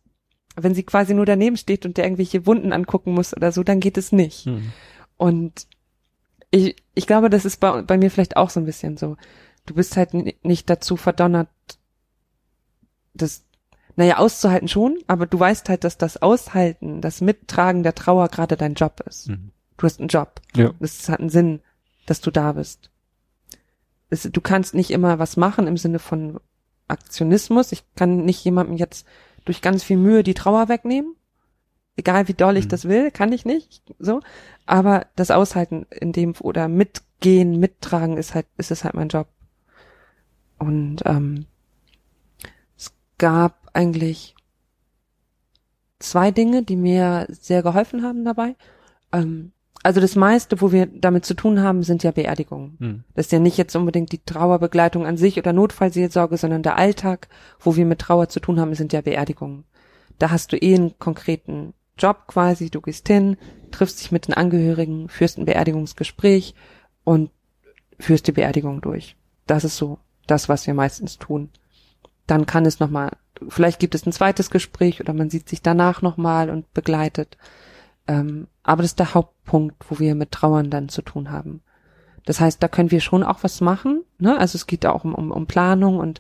Wenn 0.55 0.73
sie 0.73 0.83
quasi 0.83 1.13
nur 1.13 1.25
daneben 1.25 1.57
steht 1.57 1.85
und 1.85 1.97
der 1.97 2.05
irgendwelche 2.05 2.45
Wunden 2.45 2.73
angucken 2.73 3.13
muss 3.13 3.35
oder 3.35 3.51
so, 3.51 3.63
dann 3.63 3.79
geht 3.79 3.97
es 3.97 4.11
nicht. 4.11 4.45
Hm. 4.45 4.71
Und 5.17 5.67
ich, 6.51 6.75
ich 6.93 7.07
glaube, 7.07 7.29
das 7.29 7.45
ist 7.45 7.59
bei, 7.59 7.81
bei 7.81 7.97
mir 7.97 8.09
vielleicht 8.09 8.37
auch 8.37 8.49
so 8.49 8.59
ein 8.59 8.65
bisschen 8.65 8.97
so 8.97 9.17
du 9.67 9.75
bist 9.75 9.95
halt 9.95 10.13
nicht 10.43 10.69
dazu 10.69 10.97
verdonnert, 10.97 11.49
das, 13.13 13.45
naja, 13.95 14.17
auszuhalten 14.17 14.67
schon, 14.67 14.97
aber 15.07 15.27
du 15.27 15.39
weißt 15.39 15.69
halt, 15.69 15.83
dass 15.83 15.97
das 15.97 16.21
Aushalten, 16.21 17.01
das 17.01 17.21
Mittragen 17.21 17.83
der 17.83 17.95
Trauer 17.95 18.29
gerade 18.29 18.57
dein 18.57 18.73
Job 18.73 19.01
ist. 19.07 19.29
Mhm. 19.29 19.51
Du 19.77 19.85
hast 19.85 19.99
einen 19.99 20.07
Job. 20.07 20.41
Ja. 20.55 20.71
Das 20.79 21.07
hat 21.09 21.19
einen 21.19 21.29
Sinn, 21.29 21.61
dass 22.05 22.21
du 22.21 22.31
da 22.31 22.53
bist. 22.53 22.89
Es, 24.09 24.23
du 24.23 24.41
kannst 24.41 24.73
nicht 24.73 24.91
immer 24.91 25.19
was 25.19 25.37
machen 25.37 25.67
im 25.67 25.77
Sinne 25.77 25.99
von 25.99 26.39
Aktionismus. 26.87 27.71
Ich 27.71 27.83
kann 27.95 28.23
nicht 28.23 28.43
jemandem 28.43 28.77
jetzt 28.77 29.05
durch 29.45 29.61
ganz 29.61 29.83
viel 29.83 29.97
Mühe 29.97 30.23
die 30.23 30.33
Trauer 30.33 30.69
wegnehmen. 30.69 31.15
Egal 31.95 32.27
wie 32.27 32.33
doll 32.33 32.57
ich 32.57 32.65
mhm. 32.65 32.69
das 32.69 32.85
will, 32.87 33.11
kann 33.11 33.33
ich 33.33 33.43
nicht, 33.43 33.81
so. 33.97 34.21
Aber 34.67 35.07
das 35.15 35.31
Aushalten 35.31 35.87
in 35.89 36.11
dem, 36.11 36.35
oder 36.39 36.67
mitgehen, 36.67 37.59
mittragen 37.59 38.17
ist 38.17 38.35
halt, 38.35 38.45
ist 38.57 38.69
es 38.69 38.83
halt 38.83 38.93
mein 38.93 39.09
Job. 39.09 39.27
Und 40.59 41.03
ähm, 41.05 41.45
es 42.75 42.91
gab 43.17 43.69
eigentlich 43.73 44.35
zwei 45.99 46.31
Dinge, 46.31 46.63
die 46.63 46.75
mir 46.75 47.27
sehr 47.29 47.63
geholfen 47.63 48.03
haben 48.03 48.25
dabei. 48.25 48.55
Ähm, 49.11 49.51
also 49.83 50.01
das 50.01 50.15
meiste, 50.15 50.59
wo 50.61 50.71
wir 50.71 50.87
damit 50.87 51.25
zu 51.25 51.33
tun 51.33 51.61
haben, 51.61 51.83
sind 51.83 52.03
ja 52.03 52.11
Beerdigungen. 52.11 52.77
Hm. 52.79 53.03
Das 53.13 53.27
ist 53.27 53.31
ja 53.31 53.39
nicht 53.39 53.57
jetzt 53.57 53.75
unbedingt 53.75 54.11
die 54.11 54.23
Trauerbegleitung 54.23 55.05
an 55.05 55.17
sich 55.17 55.37
oder 55.37 55.53
Notfallseelsorge, 55.53 56.37
sondern 56.37 56.63
der 56.63 56.77
Alltag, 56.77 57.29
wo 57.59 57.75
wir 57.75 57.85
mit 57.85 57.99
Trauer 57.99 58.29
zu 58.29 58.39
tun 58.39 58.59
haben, 58.59 58.73
sind 58.73 58.91
ja 58.93 59.01
Beerdigungen. 59.01 59.65
Da 60.19 60.31
hast 60.31 60.51
du 60.51 60.57
eh 60.57 60.75
einen 60.75 60.97
konkreten 60.97 61.73
Job 61.97 62.23
quasi, 62.27 62.69
du 62.69 62.81
gehst 62.81 63.07
hin, 63.07 63.37
triffst 63.71 64.01
dich 64.01 64.11
mit 64.11 64.27
den 64.27 64.33
Angehörigen, 64.33 65.09
führst 65.09 65.37
ein 65.37 65.45
Beerdigungsgespräch 65.45 66.53
und 67.03 67.31
führst 67.99 68.27
die 68.27 68.31
Beerdigung 68.31 68.81
durch. 68.81 69.15
Das 69.45 69.63
ist 69.63 69.77
so 69.77 69.99
das, 70.27 70.49
was 70.49 70.67
wir 70.67 70.73
meistens 70.73 71.17
tun. 71.17 71.49
dann 72.25 72.45
kann 72.45 72.65
es 72.65 72.81
nochmal, 72.81 73.11
vielleicht 73.47 73.79
gibt 73.79 73.95
es 73.95 74.05
ein 74.05 74.11
zweites 74.11 74.49
Gespräch 74.49 74.99
oder 74.99 75.13
man 75.13 75.29
sieht 75.29 75.47
sich 75.47 75.61
danach 75.61 76.01
nochmal 76.01 76.49
und 76.49 76.73
begleitet. 76.73 77.37
Ähm, 78.05 78.47
aber 78.63 78.81
das 78.81 78.91
ist 78.91 78.99
der 78.99 79.13
Hauptpunkt, 79.13 79.77
wo 79.89 79.99
wir 79.99 80.13
mit 80.13 80.31
Trauern 80.31 80.69
dann 80.69 80.89
zu 80.89 81.01
tun 81.01 81.31
haben. 81.31 81.61
Das 82.25 82.41
heißt, 82.41 82.61
da 82.61 82.67
können 82.67 82.91
wir 82.91 82.99
schon 82.99 83.23
auch 83.23 83.43
was 83.43 83.61
machen. 83.61 84.03
Ne? 84.19 84.37
Also 84.37 84.57
es 84.57 84.67
geht 84.67 84.85
auch 84.85 85.05
um, 85.05 85.15
um, 85.15 85.31
um 85.31 85.47
Planung 85.47 85.99
und 85.99 86.19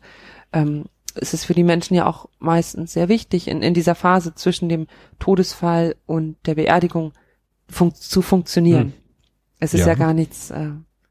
ähm, 0.53 0.85
es 1.15 1.33
ist 1.33 1.45
für 1.45 1.53
die 1.53 1.63
Menschen 1.63 1.95
ja 1.95 2.05
auch 2.05 2.29
meistens 2.39 2.93
sehr 2.93 3.09
wichtig, 3.09 3.47
in, 3.47 3.61
in 3.61 3.73
dieser 3.73 3.95
Phase 3.95 4.33
zwischen 4.35 4.69
dem 4.69 4.87
Todesfall 5.19 5.95
und 6.05 6.37
der 6.45 6.55
Beerdigung 6.55 7.11
fun 7.69 7.93
zu 7.93 8.21
funktionieren. 8.21 8.87
Hm. 8.87 8.93
Es 9.59 9.73
ist 9.73 9.81
ja. 9.81 9.87
ja, 9.87 9.93
gar 9.95 10.13
nichts, 10.13 10.51
äh, 10.51 10.69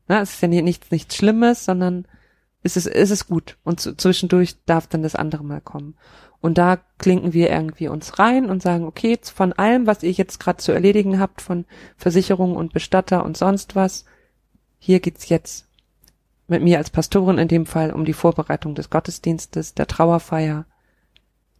ne? 0.09 0.21
es 0.21 0.35
ist 0.35 0.43
ja 0.43 0.49
nichts, 0.49 0.91
nichts 0.91 1.17
Schlimmes, 1.17 1.65
sondern 1.65 2.07
es 2.67 2.77
ist, 2.77 2.87
es 2.87 3.11
ist 3.11 3.29
gut. 3.29 3.57
Und 3.65 3.81
zwischendurch 3.81 4.57
darf 4.67 4.87
dann 4.87 5.03
das 5.03 5.15
andere 5.15 5.45
mal 5.45 5.61
kommen. 5.61 5.95
Und 6.41 6.59
da 6.59 6.79
klinken 6.99 7.33
wir 7.33 7.51
irgendwie 7.51 7.89
uns 7.89 8.19
rein 8.19 8.51
und 8.51 8.63
sagen, 8.63 8.85
okay, 8.85 9.19
von 9.23 9.53
allem, 9.53 9.87
was 9.87 10.03
ihr 10.03 10.11
jetzt 10.11 10.39
gerade 10.39 10.59
zu 10.59 10.73
erledigen 10.73 11.19
habt, 11.19 11.41
von 11.41 11.65
Versicherungen 11.97 12.57
und 12.57 12.73
Bestatter 12.73 13.25
und 13.25 13.37
sonst 13.37 13.75
was, 13.75 14.05
hier 14.79 15.01
geht's 15.01 15.29
jetzt 15.29 15.67
mit 16.49 16.63
mir 16.63 16.79
als 16.79 16.91
Pastorin 16.91 17.39
in 17.39 17.49
dem 17.49 17.67
Fall 17.67 17.93
um 17.93 18.05
die 18.05 18.13
Vorbereitung 18.13 18.75
des 18.75 18.91
Gottesdienstes, 18.91 19.75
der 19.75 19.87
Trauerfeier. 19.87 20.67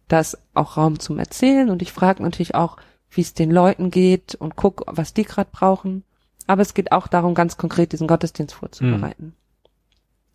Da 0.07 0.19
ist 0.19 0.37
auch 0.53 0.77
Raum 0.77 0.99
zum 0.99 1.19
Erzählen 1.19 1.69
und 1.69 1.81
ich 1.81 1.91
frage 1.91 2.23
natürlich 2.23 2.55
auch, 2.55 2.77
wie 3.09 3.21
es 3.21 3.33
den 3.33 3.51
Leuten 3.51 3.91
geht 3.91 4.35
und 4.35 4.55
guck, 4.55 4.83
was 4.87 5.13
die 5.13 5.23
gerade 5.23 5.49
brauchen. 5.51 6.03
Aber 6.45 6.61
es 6.61 6.73
geht 6.73 6.91
auch 6.91 7.07
darum, 7.07 7.33
ganz 7.33 7.57
konkret 7.57 7.91
diesen 7.91 8.07
Gottesdienst 8.07 8.53
vorzubereiten. 8.53 9.35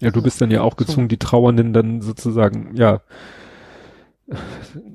Ja, 0.02 0.10
du 0.10 0.20
bist 0.20 0.40
dann 0.40 0.50
ja 0.50 0.62
auch 0.62 0.76
gezwungen, 0.76 1.06
die 1.06 1.18
Trauernden 1.18 1.72
dann 1.72 2.00
sozusagen, 2.00 2.74
ja, 2.74 3.02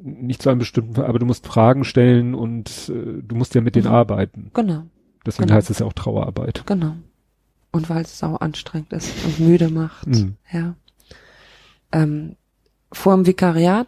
nicht 0.04 0.42
zu 0.42 0.50
einem 0.50 0.60
bestimmten, 0.60 1.02
aber 1.02 1.18
du 1.18 1.26
musst 1.26 1.48
Fragen 1.48 1.86
stellen 1.86 2.36
und 2.36 2.90
äh, 2.90 3.22
du 3.22 3.36
musst 3.36 3.56
ja 3.56 3.62
mit 3.62 3.76
denen 3.76 3.88
mhm. 3.88 3.94
arbeiten. 3.94 4.52
Genau. 4.54 4.84
Deswegen 5.26 5.48
genau. 5.48 5.58
heißt 5.58 5.70
es 5.70 5.80
ja 5.80 5.86
auch 5.86 5.94
Trauerarbeit. 5.94 6.64
Genau. 6.66 6.96
Und 7.72 7.90
weil 7.90 8.02
es 8.02 8.20
sau 8.20 8.36
anstrengend 8.36 8.92
ist 8.92 9.14
und 9.26 9.40
müde 9.40 9.70
macht. 9.70 10.08
Mhm. 10.08 10.36
Ja. 10.52 10.76
Ähm, 11.94 12.36
vor 12.92 13.16
dem 13.16 13.26
Vikariat, 13.26 13.88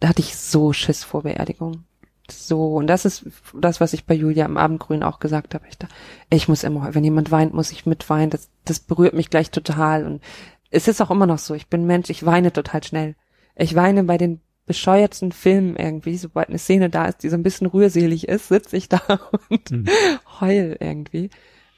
da 0.00 0.08
hatte 0.08 0.20
ich 0.20 0.36
so 0.36 0.74
Schiss 0.74 1.02
vor 1.02 1.22
Beerdigung. 1.22 1.84
So, 2.32 2.76
und 2.76 2.86
das 2.86 3.04
ist 3.04 3.24
das, 3.54 3.80
was 3.80 3.92
ich 3.92 4.04
bei 4.04 4.14
Julia 4.14 4.44
im 4.44 4.56
Abendgrün 4.56 5.02
auch 5.02 5.18
gesagt 5.20 5.54
habe. 5.54 5.66
Ich, 5.68 5.78
da, 5.78 5.88
ich 6.30 6.48
muss 6.48 6.64
immer, 6.64 6.94
wenn 6.94 7.04
jemand 7.04 7.30
weint, 7.30 7.54
muss 7.54 7.72
ich 7.72 7.86
mitweinen. 7.86 8.30
Das, 8.30 8.50
das 8.64 8.80
berührt 8.80 9.14
mich 9.14 9.30
gleich 9.30 9.50
total. 9.50 10.06
Und 10.06 10.22
es 10.70 10.88
ist 10.88 11.00
auch 11.00 11.10
immer 11.10 11.26
noch 11.26 11.38
so. 11.38 11.54
Ich 11.54 11.68
bin 11.68 11.86
Mensch, 11.86 12.10
ich 12.10 12.26
weine 12.26 12.52
total 12.52 12.82
schnell. 12.82 13.16
Ich 13.56 13.74
weine 13.74 14.04
bei 14.04 14.18
den 14.18 14.40
bescheuertsten 14.66 15.32
Filmen 15.32 15.76
irgendwie, 15.76 16.16
sobald 16.16 16.48
eine 16.48 16.58
Szene 16.58 16.90
da 16.90 17.06
ist, 17.06 17.22
die 17.22 17.28
so 17.28 17.36
ein 17.36 17.42
bisschen 17.42 17.66
rührselig 17.66 18.28
ist, 18.28 18.48
sitze 18.48 18.76
ich 18.76 18.88
da 18.88 19.00
und 19.48 19.70
mhm. 19.70 19.88
heul 20.40 20.76
irgendwie. 20.78 21.30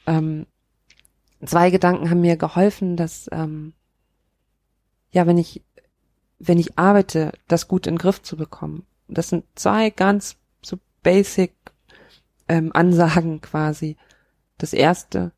Ähm, 0.05 0.45
zwei 1.43 1.71
Gedanken 1.71 2.09
haben 2.09 2.21
mir 2.21 2.37
geholfen, 2.37 2.95
dass 2.95 3.27
ähm, 3.31 3.73
ja, 5.11 5.25
wenn 5.25 5.37
ich 5.37 5.63
wenn 6.47 6.59
ich 6.59 6.77
arbeite, 6.77 7.31
das 7.47 7.67
gut 7.67 7.87
in 7.87 7.93
den 7.95 7.99
Griff 7.99 8.21
zu 8.21 8.35
bekommen. 8.35 8.85
Das 9.07 9.29
sind 9.29 9.45
zwei 9.55 9.89
ganz 9.89 10.37
basic 11.03 11.53
ähm, 12.47 12.71
Ansagen 12.73 13.41
quasi. 13.41 13.97
Das 14.57 14.73
erste, 14.73 15.31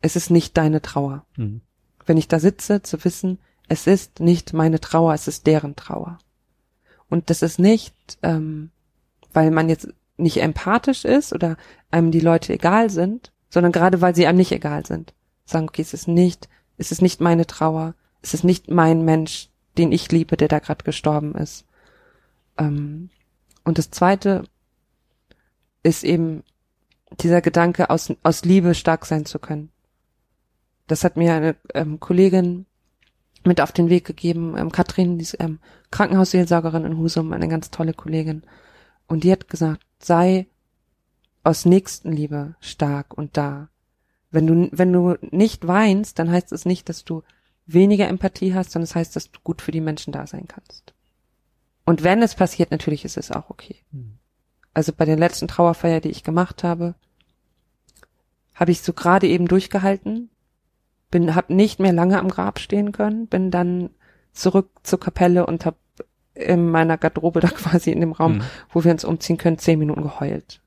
es 0.00 0.16
ist 0.16 0.30
nicht 0.30 0.56
deine 0.56 0.82
Trauer. 0.82 1.24
Mhm. 1.36 1.60
Wenn 2.06 2.16
ich 2.16 2.28
da 2.28 2.40
sitze, 2.40 2.82
zu 2.82 3.04
wissen, 3.04 3.38
es 3.68 3.86
ist 3.86 4.20
nicht 4.20 4.52
meine 4.52 4.80
Trauer, 4.80 5.14
es 5.14 5.28
ist 5.28 5.46
deren 5.46 5.76
Trauer. 5.76 6.18
Und 7.08 7.30
das 7.30 7.42
ist 7.42 7.58
nicht, 7.58 7.94
ähm, 8.22 8.70
weil 9.32 9.50
man 9.50 9.68
jetzt 9.68 9.88
nicht 10.16 10.40
empathisch 10.40 11.04
ist 11.04 11.32
oder 11.32 11.56
einem 11.90 12.10
die 12.10 12.20
Leute 12.20 12.52
egal 12.52 12.90
sind, 12.90 13.32
sondern 13.50 13.72
gerade 13.72 14.00
weil 14.00 14.14
sie 14.14 14.26
einem 14.26 14.38
nicht 14.38 14.52
egal 14.52 14.84
sind. 14.84 15.14
Sagen, 15.44 15.68
okay, 15.68 15.82
es 15.82 15.94
ist 15.94 16.08
nicht, 16.08 16.48
es 16.76 16.92
ist 16.92 17.02
nicht 17.02 17.20
meine 17.20 17.46
Trauer, 17.46 17.94
es 18.20 18.34
ist 18.34 18.44
nicht 18.44 18.70
mein 18.70 19.04
Mensch, 19.04 19.48
den 19.76 19.92
ich 19.92 20.10
liebe, 20.10 20.36
der 20.36 20.48
da 20.48 20.58
gerade 20.58 20.84
gestorben 20.84 21.34
ist. 21.34 21.64
Ähm, 22.58 23.10
und 23.64 23.78
das 23.78 23.90
zweite 23.90 24.44
ist 25.82 26.04
eben 26.04 26.42
dieser 27.20 27.40
Gedanke, 27.40 27.90
aus, 27.90 28.12
aus 28.22 28.44
Liebe 28.44 28.74
stark 28.74 29.06
sein 29.06 29.24
zu 29.24 29.38
können. 29.38 29.70
Das 30.86 31.04
hat 31.04 31.16
mir 31.16 31.34
eine 31.34 31.56
ähm, 31.74 32.00
Kollegin 32.00 32.66
mit 33.44 33.60
auf 33.60 33.72
den 33.72 33.88
Weg 33.88 34.04
gegeben. 34.04 34.56
Ähm, 34.56 34.72
Katrin, 34.72 35.18
die 35.18 35.22
ist 35.22 35.36
ähm, 35.38 35.58
Krankenhausseelsorgerin 35.90 36.84
in 36.84 36.98
Husum, 36.98 37.32
eine 37.32 37.48
ganz 37.48 37.70
tolle 37.70 37.94
Kollegin. 37.94 38.42
Und 39.06 39.24
die 39.24 39.32
hat 39.32 39.48
gesagt, 39.48 39.84
sei 40.00 40.46
aus 41.44 41.64
Nächstenliebe 41.64 42.56
stark 42.60 43.16
und 43.16 43.36
da. 43.36 43.68
Wenn 44.30 44.46
du, 44.46 44.68
wenn 44.72 44.92
du 44.92 45.16
nicht 45.30 45.66
weinst, 45.66 46.18
dann 46.18 46.30
heißt 46.30 46.52
es 46.52 46.66
nicht, 46.66 46.88
dass 46.88 47.04
du 47.04 47.22
weniger 47.66 48.08
Empathie 48.08 48.54
hast, 48.54 48.72
sondern 48.72 48.84
es 48.84 48.90
das 48.90 48.96
heißt, 48.96 49.16
dass 49.16 49.30
du 49.30 49.40
gut 49.42 49.62
für 49.62 49.72
die 49.72 49.80
Menschen 49.80 50.12
da 50.12 50.26
sein 50.26 50.46
kannst. 50.46 50.94
Und 51.86 52.02
wenn 52.02 52.22
es 52.22 52.34
passiert, 52.34 52.70
natürlich 52.70 53.04
ist 53.04 53.16
es 53.16 53.30
auch 53.30 53.48
okay. 53.48 53.76
Mhm. 53.92 54.17
Also 54.78 54.92
bei 54.92 55.04
der 55.04 55.16
letzten 55.16 55.48
Trauerfeier, 55.48 56.00
die 56.00 56.10
ich 56.10 56.22
gemacht 56.22 56.62
habe, 56.62 56.94
habe 58.54 58.70
ich 58.70 58.80
so 58.80 58.92
gerade 58.92 59.26
eben 59.26 59.48
durchgehalten, 59.48 60.30
bin, 61.10 61.34
hab 61.34 61.50
nicht 61.50 61.80
mehr 61.80 61.92
lange 61.92 62.16
am 62.16 62.28
Grab 62.28 62.60
stehen 62.60 62.92
können, 62.92 63.26
bin 63.26 63.50
dann 63.50 63.90
zurück 64.32 64.70
zur 64.84 65.00
Kapelle 65.00 65.46
und 65.46 65.66
hab 65.66 65.74
in 66.32 66.70
meiner 66.70 66.96
Garderobe 66.96 67.40
da 67.40 67.48
quasi 67.48 67.90
in 67.90 67.98
dem 67.98 68.12
Raum, 68.12 68.34
mhm. 68.34 68.42
wo 68.70 68.84
wir 68.84 68.92
uns 68.92 69.04
umziehen 69.04 69.36
können, 69.36 69.58
zehn 69.58 69.80
Minuten 69.80 70.02
geheult. 70.02 70.60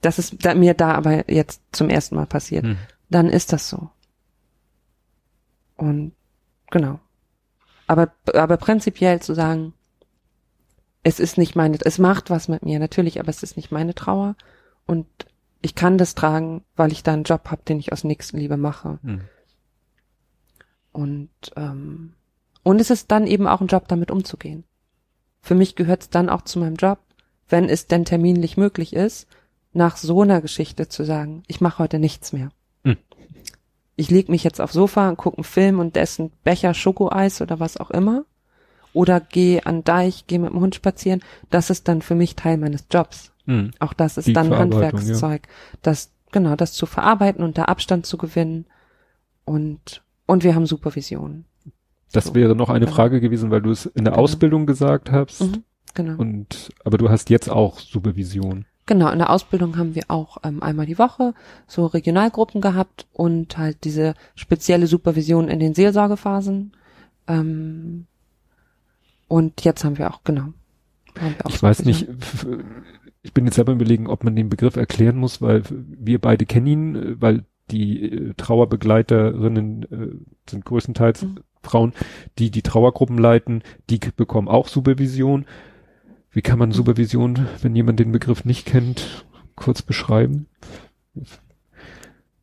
Das 0.00 0.18
ist 0.18 0.44
da, 0.44 0.56
mir 0.56 0.74
da 0.74 0.94
aber 0.94 1.30
jetzt 1.30 1.62
zum 1.70 1.88
ersten 1.88 2.16
Mal 2.16 2.26
passiert. 2.26 2.64
Mhm. 2.64 2.78
Dann 3.10 3.28
ist 3.28 3.52
das 3.52 3.68
so. 3.68 3.90
Und 5.76 6.14
genau. 6.72 6.98
Aber, 7.86 8.10
aber 8.34 8.56
prinzipiell 8.56 9.22
zu 9.22 9.34
sagen, 9.34 9.72
es 11.02 11.20
ist 11.20 11.38
nicht 11.38 11.56
meine, 11.56 11.78
es 11.80 11.98
macht 11.98 12.30
was 12.30 12.48
mit 12.48 12.62
mir, 12.62 12.78
natürlich, 12.78 13.20
aber 13.20 13.28
es 13.28 13.42
ist 13.42 13.56
nicht 13.56 13.72
meine 13.72 13.94
Trauer. 13.94 14.36
Und 14.86 15.06
ich 15.62 15.74
kann 15.74 15.98
das 15.98 16.14
tragen, 16.14 16.62
weil 16.76 16.92
ich 16.92 17.02
da 17.02 17.12
einen 17.12 17.24
Job 17.24 17.50
habe, 17.50 17.62
den 17.62 17.78
ich 17.78 17.92
aus 17.92 18.04
Nächstenliebe 18.04 18.56
mache. 18.56 18.98
Mhm. 19.02 19.20
Und, 20.92 21.30
ähm, 21.56 22.14
und 22.62 22.80
es 22.80 22.90
ist 22.90 23.10
dann 23.10 23.26
eben 23.26 23.46
auch 23.46 23.60
ein 23.60 23.68
Job, 23.68 23.88
damit 23.88 24.10
umzugehen. 24.10 24.64
Für 25.40 25.54
mich 25.54 25.76
gehört 25.76 26.02
es 26.02 26.10
dann 26.10 26.28
auch 26.28 26.42
zu 26.42 26.58
meinem 26.58 26.76
Job, 26.76 26.98
wenn 27.48 27.68
es 27.68 27.86
denn 27.86 28.04
terminlich 28.04 28.56
möglich 28.56 28.92
ist, 28.92 29.26
nach 29.72 29.96
so 29.96 30.22
einer 30.22 30.40
Geschichte 30.40 30.88
zu 30.88 31.04
sagen, 31.04 31.42
ich 31.46 31.60
mache 31.60 31.78
heute 31.78 31.98
nichts 31.98 32.32
mehr. 32.32 32.50
Hm. 32.84 32.96
Ich 33.96 34.10
leg 34.10 34.28
mich 34.28 34.44
jetzt 34.44 34.60
aufs 34.60 34.74
Sofa 34.74 35.08
und 35.08 35.16
gucke 35.16 35.38
einen 35.38 35.44
Film 35.44 35.78
und 35.78 35.96
dessen 35.96 36.32
Becher 36.42 36.74
Schokoeis 36.74 37.40
oder 37.40 37.60
was 37.60 37.76
auch 37.76 37.90
immer. 37.90 38.24
Oder 38.92 39.20
gehe 39.20 39.64
an 39.66 39.84
Deich, 39.84 40.26
gehe 40.26 40.38
mit 40.38 40.50
dem 40.50 40.60
Hund 40.60 40.74
spazieren. 40.74 41.22
Das 41.50 41.70
ist 41.70 41.88
dann 41.88 42.02
für 42.02 42.14
mich 42.14 42.36
Teil 42.36 42.56
meines 42.56 42.86
Jobs. 42.90 43.32
Hm. 43.46 43.70
Auch 43.78 43.92
das 43.92 44.16
ist 44.16 44.26
Die 44.26 44.32
dann 44.32 44.54
Handwerkszeug. 44.56 45.42
Ja. 45.46 45.78
Das, 45.82 46.10
genau, 46.32 46.56
das 46.56 46.72
zu 46.72 46.86
verarbeiten 46.86 47.44
und 47.44 47.58
da 47.58 47.64
Abstand 47.64 48.06
zu 48.06 48.16
gewinnen. 48.18 48.66
Und 49.44 50.02
und 50.30 50.44
wir 50.44 50.54
haben 50.54 50.66
Supervision. 50.66 51.44
Das 52.12 52.26
so. 52.26 52.34
wäre 52.36 52.54
noch 52.54 52.70
eine 52.70 52.84
genau. 52.84 52.94
Frage 52.94 53.20
gewesen, 53.20 53.50
weil 53.50 53.62
du 53.62 53.72
es 53.72 53.86
in 53.86 54.04
der 54.04 54.12
genau. 54.12 54.22
Ausbildung 54.22 54.64
gesagt 54.64 55.10
hast. 55.10 55.40
Mhm, 55.40 55.64
genau. 55.92 56.20
Und 56.20 56.70
aber 56.84 56.98
du 56.98 57.10
hast 57.10 57.30
jetzt 57.30 57.50
auch 57.50 57.80
Supervision. 57.80 58.64
Genau, 58.86 59.10
in 59.10 59.18
der 59.18 59.30
Ausbildung 59.30 59.76
haben 59.76 59.96
wir 59.96 60.04
auch 60.06 60.38
ähm, 60.44 60.62
einmal 60.62 60.86
die 60.86 60.98
Woche 60.98 61.34
so 61.66 61.86
Regionalgruppen 61.86 62.60
gehabt 62.60 63.08
und 63.12 63.58
halt 63.58 63.82
diese 63.82 64.14
spezielle 64.36 64.86
Supervision 64.86 65.48
in 65.48 65.58
den 65.58 65.74
Seelsorgephasen. 65.74 66.76
Ähm, 67.26 68.06
und 69.30 69.62
jetzt 69.62 69.84
haben 69.84 69.96
wir 69.96 70.12
auch, 70.12 70.24
genau. 70.24 70.52
Haben 71.16 71.36
wir 71.36 71.46
auch 71.46 71.50
ich 71.50 71.62
weiß 71.62 71.84
nicht, 71.84 72.08
ich 73.22 73.32
bin 73.32 73.44
jetzt 73.44 73.54
selber 73.54 73.72
überlegen, 73.72 74.08
ob 74.08 74.24
man 74.24 74.34
den 74.34 74.48
Begriff 74.48 74.74
erklären 74.74 75.16
muss, 75.16 75.40
weil 75.40 75.62
wir 75.70 76.20
beide 76.20 76.46
kennen 76.46 76.66
ihn, 76.66 77.20
weil 77.20 77.44
die 77.70 78.02
äh, 78.02 78.34
Trauerbegleiterinnen 78.36 79.82
äh, 79.84 80.50
sind 80.50 80.64
größtenteils 80.64 81.22
mhm. 81.22 81.38
Frauen, 81.62 81.92
die 82.40 82.50
die 82.50 82.62
Trauergruppen 82.62 83.18
leiten, 83.18 83.62
die 83.88 84.00
bekommen 84.16 84.48
auch 84.48 84.66
Supervision. 84.66 85.46
Wie 86.32 86.42
kann 86.42 86.58
man 86.58 86.70
mhm. 86.70 86.74
Supervision, 86.74 87.46
wenn 87.62 87.76
jemand 87.76 88.00
den 88.00 88.10
Begriff 88.10 88.44
nicht 88.44 88.66
kennt, 88.66 89.24
kurz 89.54 89.82
beschreiben? 89.82 90.46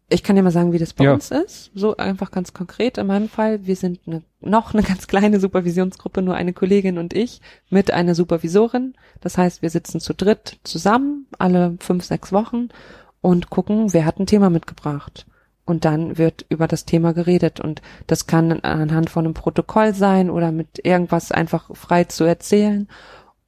Ich 0.10 0.24
kann 0.24 0.38
ja 0.38 0.44
mal 0.44 0.52
sagen, 0.52 0.72
wie 0.72 0.78
das 0.78 0.94
bei 0.94 1.04
ja. 1.04 1.14
uns 1.14 1.32
ist. 1.32 1.70
So 1.76 1.98
einfach 1.98 2.32
ganz 2.32 2.54
konkret. 2.54 2.98
In 2.98 3.08
meinem 3.08 3.28
Fall, 3.28 3.66
wir 3.66 3.76
sind 3.76 4.00
eine, 4.08 4.24
noch 4.40 4.74
eine 4.74 4.84
ganz 4.84 5.08
kleine 5.08 5.40
Supervisionsgruppe, 5.40 6.22
nur 6.22 6.36
eine 6.36 6.54
Kollegin 6.54 6.98
und 6.98 7.14
ich 7.14 7.42
mit 7.70 7.92
einer 7.92 8.16
Supervisorin. 8.16 8.94
Das 9.20 9.38
heißt, 9.38 9.62
wir 9.62 9.70
sitzen 9.70 10.00
zu 10.00 10.14
dritt 10.14 10.60
zusammen, 10.64 11.28
alle 11.38 11.76
fünf, 11.82 12.06
sechs 12.06 12.32
Wochen 12.32 12.70
und 13.20 13.50
gucken, 13.50 13.92
wer 13.92 14.06
hat 14.06 14.20
ein 14.20 14.28
Thema 14.28 14.50
mitgebracht. 14.50 15.26
Und 15.66 15.84
dann 15.84 16.18
wird 16.18 16.46
über 16.48 16.70
das 16.70 16.86
Thema 16.86 17.12
geredet. 17.12 17.60
Und 17.60 17.82
das 18.08 18.28
kann 18.28 18.62
anhand 18.62 19.10
von 19.10 19.26
einem 19.26 19.34
Protokoll 19.34 19.94
sein 19.94 20.30
oder 20.30 20.54
mit 20.54 20.86
irgendwas 20.86 21.34
einfach 21.34 21.76
frei 21.76 22.06
zu 22.06 22.24
erzählen. 22.24 22.88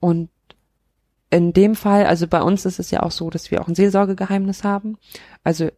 Und 0.02 0.30
in 1.30 1.54
dem 1.54 1.76
Fall, 1.76 2.06
also 2.06 2.28
bei 2.28 2.42
uns 2.42 2.66
ist 2.66 2.80
es 2.80 2.92
ja 2.92 3.04
auch 3.04 3.12
so, 3.12 3.30
dass 3.30 3.52
wir 3.52 3.62
auch 3.62 3.70
ein 3.70 3.76
Seelsorgegeheimnis 3.76 4.66
haben. 4.66 4.98
Also 5.46 5.70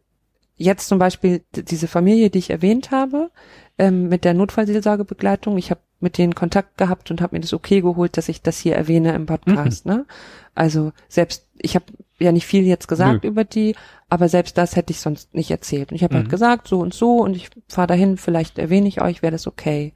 jetzt 0.62 0.88
zum 0.88 0.98
Beispiel 0.98 1.42
diese 1.54 1.88
Familie, 1.88 2.30
die 2.30 2.38
ich 2.38 2.50
erwähnt 2.50 2.90
habe, 2.90 3.30
ähm, 3.78 4.08
mit 4.08 4.24
der 4.24 4.34
Notfallseelsorgebegleitung. 4.34 5.58
Ich 5.58 5.70
habe 5.70 5.80
mit 6.00 6.18
denen 6.18 6.34
Kontakt 6.34 6.78
gehabt 6.78 7.10
und 7.10 7.20
habe 7.20 7.36
mir 7.36 7.40
das 7.40 7.52
okay 7.52 7.80
geholt, 7.80 8.16
dass 8.16 8.28
ich 8.28 8.42
das 8.42 8.58
hier 8.58 8.74
erwähne 8.74 9.14
im 9.14 9.26
Podcast. 9.26 9.86
Mhm. 9.86 9.92
Ne? 9.92 10.06
Also 10.54 10.92
selbst, 11.08 11.46
ich 11.58 11.74
habe 11.74 11.86
ja 12.18 12.32
nicht 12.32 12.46
viel 12.46 12.64
jetzt 12.64 12.88
gesagt 12.88 13.22
Nö. 13.24 13.30
über 13.30 13.44
die, 13.44 13.76
aber 14.08 14.28
selbst 14.28 14.58
das 14.58 14.76
hätte 14.76 14.92
ich 14.92 15.00
sonst 15.00 15.32
nicht 15.34 15.50
erzählt. 15.50 15.90
Und 15.90 15.96
ich 15.96 16.02
habe 16.02 16.14
halt 16.14 16.24
mhm. 16.24 16.28
halt 16.28 16.32
gesagt, 16.32 16.68
so 16.68 16.80
und 16.80 16.92
so 16.92 17.18
und 17.18 17.36
ich 17.36 17.50
fahre 17.68 17.86
dahin, 17.86 18.16
vielleicht 18.16 18.58
erwähne 18.58 18.88
ich 18.88 19.00
euch, 19.00 19.22
wäre 19.22 19.32
das 19.32 19.46
okay. 19.46 19.94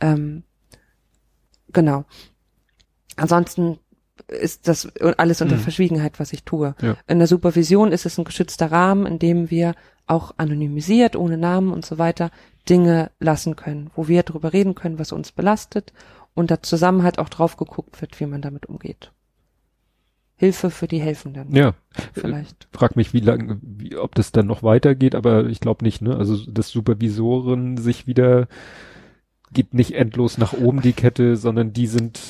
Ähm, 0.00 0.44
genau. 1.72 2.04
Ansonsten 3.16 3.78
ist 4.28 4.68
das 4.68 4.88
alles 5.18 5.42
unter 5.42 5.56
mhm. 5.56 5.60
Verschwiegenheit, 5.60 6.18
was 6.18 6.32
ich 6.32 6.44
tue. 6.44 6.74
Ja. 6.80 6.96
In 7.06 7.18
der 7.18 7.28
Supervision 7.28 7.92
ist 7.92 8.06
es 8.06 8.18
ein 8.18 8.24
geschützter 8.24 8.72
Rahmen, 8.72 9.06
in 9.06 9.18
dem 9.18 9.50
wir 9.50 9.74
auch 10.06 10.34
anonymisiert, 10.36 11.16
ohne 11.16 11.38
Namen 11.38 11.72
und 11.72 11.84
so 11.84 11.98
weiter, 11.98 12.30
Dinge 12.68 13.10
lassen 13.20 13.56
können, 13.56 13.90
wo 13.94 14.08
wir 14.08 14.22
darüber 14.22 14.52
reden 14.52 14.74
können, 14.74 14.98
was 14.98 15.12
uns 15.12 15.32
belastet 15.32 15.92
und 16.34 16.50
da 16.50 16.62
zusammen 16.62 17.02
halt 17.02 17.18
auch 17.18 17.28
drauf 17.28 17.56
geguckt 17.56 18.00
wird, 18.00 18.18
wie 18.20 18.26
man 18.26 18.42
damit 18.42 18.66
umgeht. 18.66 19.12
Hilfe 20.36 20.70
für 20.70 20.88
die 20.88 21.00
Helfenden. 21.00 21.54
Ja, 21.54 21.74
vielleicht. 22.12 22.66
Frag 22.72 22.96
mich, 22.96 23.12
wie 23.12 23.20
lange, 23.20 23.58
wie, 23.62 23.96
ob 23.96 24.14
das 24.16 24.32
dann 24.32 24.46
noch 24.46 24.62
weitergeht, 24.62 25.14
aber 25.14 25.46
ich 25.46 25.60
glaube 25.60 25.84
nicht, 25.84 26.02
ne? 26.02 26.16
Also, 26.16 26.50
dass 26.50 26.70
Supervisoren 26.70 27.76
sich 27.76 28.06
wieder 28.06 28.48
geht 29.52 29.72
nicht 29.72 29.94
endlos 29.94 30.36
nach 30.36 30.52
oben 30.52 30.82
die 30.82 30.92
Kette, 30.92 31.36
sondern 31.36 31.72
die 31.72 31.86
sind, 31.86 32.20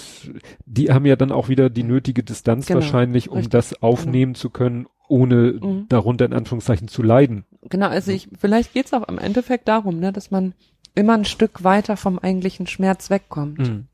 die 0.67 0.93
haben 0.93 1.07
ja 1.07 1.17
dann 1.17 1.33
auch 1.33 1.49
wieder 1.49 1.71
die 1.71 1.83
nötige 1.83 2.23
Distanz 2.23 2.67
genau, 2.67 2.81
wahrscheinlich, 2.81 3.31
um 3.31 3.39
richtig, 3.39 3.53
das 3.53 3.83
aufnehmen 3.83 4.35
genau. 4.35 4.41
zu 4.41 4.51
können, 4.51 4.87
ohne 5.09 5.59
mhm. 5.61 5.87
darunter 5.89 6.27
in 6.27 6.35
Anführungszeichen 6.35 6.87
zu 6.87 7.03
leiden. 7.03 7.45
Genau, 7.69 7.89
also 7.89 8.11
ich, 8.11 8.29
vielleicht 8.39 8.73
geht's 8.73 8.93
auch 8.93 9.09
im 9.09 9.19
Endeffekt 9.19 9.69
darum, 9.69 9.99
ne, 9.99 10.13
dass 10.13 10.31
man 10.31 10.55
immer 10.95 11.15
ein 11.15 11.25
Stück 11.25 11.65
weiter 11.65 11.97
vom 11.97 12.19
eigentlichen 12.19 12.67
Schmerz 12.67 13.11
wegkommt. 13.11 13.59
Mhm. 13.59 13.87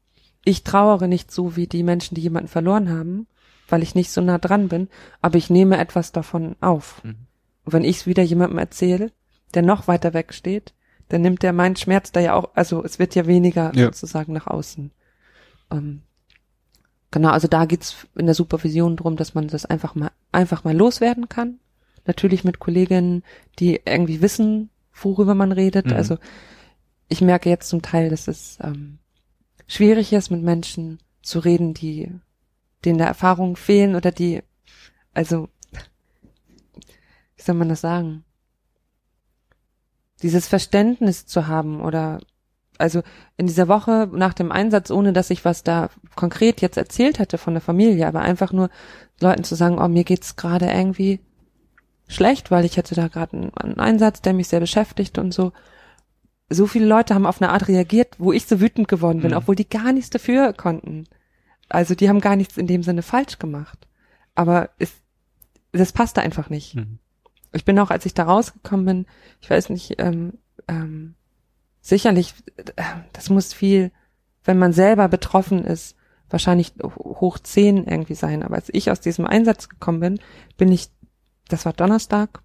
Ich 0.44 0.64
trauere 0.64 1.06
nicht 1.06 1.30
so 1.30 1.56
wie 1.56 1.66
die 1.66 1.82
Menschen, 1.82 2.14
die 2.14 2.22
jemanden 2.22 2.48
verloren 2.48 2.90
haben, 2.90 3.26
weil 3.68 3.82
ich 3.82 3.94
nicht 3.94 4.10
so 4.10 4.20
nah 4.20 4.38
dran 4.38 4.68
bin, 4.68 4.88
aber 5.22 5.38
ich 5.38 5.50
nehme 5.50 5.78
etwas 5.78 6.12
davon 6.12 6.56
auf. 6.60 7.02
Mhm. 7.04 7.16
Und 7.64 7.72
wenn 7.72 7.84
ich 7.84 7.98
es 7.98 8.06
wieder 8.06 8.22
jemandem 8.22 8.58
erzähle, 8.58 9.12
der 9.54 9.62
noch 9.62 9.88
weiter 9.88 10.14
weg 10.14 10.32
steht, 10.32 10.74
dann 11.08 11.22
nimmt 11.22 11.42
der 11.42 11.52
meinen 11.52 11.76
Schmerz 11.76 12.12
da 12.12 12.20
ja 12.20 12.34
auch, 12.34 12.50
also 12.54 12.84
es 12.84 12.98
wird 12.98 13.14
ja 13.14 13.26
weniger 13.26 13.72
ja. 13.74 13.86
sozusagen 13.86 14.32
nach 14.32 14.46
außen. 14.46 14.90
Ähm, 15.70 16.02
genau, 17.10 17.30
also 17.30 17.48
da 17.48 17.64
geht's 17.64 18.06
in 18.16 18.26
der 18.26 18.34
Supervision 18.34 18.96
drum, 18.96 19.16
dass 19.16 19.34
man 19.34 19.48
das 19.48 19.66
einfach 19.66 19.94
mal, 19.94 20.10
einfach 20.32 20.64
mal 20.64 20.76
loswerden 20.76 21.28
kann. 21.28 21.58
Natürlich 22.10 22.44
mit 22.44 22.58
Kolleginnen, 22.58 23.22
die 23.58 23.80
irgendwie 23.84 24.20
wissen, 24.20 24.70
worüber 24.92 25.34
man 25.34 25.52
redet. 25.52 25.86
Mhm. 25.86 25.92
Also 25.92 26.18
ich 27.08 27.20
merke 27.20 27.48
jetzt 27.48 27.68
zum 27.68 27.82
Teil, 27.82 28.10
dass 28.10 28.28
es 28.28 28.58
ähm, 28.62 28.98
schwierig 29.66 30.12
ist, 30.12 30.30
mit 30.30 30.42
Menschen 30.42 30.98
zu 31.22 31.38
reden, 31.38 31.74
die 31.74 32.10
denen 32.84 32.98
der 32.98 33.08
Erfahrungen 33.08 33.56
fehlen 33.56 33.94
oder 33.94 34.10
die, 34.10 34.42
also, 35.12 35.48
wie 37.36 37.42
soll 37.42 37.54
man 37.54 37.68
das 37.68 37.82
sagen? 37.82 38.24
dieses 40.22 40.46
Verständnis 40.46 41.26
zu 41.26 41.46
haben 41.46 41.80
oder 41.80 42.20
also 42.78 43.02
in 43.36 43.46
dieser 43.46 43.68
Woche 43.68 44.08
nach 44.10 44.32
dem 44.32 44.52
Einsatz, 44.52 44.90
ohne 44.90 45.12
dass 45.12 45.30
ich 45.30 45.44
was 45.44 45.62
da 45.62 45.90
konkret 46.16 46.62
jetzt 46.62 46.78
erzählt 46.78 47.18
hätte 47.18 47.36
von 47.36 47.54
der 47.54 47.60
Familie, 47.60 48.06
aber 48.06 48.20
einfach 48.20 48.52
nur 48.52 48.70
Leuten 49.20 49.44
zu 49.44 49.54
sagen, 49.54 49.78
oh, 49.78 49.88
mir 49.88 50.04
geht's 50.04 50.36
gerade 50.36 50.66
irgendwie 50.66 51.20
schlecht, 52.10 52.50
weil 52.50 52.64
ich 52.64 52.76
hatte 52.76 52.94
da 52.94 53.08
gerade 53.08 53.36
einen, 53.36 53.54
einen, 53.54 53.78
Einsatz, 53.78 54.20
der 54.20 54.32
mich 54.32 54.48
sehr 54.48 54.60
beschäftigt 54.60 55.18
und 55.18 55.32
so. 55.32 55.52
So 56.48 56.66
viele 56.66 56.86
Leute 56.86 57.14
haben 57.14 57.26
auf 57.26 57.40
eine 57.40 57.52
Art 57.52 57.68
reagiert, 57.68 58.16
wo 58.18 58.32
ich 58.32 58.46
so 58.46 58.60
wütend 58.60 58.88
geworden 58.88 59.20
bin, 59.20 59.30
mhm. 59.30 59.36
obwohl 59.36 59.54
die 59.54 59.68
gar 59.68 59.92
nichts 59.92 60.10
dafür 60.10 60.52
konnten. 60.52 61.04
Also 61.68 61.94
die 61.94 62.08
haben 62.08 62.20
gar 62.20 62.36
nichts 62.36 62.56
in 62.56 62.66
dem 62.66 62.82
Sinne 62.82 63.02
falsch 63.02 63.38
gemacht. 63.38 63.86
Aber 64.34 64.70
es, 64.78 64.92
das 65.72 65.92
passte 65.92 66.22
einfach 66.22 66.50
nicht. 66.50 66.74
Mhm 66.74 66.98
ich 67.52 67.64
bin 67.64 67.78
auch, 67.78 67.90
als 67.90 68.06
ich 68.06 68.14
da 68.14 68.24
rausgekommen 68.24 68.86
bin, 68.86 69.06
ich 69.40 69.50
weiß 69.50 69.70
nicht, 69.70 69.96
ähm, 69.98 70.34
ähm, 70.68 71.14
sicherlich, 71.80 72.34
äh, 72.56 72.82
das 73.12 73.30
muss 73.30 73.52
viel, 73.52 73.90
wenn 74.44 74.58
man 74.58 74.72
selber 74.72 75.08
betroffen 75.08 75.64
ist, 75.64 75.96
wahrscheinlich 76.28 76.74
hoch 76.82 77.38
zehn 77.38 77.84
irgendwie 77.86 78.14
sein. 78.14 78.42
Aber 78.42 78.54
als 78.54 78.68
ich 78.72 78.90
aus 78.90 79.00
diesem 79.00 79.26
Einsatz 79.26 79.68
gekommen 79.68 80.00
bin, 80.00 80.20
bin 80.56 80.70
ich, 80.70 80.90
das 81.52 81.64
war 81.64 81.72
Donnerstag, 81.72 82.40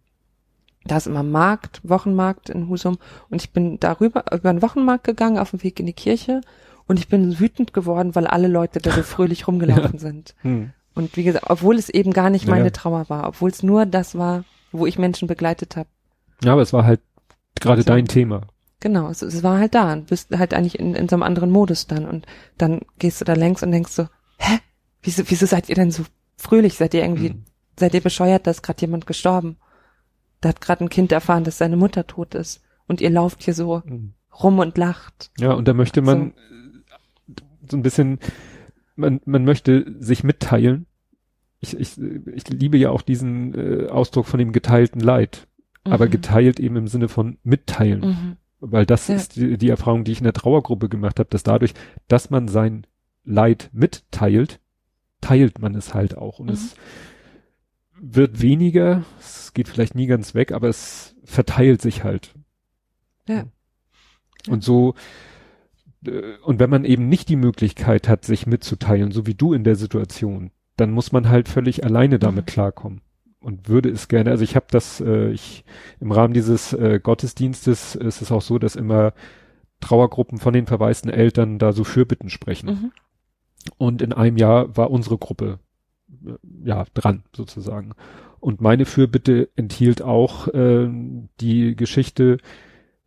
da 0.85 0.97
ist 0.97 1.07
immer 1.07 1.23
Markt, 1.23 1.81
Wochenmarkt 1.83 2.49
in 2.49 2.69
Husum 2.69 2.97
und 3.29 3.41
ich 3.41 3.51
bin 3.51 3.79
darüber 3.79 4.25
über 4.31 4.53
den 4.53 4.61
Wochenmarkt 4.61 5.03
gegangen 5.03 5.39
auf 5.39 5.51
dem 5.51 5.63
Weg 5.63 5.79
in 5.79 5.87
die 5.87 5.93
Kirche 5.93 6.41
und 6.87 6.99
ich 6.99 7.07
bin 7.07 7.39
wütend 7.39 7.73
geworden, 7.73 8.15
weil 8.15 8.27
alle 8.27 8.47
Leute 8.47 8.79
da 8.79 8.91
so 8.91 9.03
fröhlich 9.03 9.47
rumgelaufen 9.47 9.93
ja. 9.93 9.99
sind. 9.99 10.35
Hm. 10.41 10.71
Und 10.93 11.17
wie 11.17 11.23
gesagt, 11.23 11.49
obwohl 11.49 11.75
es 11.75 11.89
eben 11.89 12.11
gar 12.11 12.29
nicht 12.29 12.47
meine 12.47 12.65
ja. 12.65 12.69
Trauer 12.69 13.09
war, 13.09 13.27
obwohl 13.27 13.49
es 13.49 13.63
nur 13.63 13.85
das 13.85 14.17
war, 14.17 14.45
wo 14.71 14.85
ich 14.85 14.97
Menschen 14.97 15.27
begleitet 15.27 15.75
habe. 15.75 15.89
Ja, 16.43 16.53
aber 16.53 16.61
es 16.61 16.71
war 16.71 16.85
halt 16.85 17.01
gerade 17.59 17.81
so. 17.81 17.87
dein 17.87 18.05
Thema. 18.05 18.41
Genau, 18.79 19.09
es, 19.09 19.21
es, 19.21 19.41
war 19.41 19.59
halt 19.59 19.73
da 19.73 19.91
und 19.93 20.07
bist 20.07 20.37
halt 20.37 20.53
eigentlich 20.53 20.79
in, 20.79 20.95
in 20.95 21.09
so 21.09 21.15
einem 21.15 21.23
anderen 21.23 21.49
Modus 21.49 21.87
dann 21.87 22.05
und 22.05 22.25
dann 22.57 22.81
gehst 22.99 23.19
du 23.19 23.25
da 23.25 23.33
längs 23.33 23.63
und 23.63 23.71
denkst 23.71 23.91
so, 23.91 24.07
hä? 24.37 24.59
Wieso, 25.01 25.23
wieso 25.27 25.45
seid 25.45 25.69
ihr 25.69 25.75
denn 25.75 25.91
so 25.91 26.03
fröhlich? 26.37 26.75
Seid 26.75 26.93
ihr 26.93 27.01
irgendwie, 27.01 27.31
mhm. 27.31 27.45
Seid 27.79 27.93
ihr 27.93 28.01
bescheuert, 28.01 28.47
da 28.47 28.51
ist 28.51 28.63
gerade 28.63 28.81
jemand 28.81 29.07
gestorben? 29.07 29.57
Da 30.41 30.49
hat 30.49 30.61
gerade 30.61 30.83
ein 30.83 30.89
Kind 30.89 31.11
erfahren, 31.11 31.43
dass 31.43 31.57
seine 31.57 31.77
Mutter 31.77 32.05
tot 32.07 32.35
ist 32.35 32.61
und 32.87 33.01
ihr 33.01 33.09
lauft 33.09 33.43
hier 33.43 33.53
so 33.53 33.81
mhm. 33.85 34.13
rum 34.43 34.59
und 34.59 34.77
lacht. 34.77 35.31
Ja, 35.39 35.53
und 35.53 35.67
da 35.67 35.73
möchte 35.73 36.01
man 36.01 36.33
so, 37.27 37.33
so 37.71 37.77
ein 37.77 37.83
bisschen, 37.83 38.19
man, 38.95 39.21
man 39.25 39.43
möchte 39.43 39.95
sich 39.99 40.23
mitteilen 40.23 40.85
ich, 41.73 41.79
ich, 41.79 42.01
ich 42.33 42.47
liebe 42.49 42.77
ja 42.77 42.91
auch 42.91 43.01
diesen 43.01 43.53
äh, 43.53 43.87
Ausdruck 43.87 44.25
von 44.25 44.37
dem 44.37 44.51
geteilten 44.51 45.01
Leid, 45.01 45.47
mhm. 45.85 45.93
aber 45.93 46.07
geteilt 46.07 46.59
eben 46.59 46.75
im 46.75 46.87
Sinne 46.87 47.07
von 47.07 47.37
mitteilen. 47.43 48.01
Mhm. 48.01 48.37
Weil 48.59 48.85
das 48.85 49.07
ja. 49.07 49.15
ist 49.15 49.35
die, 49.35 49.57
die 49.57 49.69
Erfahrung, 49.69 50.03
die 50.03 50.11
ich 50.11 50.19
in 50.19 50.25
der 50.25 50.33
Trauergruppe 50.33 50.89
gemacht 50.89 51.19
habe, 51.19 51.29
dass 51.29 51.43
dadurch, 51.43 51.73
dass 52.07 52.29
man 52.29 52.47
sein 52.47 52.87
Leid 53.23 53.69
mitteilt, 53.73 54.59
teilt 55.21 55.59
man 55.59 55.75
es 55.75 55.93
halt 55.93 56.17
auch. 56.17 56.39
Und 56.39 56.47
mhm. 56.47 56.53
es 56.53 56.75
wird 58.13 58.41
weniger, 58.41 59.03
es 59.19 59.53
geht 59.53 59.67
vielleicht 59.67 59.95
nie 59.95 60.07
ganz 60.07 60.35
weg, 60.35 60.51
aber 60.51 60.69
es 60.69 61.15
verteilt 61.23 61.81
sich 61.81 62.03
halt. 62.03 62.35
Ja. 63.27 63.45
Und 64.47 64.63
so, 64.63 64.93
äh, 66.05 66.37
und 66.43 66.59
wenn 66.59 66.69
man 66.69 66.85
eben 66.85 67.09
nicht 67.09 67.29
die 67.29 67.35
Möglichkeit 67.35 68.07
hat, 68.07 68.23
sich 68.23 68.45
mitzuteilen, 68.45 69.11
so 69.11 69.25
wie 69.25 69.33
du 69.33 69.53
in 69.53 69.63
der 69.63 69.75
Situation, 69.75 70.51
dann 70.77 70.91
muss 70.91 71.11
man 71.11 71.29
halt 71.29 71.49
völlig 71.49 71.83
alleine 71.83 72.19
damit 72.19 72.45
mhm. 72.45 72.51
klarkommen 72.51 73.01
und 73.39 73.69
würde 73.69 73.89
es 73.89 74.07
gerne, 74.07 74.29
also 74.29 74.43
ich 74.43 74.55
habe 74.55 74.67
das, 74.69 75.01
äh, 75.01 75.31
ich 75.31 75.65
im 75.99 76.11
Rahmen 76.11 76.33
dieses 76.33 76.73
äh, 76.73 76.99
Gottesdienstes 77.01 77.95
ist 77.95 78.21
es 78.21 78.31
auch 78.31 78.41
so, 78.41 78.59
dass 78.59 78.75
immer 78.75 79.13
Trauergruppen 79.79 80.37
von 80.37 80.53
den 80.53 80.67
verwaisten 80.67 81.09
Eltern 81.09 81.57
da 81.57 81.71
so 81.71 81.83
Fürbitten 81.83 82.29
sprechen. 82.29 82.69
Mhm. 82.69 82.91
Und 83.77 84.01
in 84.03 84.13
einem 84.13 84.37
Jahr 84.37 84.77
war 84.77 84.91
unsere 84.91 85.17
Gruppe 85.17 85.59
ja 86.63 86.85
dran 86.93 87.23
sozusagen. 87.35 87.93
Und 88.39 88.61
meine 88.61 88.85
Fürbitte 88.85 89.49
enthielt 89.55 90.01
auch 90.01 90.47
äh, 90.49 90.87
die 91.39 91.75
Geschichte, 91.75 92.37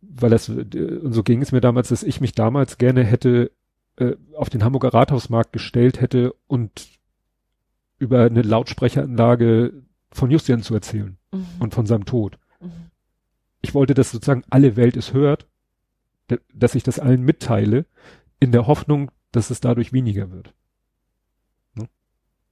weil 0.01 0.29
das, 0.29 0.49
äh, 0.49 0.99
und 1.01 1.13
so 1.13 1.23
ging 1.23 1.41
es 1.41 1.51
mir 1.51 1.61
damals, 1.61 1.89
dass 1.89 2.03
ich 2.03 2.21
mich 2.21 2.33
damals 2.33 2.77
gerne 2.77 3.03
hätte 3.03 3.51
äh, 3.97 4.15
auf 4.35 4.49
den 4.49 4.63
Hamburger 4.63 4.93
Rathausmarkt 4.93 5.53
gestellt 5.53 6.01
hätte 6.01 6.33
und 6.47 6.87
über 7.99 8.23
eine 8.23 8.41
Lautsprecheranlage 8.41 9.73
von 10.11 10.31
Justian 10.31 10.61
zu 10.61 10.73
erzählen 10.73 11.17
mhm. 11.31 11.45
und 11.59 11.73
von 11.73 11.85
seinem 11.85 12.05
Tod. 12.05 12.37
Mhm. 12.59 12.71
Ich 13.61 13.73
wollte, 13.73 13.93
dass 13.93 14.11
sozusagen 14.11 14.43
alle 14.49 14.75
Welt 14.75 14.97
es 14.97 15.13
hört, 15.13 15.47
dass 16.53 16.75
ich 16.75 16.83
das 16.83 16.99
allen 16.99 17.23
mitteile, 17.23 17.85
in 18.39 18.51
der 18.51 18.67
Hoffnung, 18.67 19.11
dass 19.31 19.49
es 19.49 19.59
dadurch 19.59 19.93
weniger 19.93 20.31
wird. 20.31 20.53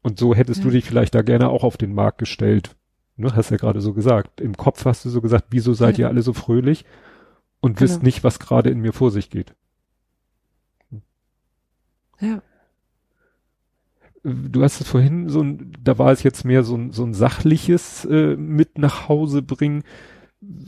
Und 0.07 0.19
so 0.19 0.33
hättest 0.33 0.59
ja. 0.59 0.65
du 0.65 0.71
dich 0.71 0.85
vielleicht 0.85 1.13
da 1.15 1.21
gerne 1.21 1.49
auch 1.49 1.63
auf 1.63 1.77
den 1.77 1.93
Markt 1.93 2.17
gestellt. 2.17 2.75
Ne? 3.17 3.35
Hast 3.35 3.51
ja 3.51 3.57
gerade 3.57 3.81
so 3.81 3.93
gesagt. 3.93 4.41
Im 4.41 4.55
Kopf 4.55 4.85
hast 4.85 5.03
du 5.05 5.09
so 5.09 5.21
gesagt, 5.21 5.47
wieso 5.49 5.73
seid 5.73 5.97
ja. 5.97 6.05
ihr 6.05 6.09
alle 6.09 6.21
so 6.21 6.33
fröhlich 6.33 6.85
und 7.59 7.77
genau. 7.77 7.81
wisst 7.81 8.03
nicht, 8.03 8.23
was 8.23 8.39
gerade 8.39 8.69
in 8.69 8.79
mir 8.79 8.93
vor 8.93 9.11
sich 9.11 9.29
geht. 9.29 9.53
Ja 12.21 12.41
du 14.27 14.63
hast 14.63 14.81
es 14.81 14.87
vorhin 14.87 15.29
so 15.29 15.41
ein, 15.41 15.71
da 15.83 15.97
war 15.97 16.11
es 16.11 16.23
jetzt 16.23 16.43
mehr 16.43 16.63
so 16.63 16.75
ein, 16.75 16.91
so 16.91 17.03
ein 17.03 17.13
sachliches 17.13 18.05
äh, 18.05 18.35
mit 18.35 18.77
nach 18.77 19.07
Hause 19.07 19.41
bringen. 19.41 19.83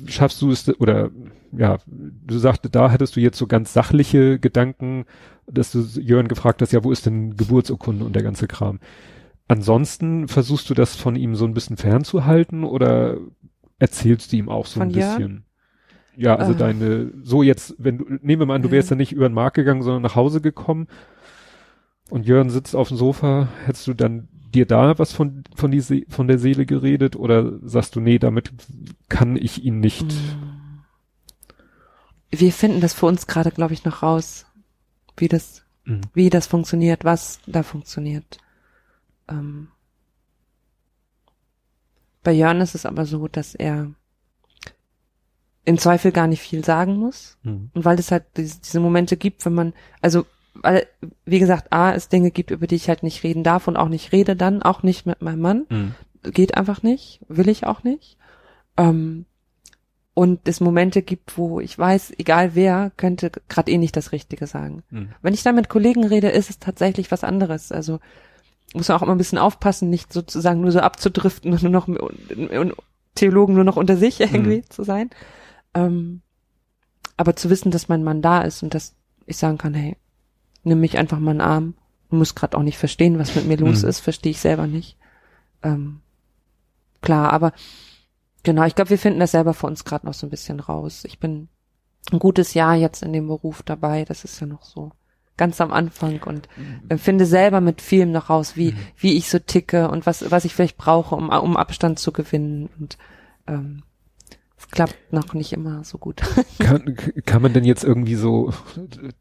schaffst 0.08 0.42
du 0.42 0.52
es, 0.52 0.70
oder 0.80 1.12
ja, 1.52 1.78
du 1.86 2.38
sagte, 2.38 2.70
da 2.70 2.92
hattest 2.92 3.16
du 3.16 3.20
jetzt 3.20 3.38
so 3.38 3.48
ganz 3.48 3.74
sachliche 3.74 4.40
Gedanken, 4.40 5.06
dass 5.48 5.72
du 5.72 5.80
Jörn 6.00 6.28
gefragt 6.28 6.62
hast, 6.62 6.72
ja, 6.72 6.84
wo 6.84 6.92
ist 6.92 7.06
denn 7.06 7.36
Geburtsurkunde 7.36 8.06
und 8.06 8.16
der 8.16 8.24
ganze 8.24 8.48
Kram. 8.48 8.80
Ansonsten 9.50 10.28
versuchst 10.28 10.70
du 10.70 10.74
das 10.76 10.96
von 10.96 11.16
ihm 11.18 11.36
so 11.36 11.44
ein 11.44 11.54
bisschen 11.54 11.76
fernzuhalten 11.76 12.64
oder 12.64 13.18
erzählst 13.80 14.32
du 14.32 14.38
ihm 14.38 14.48
auch 14.48 14.66
so 14.68 14.80
Von 14.80 14.90
ein 14.90 14.94
Jörn? 14.94 15.18
bisschen? 15.18 15.46
Ja, 16.16 16.36
also 16.36 16.54
Äh. 16.54 16.56
deine, 16.56 17.12
so 17.24 17.44
jetzt, 17.44 17.76
wenn 17.78 17.98
du, 17.98 18.06
nehmen 18.22 18.42
wir 18.42 18.46
mal 18.46 18.56
an, 18.56 18.62
du 18.62 18.72
wärst 18.72 18.90
ja 18.92 18.96
nicht 18.96 19.12
über 19.12 19.28
den 19.28 19.34
Markt 19.34 19.56
gegangen, 19.56 19.82
sondern 19.82 20.04
nach 20.04 20.16
Hause 20.16 20.40
gekommen 20.40 20.88
und 22.10 22.26
Jörn 22.26 22.50
sitzt 22.50 22.76
auf 22.76 22.90
dem 22.90 22.98
Sofa, 22.98 23.50
hättest 23.66 23.88
du 23.88 23.94
dann 23.94 24.28
dir 24.54 24.66
da 24.66 24.98
was 25.00 25.14
von, 25.14 25.44
von, 25.56 25.72
die 25.72 25.80
See, 25.82 26.06
von 26.10 26.28
der 26.28 26.40
Seele 26.40 26.66
geredet 26.66 27.16
oder 27.16 27.60
sagst 27.64 27.96
du, 27.96 28.00
nee, 28.02 28.20
damit 28.20 28.52
kann 29.10 29.36
ich 29.36 29.64
ihn 29.64 29.80
nicht? 29.80 30.06
Mm. 30.08 30.80
Wir 32.32 32.52
finden 32.54 32.82
das 32.82 32.94
für 32.94 33.08
uns 33.08 33.26
gerade, 33.28 33.50
glaube 33.52 33.74
ich, 33.74 33.84
noch 33.86 34.04
raus, 34.04 34.46
wie 35.18 35.28
das, 35.28 35.64
Mhm. 35.86 36.02
wie 36.14 36.30
das 36.30 36.46
funktioniert, 36.46 37.04
was 37.06 37.40
da 37.48 37.64
funktioniert. 37.64 38.38
Ähm 39.30 39.70
bei 42.24 42.34
Jörn 42.34 42.62
ist 42.62 42.76
es 42.76 42.86
aber 42.86 43.06
so, 43.06 43.28
dass 43.28 43.56
er 43.56 43.92
im 45.66 45.78
Zweifel 45.78 46.12
gar 46.12 46.28
nicht 46.28 46.42
viel 46.42 46.66
sagen 46.66 46.96
muss. 46.96 47.38
Mhm. 47.44 47.70
Und 47.74 47.86
weil 47.86 48.00
es 48.00 48.12
halt 48.12 48.26
diese, 48.38 48.60
diese 48.60 48.80
Momente 48.80 49.18
gibt, 49.18 49.46
wenn 49.46 49.54
man, 49.54 49.74
also, 50.02 50.26
weil, 50.56 50.88
wie 51.26 51.40
gesagt, 51.40 51.72
A, 51.72 51.94
es 51.94 52.10
Dinge 52.10 52.32
gibt, 52.32 52.52
über 52.52 52.68
die 52.68 52.76
ich 52.76 52.90
halt 52.90 53.04
nicht 53.04 53.24
reden 53.24 53.44
darf 53.44 53.68
und 53.68 53.78
auch 53.78 53.88
nicht 53.88 54.12
rede 54.12 54.36
dann, 54.36 54.64
auch 54.64 54.84
nicht 54.84 55.06
mit 55.06 55.22
meinem 55.22 55.42
Mann. 55.42 55.66
Mhm. 55.70 55.96
Geht 56.24 56.58
einfach 56.58 56.84
nicht, 56.84 57.22
will 57.28 57.48
ich 57.48 57.66
auch 57.66 57.84
nicht. 57.84 58.18
Ähm, 58.78 59.26
und 60.14 60.48
es 60.50 60.60
Momente 60.60 61.02
gibt, 61.02 61.38
wo 61.38 61.62
ich 61.62 61.78
weiß, 61.78 62.14
egal 62.18 62.56
wer, 62.56 62.92
könnte 62.98 63.32
gerade 63.48 63.72
eh 63.72 63.78
nicht 63.78 63.96
das 63.96 64.12
Richtige 64.12 64.48
sagen. 64.48 64.84
Mhm. 64.90 65.10
Wenn 65.22 65.34
ich 65.34 65.44
dann 65.44 65.56
mit 65.56 65.70
Kollegen 65.70 66.04
rede, 66.06 66.30
ist 66.30 66.50
es 66.50 66.60
tatsächlich 66.60 67.12
was 67.12 67.24
anderes. 67.24 67.72
Also 67.72 68.00
muss 68.74 68.88
man 68.88 68.98
auch 68.98 69.02
immer 69.02 69.14
ein 69.14 69.18
bisschen 69.18 69.38
aufpassen, 69.38 69.90
nicht 69.90 70.14
sozusagen 70.14 70.62
nur 70.62 70.72
so 70.72 70.80
abzudriften 70.80 71.52
und 71.52 71.64
nur 71.64 71.72
noch 71.72 71.88
und 71.88 72.74
Theologen 73.16 73.56
nur 73.56 73.64
noch 73.64 73.76
unter 73.78 73.98
sich 73.98 74.20
irgendwie 74.22 74.62
zu 74.70 74.84
sein. 74.84 75.10
Ähm, 75.74 76.22
aber 77.18 77.36
zu 77.36 77.50
wissen, 77.50 77.72
dass 77.72 77.90
mein 77.90 78.04
Mann 78.04 78.22
da 78.22 78.42
ist 78.42 78.64
und 78.64 78.74
dass 78.74 78.96
ich 79.26 79.38
sagen 79.38 79.58
kann, 79.58 79.74
hey, 79.74 79.98
nimm 80.64 80.80
mich 80.80 80.98
einfach 80.98 81.20
mal 81.20 81.32
in 81.32 81.38
den 81.40 81.48
Arm. 81.48 81.74
Du 82.10 82.16
musst 82.16 82.36
gerade 82.36 82.58
auch 82.58 82.64
nicht 82.64 82.78
verstehen, 82.78 83.20
was 83.20 83.36
mit 83.36 83.46
mir 83.46 83.58
los 83.58 83.84
Mhm. 83.84 83.90
ist, 83.90 84.00
verstehe 84.00 84.32
ich 84.32 84.40
selber 84.40 84.68
nicht. 84.68 84.98
Ähm, 85.64 86.02
klar, 87.02 87.34
aber 87.34 87.54
genau, 88.44 88.64
ich 88.64 88.76
glaube, 88.76 88.92
wir 88.92 88.98
finden 88.98 89.20
das 89.20 89.32
selber 89.32 89.54
für 89.54 89.68
uns 89.68 89.84
gerade 89.84 90.06
noch 90.06 90.14
so 90.14 90.26
ein 90.26 90.30
bisschen 90.32 90.60
raus. 90.60 91.04
Ich 91.06 91.20
bin 91.20 91.50
ein 92.12 92.20
gutes 92.20 92.54
Jahr 92.54 92.76
jetzt 92.76 93.04
in 93.04 93.14
dem 93.14 93.28
Beruf 93.28 93.62
dabei, 93.64 94.06
das 94.06 94.24
ist 94.24 94.40
ja 94.40 94.48
noch 94.48 94.64
so 94.64 94.92
ganz 95.40 95.60
am 95.62 95.72
Anfang 95.72 96.22
und 96.24 96.48
äh, 96.90 96.98
finde 96.98 97.26
selber 97.26 97.62
mit 97.62 97.82
vielem 97.82 98.12
noch 98.12 98.30
raus, 98.30 98.56
wie, 98.56 98.74
Mhm. 98.74 98.78
wie 98.98 99.14
ich 99.18 99.30
so 99.30 99.40
ticke 99.40 99.90
und 99.90 100.06
was, 100.06 100.30
was 100.30 100.46
ich 100.46 100.54
vielleicht 100.54 100.78
brauche, 100.78 101.16
um, 101.16 101.30
um 101.30 101.58
Abstand 101.58 101.98
zu 101.98 102.12
gewinnen 102.12 102.70
und 102.80 102.98
ähm, 103.48 103.82
es 104.58 104.68
klappt 104.70 105.14
noch 105.14 105.34
nicht 105.34 105.54
immer 105.54 105.84
so 105.86 105.98
gut. 105.98 106.22
Kann, 106.60 106.96
kann 107.26 107.42
man 107.42 107.54
denn 107.54 107.64
jetzt 107.64 107.86
irgendwie 107.86 108.16
so 108.16 108.54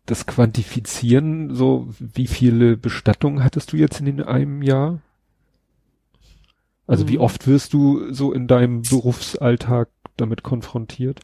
das 0.05 0.27
quantifizieren? 0.27 1.55
So, 1.55 1.89
wie 2.01 2.27
viele 2.27 2.77
Bestattungen 2.77 3.45
hattest 3.45 3.73
du 3.73 3.77
jetzt 3.77 4.01
in 4.01 4.21
einem 4.21 4.63
Jahr? 4.63 4.99
Also 6.89 7.09
wie 7.09 7.17
Mhm. 7.19 7.23
oft 7.23 7.47
wirst 7.47 7.73
du 7.73 8.13
so 8.13 8.33
in 8.33 8.49
deinem 8.49 8.83
Berufsalltag 8.83 9.89
damit 10.17 10.43
konfrontiert? 10.43 11.21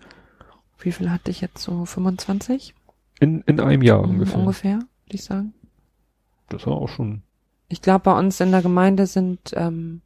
Wie 0.79 0.93
viel 0.93 1.11
hatte 1.11 1.31
ich 1.33 1.41
jetzt 1.41 1.63
so? 1.63 1.85
25? 1.85 2.75
In, 3.21 3.43
in 3.47 3.61
einem 3.61 3.83
Jahr 3.83 4.03
Mhm, 4.07 4.13
ungefähr. 4.15 4.39
Ungefähr, 4.39 4.75
würde 4.77 4.89
ich 5.15 5.25
sagen. 5.25 5.55
Das 6.49 6.67
war 6.67 6.75
auch 6.75 6.89
schon. 6.89 7.23
Ich 7.69 7.81
glaube, 7.83 8.01
bei 8.01 8.19
uns 8.19 8.41
in 8.41 8.51
der 8.51 8.63
Gemeinde 8.63 9.07
sind, 9.07 9.39
ähm, 9.55 10.03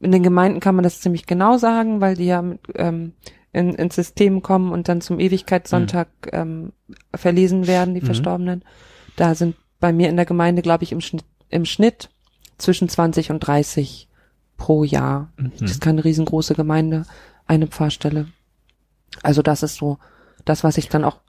in 0.00 0.12
den 0.12 0.22
Gemeinden 0.22 0.60
kann 0.60 0.74
man 0.74 0.82
das 0.84 1.00
ziemlich 1.00 1.26
genau 1.26 1.56
sagen, 1.58 2.00
weil 2.00 2.14
die 2.16 2.26
ja 2.26 2.42
mit, 2.42 2.60
ähm, 2.74 3.12
in, 3.52 3.74
ins 3.74 3.94
System 3.96 4.42
kommen 4.42 4.70
und 4.72 4.88
dann 4.88 5.00
zum 5.00 5.18
Ewigkeitssonntag 5.18 6.08
ähm, 6.32 6.72
verlesen 7.14 7.66
werden, 7.66 7.94
die 7.94 8.00
Mhm. 8.02 8.06
Verstorbenen. 8.06 8.64
Da 9.16 9.34
sind 9.34 9.56
bei 9.80 9.92
mir 9.92 10.08
in 10.08 10.16
der 10.16 10.26
Gemeinde, 10.26 10.62
glaube 10.62 10.84
ich, 10.84 10.92
im 10.92 11.00
Schnitt, 11.00 11.24
im 11.48 11.64
Schnitt 11.64 12.10
zwischen 12.58 12.88
20 12.88 13.30
und 13.30 13.40
30 13.40 14.08
pro 14.56 14.84
Jahr. 14.84 15.32
Das 15.36 15.60
Mhm. 15.60 15.66
ist 15.66 15.80
keine 15.80 16.04
riesengroße 16.04 16.54
Gemeinde, 16.54 17.04
eine 17.46 17.66
Pfarrstelle. 17.68 18.26
Also 19.22 19.42
das 19.42 19.62
ist 19.62 19.76
so 19.76 19.98
das, 20.44 20.64
was 20.64 20.78
ich 20.78 20.88
dann 20.88 21.04
auch 21.04 21.20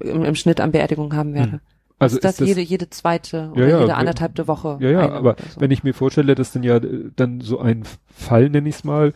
im, 0.00 0.24
im 0.24 0.34
Schnitt 0.34 0.60
an 0.60 0.72
Beerdigung 0.72 1.14
haben 1.14 1.34
werde. 1.34 1.52
Mhm. 1.52 1.60
Also 2.00 2.16
ist 2.16 2.24
das, 2.24 2.32
ist 2.34 2.40
das 2.42 2.48
jede, 2.48 2.60
jede 2.60 2.90
zweite 2.90 3.36
Ja, 3.36 3.50
oder 3.52 3.68
ja, 3.68 3.76
jede 3.78 3.88
wir- 3.88 3.96
anderthalbte 3.96 4.46
Woche. 4.46 4.78
Ja, 4.80 4.90
ja, 4.90 5.10
aber 5.10 5.36
so. 5.54 5.60
wenn 5.60 5.70
ich 5.72 5.82
mir 5.82 5.94
vorstelle, 5.94 6.34
dass 6.36 6.52
dann 6.52 6.62
ja 6.62 6.76
äh, 6.76 7.10
dann 7.16 7.40
so 7.40 7.58
ein 7.58 7.82
Fall, 8.14 8.50
nenne 8.50 8.68
ich 8.68 8.76
es 8.76 8.84
mal, 8.84 9.12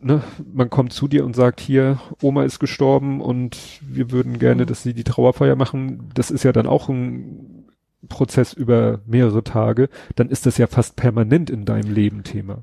ne, 0.00 0.22
man 0.50 0.70
kommt 0.70 0.92
zu 0.94 1.06
dir 1.08 1.24
und 1.26 1.36
sagt, 1.36 1.60
hier, 1.60 2.00
Oma 2.22 2.44
ist 2.44 2.60
gestorben 2.60 3.20
und 3.20 3.58
wir 3.82 4.10
würden 4.10 4.38
gerne, 4.38 4.62
Mhm. 4.62 4.66
dass 4.68 4.82
sie 4.82 4.94
die 4.94 5.04
Trauerfeier 5.04 5.54
machen, 5.56 6.08
das 6.14 6.30
ist 6.30 6.44
ja 6.44 6.52
dann 6.52 6.66
auch 6.66 6.88
ein 6.88 7.66
Prozess 8.08 8.54
über 8.54 9.00
mehrere 9.06 9.44
Tage, 9.44 9.90
dann 10.16 10.30
ist 10.30 10.46
das 10.46 10.56
ja 10.56 10.66
fast 10.66 10.96
permanent 10.96 11.50
in 11.50 11.64
deinem 11.66 11.92
Leben 11.92 12.22
Thema. 12.22 12.62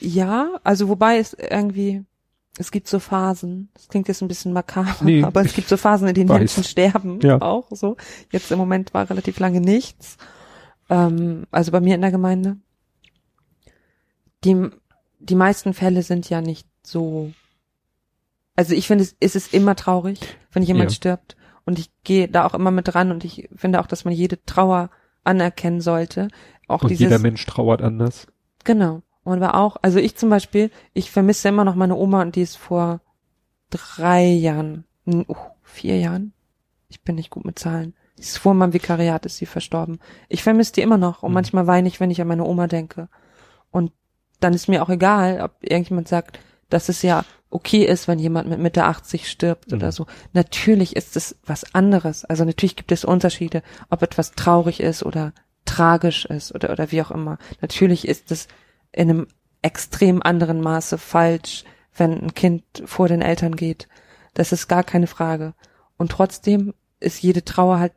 Ja, 0.00 0.58
also 0.64 0.88
wobei 0.88 1.18
es 1.18 1.34
irgendwie, 1.34 2.02
es 2.58 2.70
gibt 2.70 2.88
so 2.88 2.98
Phasen, 2.98 3.68
das 3.74 3.88
klingt 3.88 4.08
jetzt 4.08 4.22
ein 4.22 4.28
bisschen 4.28 4.52
makaber, 4.52 4.94
Nee, 5.02 5.22
aber 5.22 5.42
es 5.42 5.52
gibt 5.54 5.68
so 5.68 5.76
Phasen, 5.76 6.08
in 6.08 6.14
denen 6.14 6.28
weiß. 6.28 6.38
Menschen 6.38 6.64
sterben, 6.64 7.20
Ja. 7.22 7.40
auch 7.42 7.66
so. 7.70 7.96
Jetzt 8.32 8.50
im 8.50 8.58
Moment 8.58 8.94
war 8.94 9.08
relativ 9.10 9.38
lange 9.38 9.60
nichts. 9.60 10.16
Ähm, 10.88 11.46
also 11.50 11.72
bei 11.72 11.80
mir 11.80 11.94
in 11.94 12.00
der 12.00 12.10
Gemeinde. 12.12 12.56
Die, 14.44 14.68
die 15.18 15.34
meisten 15.34 15.74
Fälle 15.74 16.02
sind 16.02 16.28
ja 16.30 16.40
nicht 16.40 16.68
so, 16.82 17.32
also 18.54 18.74
ich 18.74 18.86
finde, 18.86 19.04
es, 19.04 19.16
es 19.20 19.34
ist 19.34 19.52
immer 19.52 19.74
traurig, 19.76 20.20
wenn 20.52 20.62
jemand 20.62 20.90
Ja. 20.92 20.94
stirbt. 20.96 21.36
Und 21.64 21.78
ich 21.80 21.90
gehe 22.04 22.28
da 22.28 22.46
auch 22.46 22.54
immer 22.54 22.70
mit 22.70 22.86
dran 22.94 23.10
und 23.10 23.24
ich 23.24 23.48
finde 23.56 23.80
auch, 23.80 23.86
dass 23.88 24.04
man 24.04 24.14
jede 24.14 24.42
Trauer 24.44 24.90
anerkennen 25.24 25.80
sollte. 25.80 26.28
Auch 26.68 26.82
Und 26.82 26.90
dieses, 26.90 27.00
jeder 27.00 27.18
Mensch 27.18 27.44
trauert 27.44 27.82
anders. 27.82 28.28
Genau. 28.62 29.02
Und 29.26 29.40
war 29.40 29.56
auch, 29.56 29.76
also 29.82 29.98
ich 29.98 30.16
zum 30.16 30.30
Beispiel, 30.30 30.70
ich 30.94 31.10
vermisse 31.10 31.48
immer 31.48 31.64
noch 31.64 31.74
meine 31.74 31.96
Oma 31.96 32.22
und 32.22 32.36
die 32.36 32.42
ist 32.42 32.56
vor 32.56 33.00
drei 33.70 34.24
Jahren, 34.24 34.84
uh, 35.06 35.24
vier 35.62 35.98
Jahren, 35.98 36.32
ich 36.88 37.02
bin 37.02 37.16
nicht 37.16 37.30
gut 37.30 37.44
mit 37.44 37.58
Zahlen, 37.58 37.94
die 38.16 38.22
ist 38.22 38.38
vor 38.38 38.54
meinem 38.54 38.72
Vikariat 38.72 39.26
ist 39.26 39.38
sie 39.38 39.46
verstorben. 39.46 39.98
Ich 40.28 40.42
vermisse 40.44 40.72
die 40.74 40.82
immer 40.82 40.96
noch 40.96 41.22
und 41.24 41.30
Mhm. 41.30 41.34
manchmal 41.34 41.66
weine 41.66 41.88
ich, 41.88 41.98
wenn 41.98 42.10
ich 42.12 42.20
an 42.20 42.28
meine 42.28 42.44
Oma 42.44 42.68
denke. 42.68 43.08
Und 43.72 43.90
dann 44.38 44.54
ist 44.54 44.68
mir 44.68 44.82
auch 44.82 44.88
egal, 44.90 45.40
ob 45.40 45.56
irgendjemand 45.60 46.06
sagt, 46.06 46.38
dass 46.70 46.88
es 46.88 47.02
ja 47.02 47.24
okay 47.50 47.84
ist, 47.84 48.06
wenn 48.06 48.18
jemand 48.20 48.48
mit 48.48 48.60
Mitte 48.60 48.84
80 48.84 49.28
stirbt 49.28 49.72
Mhm. 49.72 49.78
oder 49.78 49.90
so. 49.92 50.06
Natürlich 50.34 50.94
ist 50.94 51.16
es 51.16 51.36
was 51.44 51.74
anderes. 51.74 52.24
Also 52.24 52.44
natürlich 52.44 52.76
gibt 52.76 52.92
es 52.92 53.04
Unterschiede, 53.04 53.62
ob 53.90 54.02
etwas 54.02 54.32
traurig 54.32 54.78
ist 54.78 55.02
oder 55.02 55.32
tragisch 55.64 56.26
ist 56.26 56.54
oder, 56.54 56.70
oder 56.70 56.92
wie 56.92 57.02
auch 57.02 57.10
immer. 57.10 57.38
Natürlich 57.60 58.06
ist 58.06 58.30
es 58.30 58.46
in 58.96 59.10
einem 59.10 59.26
extrem 59.62 60.22
anderen 60.22 60.60
Maße 60.60 60.98
falsch, 60.98 61.64
wenn 61.96 62.12
ein 62.12 62.34
Kind 62.34 62.64
vor 62.84 63.08
den 63.08 63.22
Eltern 63.22 63.54
geht. 63.54 63.88
Das 64.34 64.52
ist 64.52 64.68
gar 64.68 64.82
keine 64.82 65.06
Frage. 65.06 65.54
Und 65.96 66.10
trotzdem 66.10 66.74
ist 66.98 67.22
jede 67.22 67.44
Trauer 67.44 67.78
halt 67.78 67.92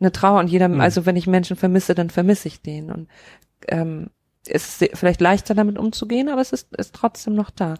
eine 0.00 0.12
Trauer 0.12 0.40
und 0.40 0.48
jeder, 0.48 0.68
Mhm. 0.68 0.80
also 0.80 1.06
wenn 1.06 1.16
ich 1.16 1.26
Menschen 1.26 1.56
vermisse, 1.56 1.94
dann 1.94 2.10
vermisse 2.10 2.48
ich 2.48 2.62
den. 2.62 2.90
Und 2.90 3.08
ähm, 3.68 4.10
es 4.46 4.82
ist 4.82 4.96
vielleicht 4.96 5.20
leichter 5.20 5.54
damit 5.54 5.78
umzugehen, 5.78 6.28
aber 6.28 6.40
es 6.40 6.52
ist, 6.52 6.74
ist 6.76 6.94
trotzdem 6.94 7.34
noch 7.34 7.50
da. 7.50 7.74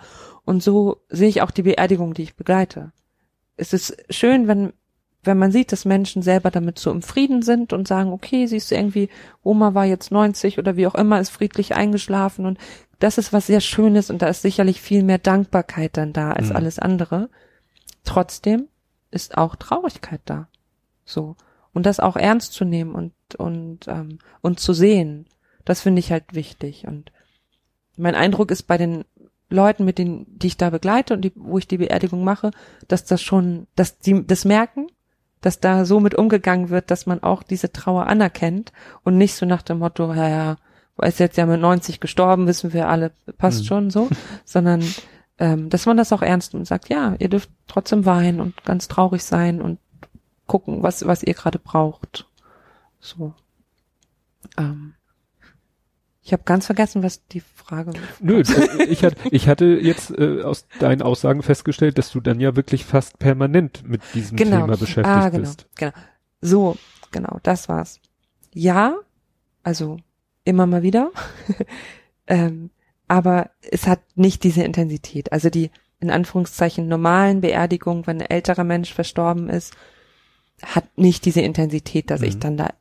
Und 0.45 0.63
so 0.63 1.03
sehe 1.09 1.29
ich 1.29 1.43
auch 1.43 1.51
die 1.51 1.63
Beerdigung, 1.63 2.15
die 2.15 2.23
ich 2.23 2.37
begleite. 2.37 2.93
Es 3.57 3.73
ist 3.73 3.97
schön, 4.11 4.49
wenn 4.49 4.73
wenn 5.27 5.39
man 5.39 5.53
sieht, 5.53 5.73
dass 5.73 5.85
Menschen 5.85 6.23
selber 6.23 6.51
damit 6.51 6.79
so 6.79 6.91
im 6.91 7.03
Frieden 7.03 7.43
sind 7.43 7.73
und 7.73 7.89
sagen, 7.89 8.13
okay, 8.13 8.47
siehst 8.47 8.71
du 8.71 8.75
irgendwie, 8.75 9.09
Oma 9.43 9.75
war 9.75 9.85
jetzt 9.85 10.11
90 10.11 10.59
oder 10.59 10.77
wie 10.77 10.87
auch 10.87 10.95
immer, 10.95 11.21
ist 11.21 11.31
friedlich 11.31 11.75
eingeschlafen 11.75 12.47
und 12.47 12.59
das 12.99 13.19
ist 13.19 13.33
was 13.33 13.47
sehr 13.47 13.61
Schönes 13.61 14.11
und 14.11 14.23
da 14.23 14.29
ist 14.29 14.43
sicherlich 14.43 14.81
viel 14.81 15.03
mehr 15.03 15.19
Dankbarkeit 15.19 15.97
dann 15.97 16.13
da 16.13 16.33
als 16.33 16.51
Mhm. 16.51 16.57
alles 16.57 16.79
andere. 16.79 17.29
Trotzdem 18.05 18.69
ist 19.11 19.37
auch 19.37 19.57
Traurigkeit 19.57 20.21
da. 20.25 20.49
So. 21.05 21.37
Und 21.73 21.87
das 21.87 22.01
auch 22.01 22.17
ernst 22.17 22.53
zu 22.53 22.65
nehmen 22.65 22.95
und, 22.95 23.13
und, 23.37 23.89
ähm, 23.89 24.19
und 24.41 24.61
zu 24.61 24.73
sehen, 24.73 25.27
das 25.65 25.81
finde 25.81 26.01
ich 26.01 26.13
halt 26.13 26.35
wichtig. 26.35 26.87
Und 26.87 27.11
mein 27.97 28.15
Eindruck 28.15 28.51
ist 28.51 28.65
bei 28.65 28.79
den 28.79 29.05
Leuten, 29.51 29.85
mit 29.85 29.99
denen, 29.99 30.27
die 30.39 30.49
ich 30.49 30.57
da 30.57 30.71
begleite 30.71 31.15
und 31.15 31.23
die, 31.23 31.33
wo 31.35 31.59
ich 31.59 31.69
die 31.69 31.79
Beerdigung 31.79 32.25
mache, 32.25 32.51
dass 32.89 33.05
das 33.05 33.23
schon, 33.23 33.67
dass 33.77 33.99
die 33.99 34.27
das 34.27 34.45
merken, 34.45 34.87
dass 35.45 35.61
da 35.61 35.85
so 35.85 36.01
mit 36.01 36.15
umgegangen 36.15 36.71
wird, 36.71 36.91
dass 36.91 37.07
man 37.07 37.23
auch 37.23 37.43
diese 37.43 37.71
Trauer 37.73 38.07
anerkennt 38.07 38.73
und 39.03 39.19
nicht 39.19 39.35
so 39.35 39.45
nach 39.45 39.63
dem 39.63 39.79
Motto, 39.79 40.13
ja, 40.15 40.29
ja, 40.29 40.57
ist 41.03 41.19
jetzt 41.19 41.37
ja 41.37 41.45
mit 41.45 41.61
90 41.61 42.01
gestorben, 42.01 42.47
wissen 42.47 42.73
wir 42.73 42.89
alle, 42.89 43.13
passt 43.37 43.61
Mhm. 43.63 43.65
schon 43.67 43.91
so, 43.91 44.09
sondern 44.45 44.83
ähm, 45.39 45.69
dass 45.69 45.87
man 45.87 45.97
das 45.97 46.13
auch 46.13 46.23
ernst 46.23 46.53
nimmt 46.55 46.63
und 46.63 46.67
sagt, 46.67 46.89
ja, 46.89 47.15
ihr 47.19 47.29
dürft 47.29 47.51
trotzdem 47.67 48.07
weinen 48.07 48.41
und 48.41 48.65
ganz 48.65 48.89
traurig 48.89 49.25
sein 49.25 49.61
und 49.61 49.79
gucken, 50.47 50.83
was, 50.83 51.07
was 51.07 51.23
ihr 51.23 51.35
gerade 51.35 51.59
braucht. 51.59 52.27
So. 53.01 53.35
Ähm. 54.57 54.95
Ich 56.27 56.33
habe 56.33 56.43
ganz 56.45 56.65
vergessen, 56.65 57.03
was 57.03 57.27
die 57.27 57.41
Frage 57.41 57.93
war. 57.93 58.01
Nö, 58.21 58.43
ich 58.89 59.05
hatte, 59.05 59.17
ich 59.31 59.47
hatte 59.47 59.67
jetzt 59.67 60.11
äh, 60.11 60.41
aus 60.43 60.67
deinen 60.81 61.03
Aussagen 61.03 61.43
festgestellt, 61.43 61.99
dass 61.99 62.11
du 62.13 62.21
dann 62.21 62.41
ja 62.41 62.57
wirklich 62.57 62.87
fast 62.87 63.19
permanent 63.19 63.87
mit 63.87 64.01
diesem 64.15 64.39
Genau. 64.39 64.63
Thema 64.63 64.77
beschäftigt 64.79 65.07
ah, 65.07 65.29
genau, 65.29 65.41
bist. 65.43 65.67
Genau. 65.77 65.93
So, 66.41 66.77
genau, 67.11 67.39
das 67.43 67.69
war's. 67.69 68.01
Ja, 68.55 68.97
also 69.63 69.99
immer 70.45 70.65
mal 70.67 70.83
wieder. 70.83 71.11
ähm, 72.27 72.71
aber 73.07 73.51
es 73.61 73.87
hat 73.87 74.01
nicht 74.15 74.45
diese 74.45 74.63
Intensität. 74.63 75.31
Also 75.31 75.51
die 75.51 75.71
in 76.01 76.11
Anführungszeichen 76.11 76.89
normalen 76.89 77.43
Beerdigungen, 77.43 78.07
wenn 78.07 78.23
ein 78.23 78.31
älterer 78.31 78.65
Mensch 78.65 78.95
verstorben 78.95 79.51
ist, 79.51 79.75
hat 80.63 80.85
nicht 80.97 81.27
diese 81.27 81.43
Intensität, 81.43 82.11
dass 82.11 82.23
ich 82.23 82.37
Mhm. 82.37 82.41
dann 82.41 82.57
da 82.57 82.75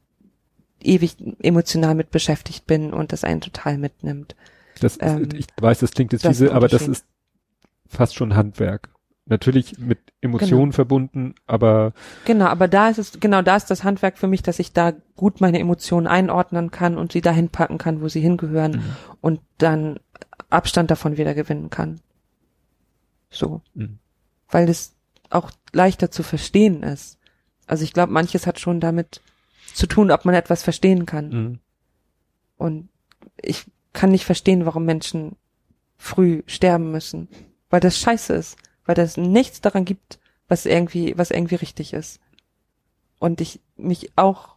ewig 0.86 1.16
emotional 1.42 1.96
mit 1.96 2.12
beschäftigt 2.12 2.66
bin 2.68 2.94
und 2.94 3.12
das 3.12 3.24
einen 3.24 3.42
total 3.42 3.78
mitnimmt. 3.78 4.36
Das, 4.80 4.98
Ähm, 5.00 5.30
ich 5.36 5.48
weiß, 5.60 5.80
das 5.80 5.92
klingt 5.92 6.14
jetzt 6.14 6.26
fiese, 6.26 6.50
ein 6.50 6.56
aber 6.56 6.68
das 6.68 6.88
ist 6.88 7.06
fast 7.88 8.16
schon 8.16 8.36
Handwerk. 8.36 8.90
Natürlich 9.26 9.78
mit 9.78 10.00
Emotionen 10.20 10.64
Genau. 10.66 10.74
verbunden, 10.74 11.36
aber 11.48 11.94
Genau, 12.26 12.46
aber 12.48 12.68
da 12.68 12.90
ist 12.90 12.98
es, 12.98 13.20
genau 13.22 13.42
da 13.42 13.56
ist 13.56 13.72
das 13.72 13.86
Handwerk 13.86 14.18
für 14.18 14.28
mich, 14.28 14.42
dass 14.44 14.60
ich 14.60 14.74
da 14.74 14.92
gut 15.16 15.40
meine 15.40 15.60
Emotionen 15.60 16.08
einordnen 16.08 16.72
kann 16.72 16.98
und 16.98 17.14
sie 17.14 17.22
dahin 17.22 17.48
packen 17.50 17.78
kann, 17.78 18.02
wo 18.02 18.10
sie 18.10 18.20
hingehören 18.20 18.72
Mhm. 18.72 18.96
und 19.22 19.40
dann 19.60 20.00
Abstand 20.50 20.92
davon 20.92 21.16
wieder 21.18 21.34
gewinnen 21.36 21.70
kann. 21.70 22.02
So. 23.30 23.62
Mhm. 23.76 24.00
Weil 24.50 24.68
es 24.70 24.94
auch 25.30 25.52
leichter 25.72 26.12
zu 26.12 26.22
verstehen 26.22 26.84
ist. 26.84 27.18
Also 27.66 27.84
ich 27.86 27.94
glaube, 27.94 28.12
manches 28.12 28.46
hat 28.46 28.60
schon 28.60 28.80
damit 28.82 29.22
zu 29.74 29.88
tun, 29.88 30.12
ob 30.12 30.26
man 30.26 30.36
etwas 30.36 30.64
verstehen 30.64 31.06
kann. 31.06 31.30
mh, 31.30 31.58
Und 32.58 32.90
ich 33.42 33.66
kann 33.94 34.12
nicht 34.12 34.26
verstehen, 34.26 34.66
warum 34.66 34.86
Menschen 34.86 35.36
früh 35.98 36.44
sterben 36.48 36.92
müssen. 36.92 37.30
Weil 37.70 37.80
das 37.80 37.98
scheiße 38.00 38.34
ist. 38.34 38.58
Weil 38.86 38.96
das 38.96 39.18
nichts 39.18 39.62
daran 39.62 39.86
gibt, 39.86 40.20
was 40.48 40.66
irgendwie, 40.66 41.18
was 41.18 41.32
irgendwie 41.32 41.56
richtig 41.56 41.94
ist. 41.94 42.20
Und 43.20 43.40
ich 43.40 43.62
mich 43.78 44.12
auch, 44.18 44.56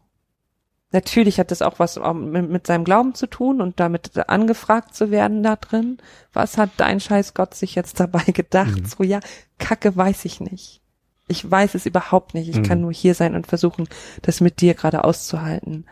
natürlich 0.91 1.39
hat 1.39 1.51
das 1.51 1.63
auch 1.63 1.79
was 1.79 1.97
mit, 2.15 2.51
mit 2.51 2.67
seinem 2.67 2.85
Glauben 2.85 3.15
zu 3.15 3.29
tun 3.29 3.61
und 3.61 3.79
damit 3.79 4.17
angefragt 4.29 4.95
zu 4.95 5.11
werden 5.11 5.43
da 5.43 5.57
drin. 5.57 5.99
Was 6.33 6.59
hat 6.59 6.71
dein 6.79 6.99
scheiß 7.01 7.35
Gott 7.35 7.55
sich 7.55 7.75
jetzt 7.77 8.01
dabei 8.01 8.25
gedacht? 8.27 8.81
Mhm. 8.81 8.87
So, 8.87 9.05
ja, 9.05 9.21
Kacke 9.59 9.95
weiß 9.97 10.25
ich 10.25 10.41
nicht. 10.41 10.83
Ich 11.29 11.49
weiß 11.49 11.75
es 11.75 11.87
überhaupt 11.87 12.35
nicht. 12.35 12.49
Ich 12.49 12.59
Mhm. 12.59 12.63
kann 12.63 12.81
nur 12.81 12.93
hier 12.93 13.15
sein 13.15 13.35
und 13.35 13.47
versuchen, 13.47 13.89
das 14.23 14.41
mit 14.41 14.61
dir 14.61 14.75
gerade 14.75 15.05
auszuhalten. 15.05 15.87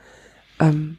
Ähm, 0.60 0.98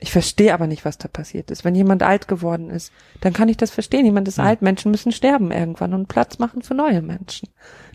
ich 0.00 0.12
verstehe 0.12 0.54
aber 0.54 0.66
nicht, 0.66 0.84
was 0.84 0.98
da 0.98 1.08
passiert 1.08 1.50
ist. 1.50 1.64
Wenn 1.64 1.74
jemand 1.74 2.02
alt 2.02 2.28
geworden 2.28 2.70
ist, 2.70 2.92
dann 3.20 3.32
kann 3.32 3.48
ich 3.48 3.56
das 3.56 3.70
verstehen. 3.70 4.04
Jemand 4.04 4.28
ist 4.28 4.38
Mhm. 4.38 4.44
alt, 4.44 4.62
Menschen 4.62 4.90
müssen 4.90 5.12
sterben 5.12 5.50
irgendwann 5.50 5.94
und 5.94 6.06
Platz 6.08 6.38
machen 6.38 6.62
für 6.62 6.74
neue 6.74 7.02
Menschen. 7.02 7.48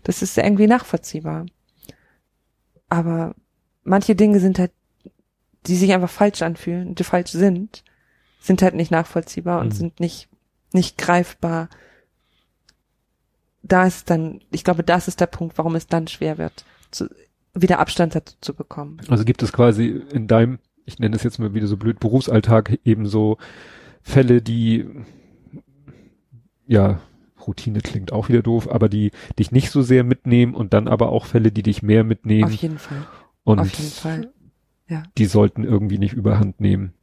Das 0.03 0.21
ist 0.21 0.37
irgendwie 0.37 0.67
nachvollziehbar. 0.67 1.45
Aber 2.89 3.35
manche 3.83 4.15
Dinge 4.15 4.39
sind 4.39 4.59
halt, 4.59 4.71
die 5.65 5.75
sich 5.77 5.93
einfach 5.93 6.09
falsch 6.09 6.41
anfühlen, 6.41 6.95
die 6.95 7.03
falsch 7.03 7.31
sind, 7.31 7.83
sind 8.39 8.61
halt 8.61 8.75
nicht 8.75 8.91
nachvollziehbar 8.91 9.59
und 9.61 9.67
Mhm. 9.67 9.71
sind 9.77 9.99
nicht, 9.99 10.27
nicht 10.73 10.97
greifbar. 10.97 11.69
Da 13.63 13.85
ist 13.85 14.09
dann, 14.09 14.41
ich 14.51 14.63
glaube, 14.63 14.83
das 14.83 15.07
ist 15.07 15.19
der 15.21 15.27
Punkt, 15.27 15.57
warum 15.57 15.75
es 15.75 15.87
dann 15.87 16.07
schwer 16.07 16.37
wird, 16.37 16.65
zu, 16.91 17.07
wieder 17.53 17.79
Abstand 17.79 18.15
dazu 18.15 18.35
zu 18.41 18.53
bekommen. 18.53 18.97
also 19.07 19.23
gibt 19.23 19.41
es 19.41 19.53
quasi 19.53 20.03
in 20.11 20.27
deinem, 20.27 20.59
ich 20.85 20.99
nenne 20.99 21.15
es 21.15 21.23
jetzt 21.23 21.39
mal 21.39 21.53
wieder 21.53 21.67
so 21.67 21.77
blöd, 21.77 21.99
Berufsalltag 21.99 22.79
eben 22.83 23.05
so 23.05 23.37
Fälle, 24.01 24.41
die 24.41 24.85
ja, 26.67 26.99
Routine 27.45 27.81
klingt 27.81 28.11
auch 28.11 28.29
wieder 28.29 28.41
doof, 28.41 28.69
aber 28.69 28.89
die 28.89 29.11
dich 29.37 29.51
nicht 29.51 29.69
so 29.69 29.81
sehr 29.81 30.03
mitnehmen 30.03 30.53
und 30.53 30.73
dann 30.73 30.87
aber 30.87 31.09
auch 31.09 31.25
Fälle, 31.25 31.51
die 31.51 31.63
dich 31.63 31.83
mehr 31.83 32.03
mitnehmen 32.03 32.45
Auf 32.45 32.53
jeden 32.53 32.77
Fall. 32.77 33.05
und 33.43 33.59
Auf 33.59 33.73
jeden 33.73 33.91
Fall. 33.91 34.33
Ja. 34.89 35.03
die 35.17 35.25
sollten 35.25 35.63
irgendwie 35.63 35.97
nicht 35.97 36.13
überhand 36.13 36.59
nehmen. 36.59 36.93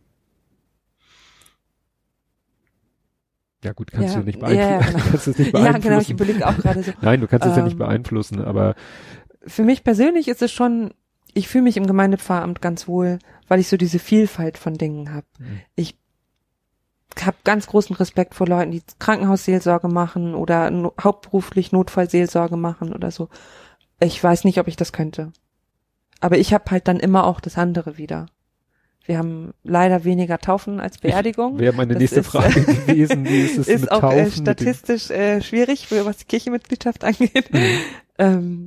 Ja 3.62 3.72
gut, 3.72 3.92
kannst 3.92 4.14
Ja, 4.14 4.20
du 4.20 4.26
nicht 4.26 4.40
ja, 4.40 4.50
ja, 4.52 4.78
beeinflussen. 4.78 4.92
genau. 4.92 5.04
kannst 5.11 5.28
es 5.28 5.38
nicht 5.38 5.52
Ja, 5.52 5.61
beeinflussen. 5.61 5.82
genau, 5.88 6.00
ich 6.00 6.11
überlege 6.11 6.46
auch 6.46 6.56
gerade 6.56 6.82
so. 6.82 6.92
Nein, 7.02 7.20
du 7.20 7.26
kannst 7.28 7.46
es 7.46 7.56
ja 7.56 7.62
nicht 7.62 7.72
Ähm, 7.72 7.78
beeinflussen, 7.78 8.40
aber 8.42 8.74
Für 9.46 9.64
mich 9.64 9.84
persönlich 9.84 10.28
ist 10.28 10.42
es 10.42 10.52
schon, 10.52 10.92
ich 11.34 11.48
fühle 11.48 11.64
mich 11.64 11.76
im 11.76 11.86
Gemeindepfarramt 11.86 12.61
ganz 12.62 12.88
wohl, 12.88 13.18
weil 13.48 13.61
ich 13.61 13.68
so 13.68 13.76
diese 13.76 13.98
Vielfalt 13.98 14.58
von 14.58 14.74
Dingen 14.74 15.12
habe. 15.12 15.26
Mhm. 15.38 15.61
Ich 15.76 15.96
habe 17.22 17.36
ganz 17.44 17.66
großen 17.66 17.96
Respekt 17.96 18.34
vor 18.34 18.46
Leuten, 18.46 18.70
die 18.70 18.82
Krankenhausseelsorge 18.98 19.88
machen 19.88 20.34
oder 20.34 20.70
no 20.70 20.94
hauptberuflich 21.02 21.72
Notfallseelsorge 21.72 22.56
machen 22.56 22.92
oder 22.92 23.11
so. 23.11 23.28
Ich 23.98 24.22
weiß 24.22 24.44
nicht, 24.44 24.58
ob 24.58 24.68
ich 24.68 24.76
das 24.76 24.92
könnte. 24.92 25.32
Aber 26.20 26.38
ich 26.38 26.54
habe 26.54 26.70
halt 26.70 26.86
dann 26.88 27.00
immer 27.00 27.24
auch 27.24 27.40
das 27.40 27.58
andere 27.58 27.98
wieder. 27.98 28.26
Wir 29.07 29.18
haben 29.18 29.53
leider 29.64 30.05
weniger 30.05 30.38
Taufen 30.38 30.78
als 30.78 30.98
Beerdigung. 30.98 31.59
wäre 31.59 31.74
meine 31.74 31.94
Das 31.94 32.01
nächste 32.01 32.20
ist, 32.20 32.26
Frage 32.26 32.62
gewesen, 32.62 33.24
wie 33.28 33.40
ist 33.42 33.59
es 33.59 33.66
ist 33.68 33.80
mit 33.82 33.92
auch 33.92 34.01
Taufen? 34.01 34.18
äh, 34.18 34.24
mit 34.24 34.36
den- 34.36 34.42
statistisch 34.42 35.11
äh, 35.11 35.40
schwierig, 35.42 35.88
was 35.90 36.18
die 36.18 36.24
Kirchenmitgliedschaft 36.26 37.03
angeht. 37.05 37.53
Mhm. 37.53 37.66
Ähm, 38.18 38.66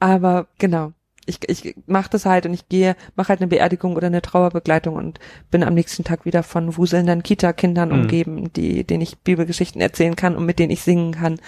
aber 0.00 0.48
genau, 0.58 0.92
ich, 1.26 1.38
ich 1.48 1.76
mache 1.86 2.10
das 2.10 2.26
halt 2.26 2.44
und 2.46 2.52
ich 2.52 2.68
gehe, 2.68 2.96
mache 3.14 3.28
halt 3.28 3.40
eine 3.40 3.46
Beerdigung 3.46 3.94
oder 3.96 4.08
eine 4.08 4.20
Trauerbegleitung 4.20 4.96
und 4.96 5.20
bin 5.52 5.62
am 5.62 5.74
nächsten 5.74 6.02
Tag 6.02 6.24
wieder 6.26 6.42
von 6.42 6.76
wuselnden 6.76 7.22
Kita-Kindern 7.22 7.90
Mhm. 7.90 7.94
umgeben, 8.00 8.52
die, 8.52 8.82
denen 8.84 9.00
ich 9.02 9.18
Bibelgeschichten 9.18 9.80
erzählen 9.80 10.16
kann 10.16 10.34
und 10.36 10.44
mit 10.44 10.58
denen 10.58 10.72
ich 10.72 10.82
singen 10.82 11.12
kann. 11.12 11.40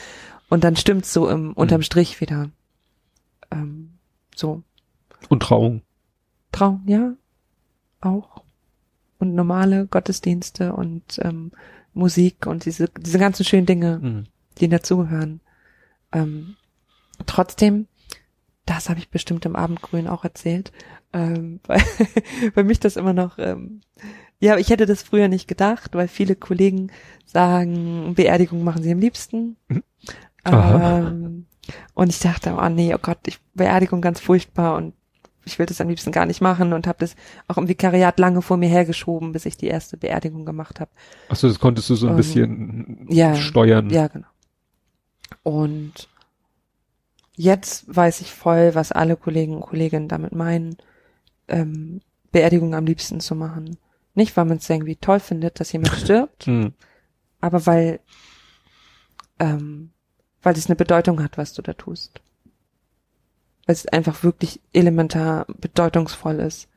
Und 0.48 0.62
dann 0.62 0.76
stimmt's 0.76 1.12
so 1.12 1.28
im, 1.28 1.52
unterm 1.54 1.80
Mhm. 1.80 1.84
Strich 1.84 2.20
wieder. 2.20 2.50
Ähm, 3.50 3.94
so. 4.36 4.62
Und 5.28 5.42
Trauung. 5.42 5.82
Traum, 6.52 6.82
ja, 6.86 7.14
auch. 8.04 8.42
Und 9.18 9.34
normale 9.34 9.86
Gottesdienste 9.86 10.72
und 10.72 11.18
ähm, 11.22 11.52
Musik 11.94 12.46
und 12.46 12.64
diese, 12.64 12.88
diese 12.88 13.18
ganzen 13.18 13.44
schönen 13.44 13.66
Dinge 13.66 13.98
Mhm. 14.02 14.24
die 14.58 14.68
dazugehören. 14.68 15.40
Ähm, 16.12 16.56
trotzdem, 17.26 17.86
das 18.66 18.88
habe 18.88 18.98
ich 18.98 19.10
bestimmt 19.10 19.46
im 19.46 19.56
Abendgrün 19.56 20.08
auch 20.08 20.24
erzählt, 20.24 20.72
ähm, 21.12 21.60
weil, 21.66 21.82
weil 22.54 22.64
mich 22.64 22.80
das 22.80 22.96
immer 22.96 23.12
noch, 23.12 23.38
ähm, 23.38 23.80
ja, 24.40 24.58
ich 24.58 24.70
hätte 24.70 24.86
das 24.86 25.02
früher 25.02 25.28
nicht 25.28 25.48
gedacht, 25.48 25.94
weil 25.94 26.08
viele 26.08 26.36
Kollegen 26.36 26.90
sagen, 27.24 28.14
Beerdigung 28.14 28.64
machen 28.64 28.82
sie 28.82 28.92
am 28.92 28.98
liebsten. 28.98 29.56
Mhm. 29.68 29.82
Ähm, 30.44 31.46
und 31.94 32.10
ich 32.10 32.18
dachte, 32.18 32.56
oh 32.60 32.68
nee, 32.68 32.94
oh 32.94 32.98
Gott, 33.00 33.18
ich, 33.26 33.38
Beerdigung 33.54 34.02
ganz 34.02 34.20
furchtbar 34.20 34.76
und 34.76 34.92
ich 35.44 35.58
will 35.58 35.66
das 35.66 35.80
am 35.80 35.88
liebsten 35.88 36.12
gar 36.12 36.26
nicht 36.26 36.40
machen 36.40 36.72
und 36.72 36.86
habe 36.86 36.98
das 37.00 37.16
auch 37.48 37.58
im 37.58 37.68
Vikariat 37.68 38.18
lange 38.18 38.42
vor 38.42 38.56
mir 38.56 38.68
hergeschoben, 38.68 39.32
bis 39.32 39.46
ich 39.46 39.56
die 39.56 39.66
erste 39.68 39.96
Beerdigung 39.96 40.44
gemacht 40.44 40.80
habe. 40.80 40.90
Achso, 41.28 41.48
das 41.48 41.58
konntest 41.60 41.90
du 41.90 41.94
so 41.96 42.06
ein 42.06 42.12
Ähm, 42.12 42.16
bisschen 42.16 43.06
ja, 43.10 43.34
steuern. 43.36 43.90
Ja, 43.90 44.08
genau. 44.08 44.26
Und 45.42 46.08
jetzt 47.36 47.84
weiß 47.94 48.20
ich 48.20 48.32
voll, 48.32 48.74
was 48.74 48.92
alle 48.92 49.16
Kollegen 49.16 49.54
und 49.56 49.62
Kolleginnen 49.62 50.08
damit 50.08 50.32
meinen, 50.32 50.76
ähm, 51.48 52.00
Beerdigung 52.32 52.74
am 52.74 52.86
liebsten 52.86 53.20
zu 53.20 53.34
machen. 53.34 53.76
Nicht, 54.14 54.36
weil 54.36 54.44
man 54.44 54.58
es 54.58 54.70
irgendwie 54.70 54.96
toll 54.96 55.20
findet, 55.20 55.60
dass 55.60 55.72
jemand 55.72 55.94
stirbt, 55.96 56.46
Mhm. 56.46 56.74
aber 57.40 57.66
weil, 57.66 58.00
ähm, 59.38 59.90
weil 60.42 60.56
es 60.56 60.66
eine 60.66 60.76
Bedeutung 60.76 61.22
hat, 61.22 61.38
was 61.38 61.52
du 61.52 61.62
da 61.62 61.72
tust. 61.72 62.20
Weil 63.66 63.74
es 63.74 63.86
einfach 63.86 64.22
wirklich 64.22 64.60
elementar 64.72 65.46
bedeutungsvoll 65.60 66.40
ist, 66.40 66.68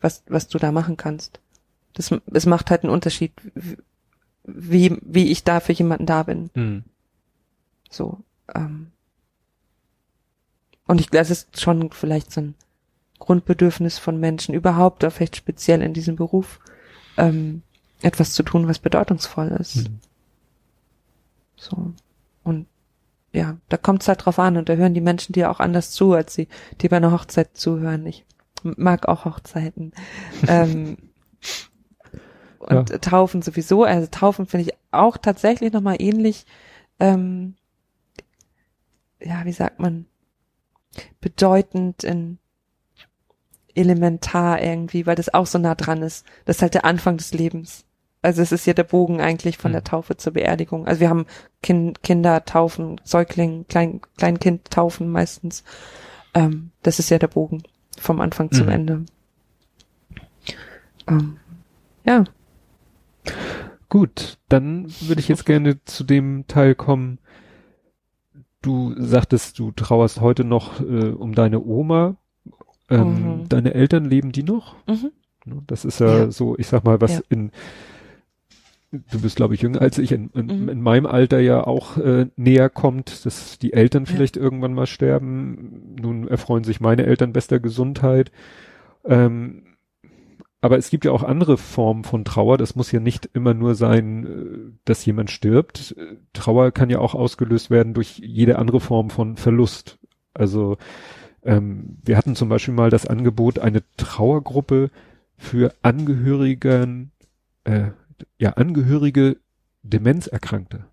was, 0.00 0.22
was 0.26 0.48
du 0.48 0.58
da 0.58 0.72
machen 0.72 0.96
kannst. 0.96 1.40
Das, 1.94 2.14
es 2.32 2.46
macht 2.46 2.70
halt 2.70 2.84
einen 2.84 2.92
Unterschied, 2.92 3.32
wie, 4.44 4.96
wie 5.02 5.30
ich 5.30 5.44
da 5.44 5.60
für 5.60 5.72
jemanden 5.72 6.06
da 6.06 6.22
bin. 6.22 6.50
Mhm. 6.54 6.84
So. 7.90 8.18
Ähm. 8.54 8.92
Und 10.86 11.00
ich 11.00 11.10
glaube, 11.10 11.22
es 11.22 11.30
ist 11.30 11.60
schon 11.60 11.90
vielleicht 11.92 12.32
so 12.32 12.40
ein 12.42 12.54
Grundbedürfnis 13.18 13.98
von 13.98 14.20
Menschen 14.20 14.54
überhaupt, 14.54 15.02
oder 15.02 15.10
vielleicht 15.10 15.36
speziell 15.36 15.82
in 15.82 15.92
diesem 15.92 16.16
Beruf, 16.16 16.60
ähm, 17.16 17.62
etwas 18.00 18.32
zu 18.32 18.42
tun, 18.42 18.68
was 18.68 18.78
bedeutungsvoll 18.78 19.48
ist. 19.48 19.88
Mhm. 19.88 19.98
So. 21.56 21.92
Und 22.44 22.66
ja, 23.38 23.56
da 23.68 23.76
kommt 23.76 24.02
es 24.02 24.08
halt 24.08 24.24
drauf 24.24 24.38
an 24.38 24.56
und 24.56 24.68
da 24.68 24.74
hören 24.74 24.94
die 24.94 25.00
Menschen 25.00 25.32
dir 25.32 25.50
auch 25.50 25.60
anders 25.60 25.90
zu, 25.92 26.12
als 26.12 26.34
sie 26.34 26.48
dir 26.80 26.90
bei 26.90 26.96
einer 26.96 27.12
Hochzeit 27.12 27.56
zuhören. 27.56 28.04
Ich 28.06 28.24
mag 28.62 29.06
auch 29.08 29.24
Hochzeiten. 29.24 29.92
ähm, 30.48 30.96
und 32.58 32.90
Ja. 32.90 32.98
Taufen 32.98 33.42
sowieso. 33.42 33.84
Also 33.84 34.08
Taufen 34.10 34.46
finde 34.46 34.66
ich 34.68 34.76
auch 34.90 35.16
tatsächlich 35.16 35.72
nochmal 35.72 35.96
ähnlich 36.00 36.44
ähm, 37.00 37.54
ja, 39.20 39.44
wie 39.44 39.52
sagt 39.52 39.80
man, 39.80 40.06
bedeutend 41.20 42.04
in 42.04 42.38
elementar 43.74 44.60
irgendwie, 44.60 45.06
weil 45.06 45.16
das 45.16 45.32
auch 45.32 45.46
so 45.46 45.58
nah 45.58 45.74
dran 45.74 46.02
ist. 46.02 46.26
Das 46.44 46.56
ist 46.56 46.62
halt 46.62 46.74
der 46.74 46.84
Anfang 46.84 47.16
des 47.16 47.32
Lebens. 47.32 47.84
Also 48.22 48.42
es 48.42 48.50
ist 48.52 48.66
ja 48.66 48.72
der 48.74 48.84
Bogen 48.84 49.20
eigentlich 49.20 49.58
von 49.58 49.72
der 49.72 49.80
Mhm. 49.82 49.84
Taufe 49.86 50.16
zur 50.16 50.32
Beerdigung. 50.32 50.86
Also 50.86 51.00
wir 51.00 51.08
haben 51.08 51.26
kind, 51.62 52.02
Kinder 52.02 52.44
taufen, 52.44 53.00
Säugling, 53.04 53.66
Klein, 53.68 54.00
Kleinkind 54.16 54.70
taufen 54.70 55.08
meistens. 55.10 55.62
Ähm, 56.34 56.70
das 56.82 56.98
ist 56.98 57.10
ja 57.10 57.18
der 57.18 57.28
Bogen 57.28 57.62
vom 57.98 58.20
Anfang 58.20 58.50
zum 58.50 58.66
Mhm. 58.66 58.72
Ende. 58.72 59.04
Ähm, 61.08 61.36
ja, 62.04 62.24
Gut, 63.90 64.38
dann 64.50 64.86
würde 65.00 65.20
ich 65.20 65.28
jetzt 65.28 65.46
gerne 65.46 65.82
zu 65.84 66.04
dem 66.04 66.46
Teil 66.46 66.74
kommen. 66.74 67.18
Du 68.60 68.94
sagtest, 68.98 69.58
du 69.58 69.70
trauerst 69.70 70.20
heute 70.20 70.44
noch 70.44 70.80
äh, 70.80 71.08
um 71.10 71.34
deine 71.34 71.60
Oma. 71.64 72.16
Ähm, 72.90 73.40
Mhm. 73.40 73.48
Deine 73.48 73.74
Eltern 73.74 74.04
leben 74.04 74.32
die 74.32 74.42
noch? 74.42 74.76
mhm. 74.86 75.10
Ne, 75.46 75.62
Das 75.66 75.84
ist 75.86 76.00
ja, 76.00 76.18
Ja. 76.24 76.30
so, 76.30 76.56
ich 76.58 76.66
sag 76.66 76.84
mal, 76.84 77.00
was 77.00 77.12
Ja. 77.14 77.20
in 77.30 77.50
du 78.90 79.20
bist, 79.20 79.36
glaube 79.36 79.54
ich, 79.54 79.62
jünger 79.62 79.82
als 79.82 79.98
ich, 79.98 80.12
in, 80.12 80.30
in, 80.30 80.62
Mhm. 80.62 80.68
in 80.68 80.80
meinem 80.80 81.06
Alter 81.06 81.40
ja 81.40 81.66
auch 81.66 81.98
äh, 81.98 82.26
näher 82.36 82.70
kommt, 82.70 83.26
dass 83.26 83.58
die 83.58 83.72
Eltern 83.72 84.06
vielleicht 84.06 84.36
irgendwann 84.36 84.74
mal 84.74 84.86
sterben. 84.86 85.96
Nun 86.00 86.28
erfreuen 86.28 86.64
sich 86.64 86.80
meine 86.80 87.06
Eltern 87.06 87.32
bester 87.32 87.60
Gesundheit. 87.60 88.32
Ähm, 89.04 89.64
aber 90.60 90.76
es 90.76 90.90
gibt 90.90 91.04
ja 91.04 91.12
auch 91.12 91.22
andere 91.22 91.56
Formen 91.56 92.02
von 92.02 92.24
Trauer. 92.24 92.58
Das 92.58 92.74
muss 92.74 92.90
ja 92.90 92.98
nicht 92.98 93.30
immer 93.32 93.54
nur 93.54 93.74
sein, 93.74 94.26
äh, 94.26 94.72
dass 94.84 95.04
jemand 95.06 95.30
stirbt. 95.30 95.94
Trauer 96.32 96.72
kann 96.72 96.90
ja 96.90 96.98
auch 96.98 97.14
ausgelöst 97.14 97.70
werden 97.70 97.94
durch 97.94 98.18
jede 98.18 98.58
andere 98.58 98.80
Form 98.80 99.10
von 99.10 99.36
Verlust. 99.36 99.98
Also 100.34 100.78
ähm, 101.42 101.98
wir 102.04 102.16
hatten 102.16 102.34
zum 102.34 102.48
Beispiel 102.48 102.74
mal 102.74 102.90
das 102.90 103.06
Angebot, 103.06 103.58
eine 103.58 103.82
Trauergruppe 103.96 104.90
für 105.36 105.72
Angehörigen, 105.82 107.12
äh, 107.64 107.90
ja, 108.38 108.50
Angehörige 108.50 109.36
Demenzerkrankte. 109.82 110.86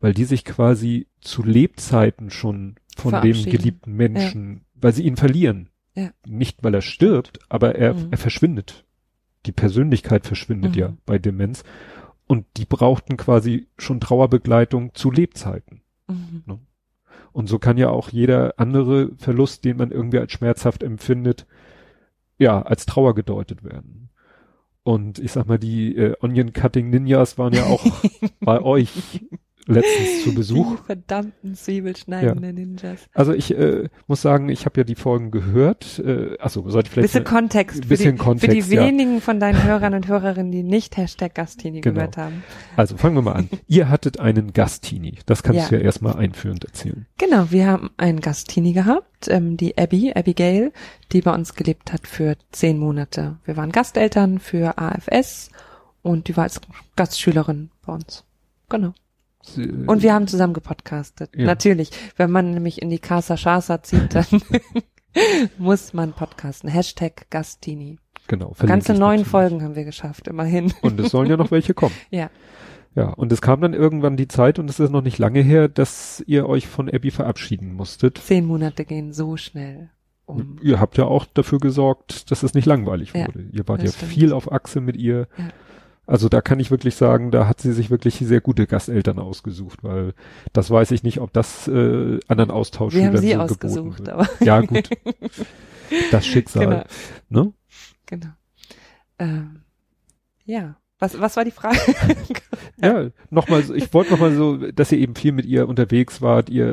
Weil 0.00 0.14
die 0.14 0.24
sich 0.24 0.44
quasi 0.44 1.06
zu 1.20 1.42
Lebzeiten 1.42 2.30
schon 2.30 2.76
von 2.96 3.20
dem 3.22 3.44
geliebten 3.44 3.92
Menschen, 3.92 4.64
weil 4.74 4.92
sie 4.92 5.02
ihn 5.04 5.16
verlieren. 5.16 5.68
Ja. 5.94 6.10
Nicht, 6.26 6.62
weil 6.62 6.74
er 6.74 6.80
stirbt, 6.82 7.40
aber 7.48 7.74
er, 7.74 7.94
Mhm. 7.94 8.08
er 8.10 8.18
verschwindet. 8.18 8.84
Die 9.46 9.52
Persönlichkeit 9.52 10.26
verschwindet 10.26 10.72
Mhm. 10.72 10.78
ja 10.78 10.96
bei 11.06 11.18
Demenz. 11.18 11.64
Und 12.26 12.46
die 12.56 12.64
brauchten 12.64 13.16
quasi 13.16 13.66
schon 13.76 14.00
Trauerbegleitung 14.00 14.94
zu 14.94 15.10
Lebzeiten. 15.10 15.80
Mhm. 16.08 16.60
Und 17.32 17.48
so 17.48 17.58
kann 17.58 17.76
ja 17.76 17.90
auch 17.90 18.10
jeder 18.10 18.54
andere 18.58 19.10
Verlust, 19.18 19.64
den 19.64 19.76
man 19.76 19.90
irgendwie 19.90 20.18
als 20.18 20.32
schmerzhaft 20.32 20.82
empfindet, 20.82 21.46
ja, 22.38 22.62
als 22.62 22.86
Trauer 22.86 23.14
gedeutet 23.14 23.64
werden. 23.64 24.09
Und 24.82 25.18
ich 25.18 25.32
sag 25.32 25.46
mal, 25.46 25.58
die 25.58 25.94
äh, 25.96 26.14
Onion 26.20 26.52
Cutting 26.52 26.90
Ninjas 26.90 27.38
waren 27.38 27.52
ja 27.52 27.64
auch 27.64 27.84
bei 28.40 28.60
euch 28.62 29.20
letztens 29.66 30.24
zu 30.24 30.34
Besuch. 30.34 30.76
Die 30.76 30.82
verdammten 30.84 31.54
Zwiebelschneidenden 31.54 32.54
Ninjas. 32.54 33.00
Also 33.12 33.32
ich 33.32 33.56
äh, 33.56 33.88
muss 34.06 34.22
sagen, 34.22 34.48
ich 34.48 34.64
habe 34.66 34.80
ja 34.80 34.84
die 34.84 34.94
Folgen 34.94 35.30
gehört. 35.30 35.98
Äh, 35.98 36.36
achso, 36.38 36.68
sollte 36.68 36.88
ich 36.88 36.92
vielleicht 36.92 37.12
Bisschen 37.12 37.24
mal- 37.24 37.30
Kontext, 37.30 37.88
bisschen 37.88 38.12
für, 38.12 38.12
die, 38.12 38.18
Kontext, 38.18 38.56
für 38.64 38.70
die 38.70 38.76
ja. 38.76 38.84
wenigen 38.86 39.20
von 39.20 39.40
deinen 39.40 39.62
Hörern 39.64 39.94
und 39.94 40.08
Hörerinnen, 40.08 40.50
die 40.52 40.62
nicht 40.62 40.96
Hashtag 40.96 41.34
Gastini 41.34 41.80
Genau. 41.80 41.94
gehört 41.94 42.16
haben. 42.16 42.42
Also 42.76 42.96
fangen 42.96 43.16
wir 43.16 43.22
mal 43.22 43.32
an. 43.34 43.48
Ihr 43.66 43.88
hattet 43.88 44.18
einen 44.20 44.52
Gastini. 44.52 45.18
Das 45.26 45.42
kannst 45.42 45.60
Ja. 45.60 45.68
du 45.68 45.76
ja 45.76 45.82
erstmal 45.82 46.16
einführend 46.16 46.64
erzählen. 46.64 47.06
Genau, 47.18 47.50
wir 47.50 47.66
haben 47.66 47.90
einen 47.96 48.20
Gastini 48.20 48.72
gehabt, 48.72 49.28
ähm, 49.28 49.56
die 49.56 49.76
Abby, 49.78 50.12
Abigail, 50.14 50.72
die 51.12 51.20
bei 51.20 51.34
uns 51.34 51.54
gelebt 51.54 51.92
hat 51.92 52.06
für 52.06 52.36
zehn 52.52 52.78
Monate. 52.78 53.38
Wir 53.44 53.56
waren 53.56 53.72
Gasteltern 53.72 54.38
für 54.38 54.78
AFS 54.78 55.50
und 56.02 56.28
die 56.28 56.36
war 56.36 56.44
als 56.44 56.60
Gastschülerin 56.96 57.70
bei 57.84 57.92
uns. 57.92 58.24
Genau. 58.68 58.92
Und 59.56 60.02
wir 60.02 60.12
haben 60.14 60.26
zusammen 60.28 60.54
gepodcastet. 60.54 61.30
Ja. 61.34 61.46
Natürlich. 61.46 61.90
Wenn 62.16 62.30
man 62.30 62.52
nämlich 62.52 62.82
in 62.82 62.90
die 62.90 62.98
Casa 62.98 63.36
Chasa 63.36 63.82
zieht, 63.82 64.14
dann 64.14 64.26
muss 65.58 65.92
man 65.92 66.12
podcasten. 66.12 66.68
Hashtag 66.70 67.26
Gastini. 67.30 67.98
genau, 68.28 68.54
Ganze 68.64 68.94
neun. 68.94 69.24
Folgen 69.24 69.62
haben 69.62 69.74
wir 69.76 69.84
geschafft, 69.84 70.28
immerhin. 70.28 70.72
Und 70.82 71.00
es 71.00 71.10
sollen 71.10 71.28
ja 71.30 71.36
noch 71.36 71.50
welche 71.50 71.74
kommen. 71.74 71.94
Ja. 72.10 72.30
Ja, 72.96 73.10
und 73.10 73.30
es 73.30 73.40
kam 73.40 73.60
dann 73.60 73.72
irgendwann 73.72 74.16
die 74.16 74.26
Zeit, 74.26 74.58
und 74.58 74.68
es 74.68 74.80
ist 74.80 74.90
noch 74.90 75.00
nicht 75.02 75.16
lange 75.18 75.40
her, 75.42 75.68
dass 75.68 76.24
ihr 76.26 76.48
euch 76.48 76.66
von 76.66 76.90
Abby 76.92 77.12
verabschieden 77.12 77.72
musstet. 77.72 78.18
Zehn 78.18 78.44
Monate 78.44 78.84
gehen 78.84 79.12
so 79.12 79.36
schnell 79.36 79.90
um. 80.26 80.58
Ihr 80.60 80.80
habt 80.80 80.98
ja 80.98 81.04
auch 81.04 81.24
dafür 81.24 81.60
gesorgt, 81.60 82.32
dass 82.32 82.42
es 82.42 82.52
nicht 82.52 82.66
langweilig 82.66 83.12
Ja, 83.14 83.28
wurde. 83.28 83.44
ihr 83.52 83.66
wart 83.68 83.84
ja 83.84 83.92
stimmt. 83.92 84.10
viel 84.10 84.32
auf 84.32 84.50
Achse 84.50 84.80
mit 84.80 84.96
ihr. 84.96 85.28
Ja. 85.38 85.44
Also 86.10 86.28
da 86.28 86.40
kann 86.40 86.58
ich 86.58 86.72
wirklich 86.72 86.96
sagen, 86.96 87.30
da 87.30 87.46
hat 87.46 87.60
sie 87.60 87.72
sich 87.72 87.88
wirklich 87.88 88.16
sehr 88.16 88.40
gute 88.40 88.66
Gasteltern 88.66 89.20
ausgesucht, 89.20 89.84
weil 89.84 90.14
das 90.52 90.68
weiß 90.68 90.90
ich 90.90 91.04
nicht, 91.04 91.20
ob 91.20 91.32
das 91.32 91.68
äh, 91.68 92.18
anderen 92.26 92.50
Austauschschülern 92.50 93.16
so 93.16 93.36
ausgesucht, 93.36 94.08
aber. 94.08 94.28
Ja, 94.40 94.60
gut. 94.60 94.88
Das 96.12 96.24
Schicksal. 96.24 96.86
genau, 97.28 97.44
Ne? 97.44 97.52
genau. 98.06 98.28
Ähm, 99.18 99.62
ja. 100.44 100.76
Was, 101.00 101.18
was 101.20 101.36
war 101.36 101.44
die 101.44 101.50
Frage? 101.50 101.78
Ja, 102.82 103.10
nochmal, 103.28 103.62
ich 103.74 103.92
wollte 103.92 104.12
nochmal 104.12 104.32
so, 104.34 104.56
dass 104.56 104.90
ihr 104.90 104.98
eben 104.98 105.14
viel 105.14 105.32
mit 105.32 105.44
ihr 105.44 105.68
unterwegs 105.68 106.22
wart, 106.22 106.48
ihr 106.48 106.66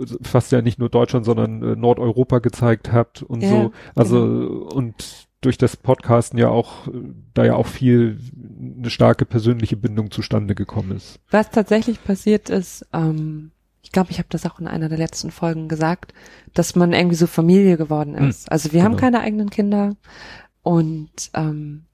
äh, 0.00 0.06
fast 0.22 0.50
ja 0.50 0.62
nicht 0.62 0.78
nur 0.78 0.88
Deutschland, 0.88 1.26
sondern 1.26 1.62
äh, 1.62 1.76
Nordeuropa 1.76 2.38
gezeigt 2.38 2.90
habt 2.90 3.22
und 3.22 3.42
Ja, 3.42 3.50
so. 3.50 3.72
Also 3.94 4.22
und 4.72 5.26
durch 5.42 5.58
das 5.58 5.76
Podcasten 5.76 6.38
ja 6.38 6.48
auch, 6.48 6.88
da 7.34 7.44
ja 7.44 7.54
auch 7.54 7.66
viel 7.66 8.18
eine 8.78 8.88
starke 8.90 9.26
persönliche 9.26 9.76
Bindung 9.76 10.10
zustande 10.10 10.54
gekommen 10.54 10.92
ist. 10.96 11.20
Was 11.30 11.50
tatsächlich 11.50 12.02
passiert 12.02 12.48
ist, 12.48 12.86
ähm, 12.92 13.50
ich 13.82 13.92
glaube, 13.92 14.10
ich 14.12 14.18
habe 14.18 14.28
das 14.30 14.46
auch 14.46 14.58
in 14.60 14.68
einer 14.68 14.88
der 14.88 14.98
letzten 14.98 15.30
Folgen 15.30 15.68
gesagt, 15.68 16.14
dass 16.54 16.76
man 16.76 16.92
irgendwie 16.92 17.16
so 17.16 17.26
Familie 17.26 17.76
geworden 17.76 18.16
Hm, 18.16 18.28
ist. 18.28 18.50
also 18.50 18.72
wir 18.72 18.84
haben 18.84 18.92
genau. 18.92 19.00
keine 19.00 19.20
eigenen 19.20 19.50
Kinder 19.50 19.96
und 20.62 21.30
ähm, 21.34 21.84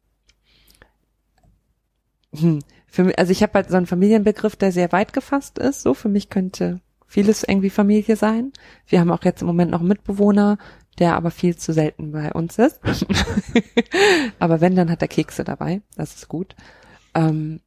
hm, 2.35 2.61
für 2.87 3.05
mich, 3.05 3.19
also 3.19 3.33
ich 3.33 3.43
habe 3.43 3.55
halt 3.55 3.71
so 3.71 3.77
einen 3.77 3.87
Familienbegriff, 3.87 4.57
der 4.57 4.73
sehr 4.73 4.93
weit 4.93 5.13
gefasst 5.13 5.59
ist. 5.59 5.83
So 5.83 5.95
für 5.95 6.09
mich 6.09 6.31
könnte 6.31 6.81
vieles 7.07 7.43
irgendwie 7.43 7.71
Familie 7.71 8.17
sein. 8.17 8.53
Wir 8.87 9.01
haben 9.01 9.11
auch 9.11 9.25
jetzt 9.25 9.41
im 9.41 9.47
Moment 9.47 9.71
noch 9.71 9.81
einen 9.81 9.89
Mitbewohner, 9.89 10.59
der 10.99 11.17
aber 11.17 11.31
viel 11.31 11.57
zu 11.57 11.73
selten 11.73 12.13
bei 12.13 12.33
uns 12.33 12.59
ist. 12.59 12.81
aber 14.39 14.61
wenn, 14.61 14.77
dann 14.77 14.91
hat 14.91 15.03
er 15.03 15.09
Kekse 15.09 15.45
dabei. 15.45 15.83
Das 15.97 16.15
ist 16.15 16.29
gut. 16.29 16.55
Ähm, 17.15 17.61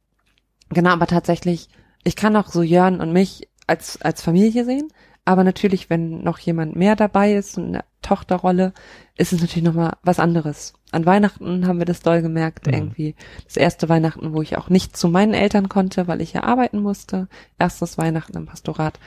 genau, 0.70 0.90
aber 0.90 1.06
tatsächlich, 1.06 1.68
ich 2.04 2.16
kann 2.16 2.36
auch 2.36 2.48
so 2.48 2.62
Jörn 2.62 3.00
und 3.00 3.12
mich 3.12 3.48
als, 3.66 4.00
als 4.02 4.22
Familie 4.22 4.64
sehen. 4.64 4.88
Aber 5.24 5.44
natürlich, 5.44 5.88
wenn 5.88 6.22
noch 6.22 6.38
jemand 6.40 6.74
mehr 6.74 6.96
dabei 6.96 7.34
ist, 7.34 7.56
und 7.56 7.66
eine 7.68 7.84
Tochterrolle, 8.02 8.72
ist 9.16 9.32
es 9.32 9.40
natürlich 9.40 9.62
nochmal 9.62 9.96
was 10.02 10.18
anderes. 10.18 10.74
An 10.90 11.06
Weihnachten 11.06 11.66
haben 11.68 11.78
wir 11.78 11.86
das 11.86 12.00
doll 12.00 12.22
gemerkt, 12.22 12.66
Mhm. 12.66 12.72
irgendwie. 12.74 13.14
Das 13.44 13.56
erste 13.56 13.88
Weihnachten, 13.88 14.32
wo 14.32 14.42
ich 14.42 14.58
auch 14.58 14.68
nicht 14.68 14.96
zu 14.96 15.08
meinen 15.08 15.32
Eltern 15.32 15.68
konnte, 15.68 16.08
weil 16.08 16.20
ich 16.20 16.32
ja 16.32 16.42
arbeiten 16.42 16.80
musste. 16.80 17.28
Erstes 17.58 17.98
Weihnachten 17.98 18.36
im 18.36 18.46
Pastorat. 18.46 18.98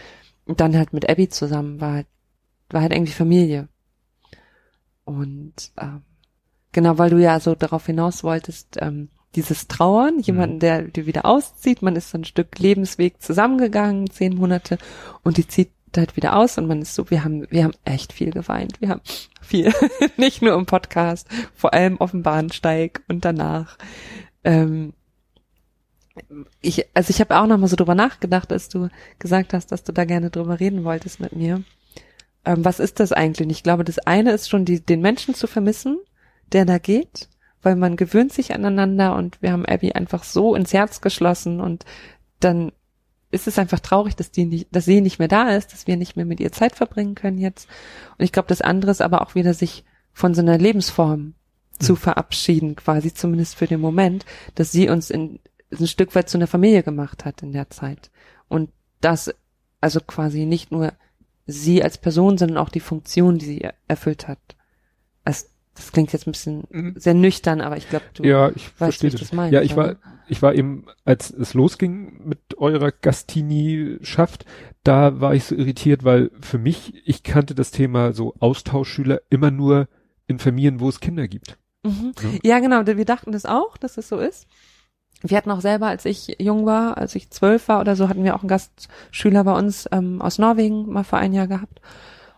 Und 0.46 0.62
dann 0.62 0.78
halt 0.78 0.94
mit 0.94 1.10
Abby 1.10 1.28
zusammen 1.28 1.82
war 1.82 1.94
halt, 1.94 2.08
war 2.70 2.82
halt 2.82 2.94
irgendwie 2.94 3.12
Familie. 3.12 3.68
Und 5.06 5.72
ähm, 5.80 6.02
genau, 6.72 6.98
weil 6.98 7.12
du 7.12 7.22
ja 7.22 7.40
so 7.40 7.56
darauf 7.56 7.86
hinaus 7.86 8.24
wolltest, 8.24 8.78
ähm, 8.82 9.10
dieses 9.36 9.68
Trauern, 9.68 10.20
jemanden, 10.20 10.60
der, 10.60 10.84
der 10.84 11.06
wieder 11.06 11.26
auszieht, 11.26 11.82
man 11.82 11.96
ist 11.96 12.10
so 12.10 12.18
ein 12.18 12.24
Stück 12.24 12.58
Lebensweg 12.58 13.22
zusammengegangen, 13.22 14.10
zehn 14.10 14.36
Monate, 14.36 14.78
und 15.24 15.38
die 15.38 15.48
zieht 15.48 15.72
halt 15.96 16.18
wieder 16.18 16.36
aus 16.36 16.58
und 16.58 16.68
man 16.68 16.82
ist 16.82 16.96
so, 16.96 17.10
wir 17.10 17.24
haben, 17.24 17.50
wir 17.50 17.64
haben 17.64 17.74
echt 17.86 18.14
viel 18.14 18.32
geweint. 18.32 18.82
Wir 18.82 18.90
haben 18.90 19.02
viel. 19.42 19.74
Nicht 20.18 20.42
nur 20.42 20.56
im 20.56 20.66
Podcast, 20.66 21.28
vor 21.56 21.74
allem 21.74 22.00
auf 22.02 22.12
dem 22.12 22.24
Bahnsteig 22.24 23.02
und 23.08 23.24
danach. 23.24 23.78
Ähm, 24.44 24.94
ich, 26.62 26.86
also 26.94 27.10
ich 27.10 27.20
habe 27.20 27.38
auch 27.38 27.46
noch 27.46 27.58
mal 27.58 27.68
so 27.68 27.76
drüber 27.76 27.96
nachgedacht, 27.96 28.52
als 28.52 28.70
du 28.70 28.90
gesagt 29.20 29.54
hast, 29.54 29.72
dass 29.72 29.84
du 29.84 29.92
da 29.92 30.06
gerne 30.06 30.30
drüber 30.30 30.60
reden 30.60 30.84
wolltest 30.84 31.20
mit 31.20 31.36
mir. 31.36 31.64
Ähm, 32.46 32.64
was 32.66 32.80
ist 32.80 33.00
das 33.00 33.12
eigentlich? 33.12 33.46
Und 33.46 33.52
Ich 33.52 33.64
glaube, 33.64 33.84
das 33.84 34.00
eine 34.00 34.32
ist 34.32 34.50
schon, 34.50 34.66
die, 34.66 34.80
den 34.80 35.02
Menschen 35.02 35.34
zu 35.36 35.48
vermissen, 35.48 35.98
der 36.52 36.66
da 36.66 36.78
geht, 36.78 37.30
weil 37.62 37.76
man 37.76 37.96
gewöhnt 37.98 38.32
sich 38.34 38.54
aneinander 38.54 39.16
und 39.16 39.42
wir 39.42 39.52
haben 39.52 39.66
Abby 39.66 39.92
einfach 39.94 40.24
so 40.24 40.56
ins 40.56 40.74
Herz 40.74 41.02
geschlossen 41.02 41.60
und 41.60 41.86
dann 42.40 42.72
ist 43.32 43.48
es 43.48 43.58
einfach 43.60 43.80
traurig, 43.80 44.16
dass 44.16 44.32
die 44.32 44.46
nicht, 44.46 44.68
dass 44.72 44.86
sie 44.86 45.02
nicht 45.02 45.20
mehr 45.20 45.28
da 45.28 45.50
ist, 45.50 45.74
dass 45.74 45.88
wir 45.88 45.98
nicht 45.98 46.16
mehr 46.16 46.26
mit 46.26 46.40
ihr 46.40 46.52
Zeit 46.52 46.76
verbringen 46.76 47.16
können 47.16 47.38
jetzt. 47.38 47.68
Und 48.18 48.24
ich 48.24 48.32
glaube, 48.32 48.48
das 48.48 48.62
andere 48.62 48.92
ist 48.92 49.02
aber 49.02 49.22
auch 49.22 49.36
wieder 49.36 49.54
sich 49.54 49.84
von 50.14 50.34
so 50.34 50.42
einer 50.42 50.58
Lebensform 50.58 51.34
zu 51.80 51.94
Mhm. 51.94 51.98
verabschieden, 51.98 52.76
quasi 52.76 53.14
zumindest 53.14 53.56
für 53.56 53.68
den 53.68 53.82
Moment, 53.82 54.26
dass 54.54 54.72
sie 54.72 54.88
uns 54.90 55.10
in, 55.10 55.40
ein 55.78 55.88
Stück 55.88 56.16
weit 56.16 56.30
zu 56.30 56.38
einer 56.38 56.48
Familie 56.48 56.84
gemacht 56.84 57.26
hat 57.26 57.42
in 57.42 57.52
der 57.52 57.70
Zeit. 57.70 58.12
Und 58.48 58.70
das, 59.02 59.34
also 59.82 60.00
quasi 60.00 60.46
nicht 60.46 60.72
nur 60.72 60.94
sie 61.46 61.84
als 61.84 61.98
Person, 61.98 62.38
sondern 62.38 62.58
auch 62.58 62.70
die 62.70 62.80
Funktion, 62.80 63.38
die 63.38 63.46
sie 63.46 63.68
erfüllt 63.88 64.28
hat. 64.28 64.40
Also, 65.24 65.48
das 65.76 65.92
klingt 65.92 66.14
jetzt 66.14 66.28
ein 66.28 66.32
bisschen 66.32 66.64
mhm. 66.70 66.94
sehr 66.96 67.14
nüchtern, 67.14 67.62
aber 67.62 67.78
ich 67.78 67.90
glaube, 67.90 68.06
du 68.14 68.24
ja, 68.24 68.50
ich 68.56 68.70
weißt, 68.80 69.04
wie 69.04 69.08
ich 69.08 69.16
das 69.16 69.34
meine. 69.34 69.54
Ja, 69.54 69.62
ich 69.62 69.76
war, 69.76 69.98
ich 70.28 70.42
war 70.42 70.56
eben, 70.56 70.86
als 71.04 71.32
es 71.32 71.54
losging 71.54 72.26
mit 72.26 72.58
eurer 72.58 72.92
Gastini-Schaft, 72.92 74.46
da 74.84 75.20
war 75.20 75.36
ich 75.36 75.44
so 75.44 75.56
irritiert, 75.56 76.04
weil 76.04 76.32
für 76.40 76.58
mich, 76.58 76.94
ich 77.06 77.24
kannte 77.24 77.56
das 77.56 77.72
Thema 77.72 78.14
so 78.14 78.36
Austauschschüler 78.40 79.22
immer 79.30 79.52
nur 79.52 79.88
in 80.28 80.40
Familien, 80.40 80.80
wo 80.80 80.90
es 80.90 81.00
Kinder 81.00 81.28
gibt. 81.28 81.58
Mhm. 81.84 82.14
Ja. 82.22 82.56
ja, 82.56 82.60
genau, 82.60 82.88
wir 82.88 83.06
dachten 83.06 83.32
das 83.32 83.46
auch, 83.46 83.78
dass 83.78 83.98
es 83.98 84.08
so 84.08 84.18
ist. 84.18 84.48
Wir 85.22 85.38
hatten 85.38 85.52
auch 85.52 85.62
selber, 85.62 85.88
als 85.88 86.06
ich 86.06 86.36
jung 86.40 86.66
war, 86.66 86.98
als 86.98 87.16
ich 87.16 87.30
zwölf 87.30 87.68
war 87.68 87.82
oder 87.82 87.96
so, 87.96 88.10
hatten 88.10 88.24
wir 88.24 88.36
auch 88.36 88.42
einen 88.42 88.50
Gastschüler 88.50 89.44
bei 89.44 89.58
uns 89.58 89.88
ähm, 89.92 90.22
aus 90.22 90.38
Norwegen 90.38 90.92
mal 90.92 91.04
vor 91.04 91.20
ein 91.20 91.34
Jahr 91.34 91.48
gehabt. 91.48 91.82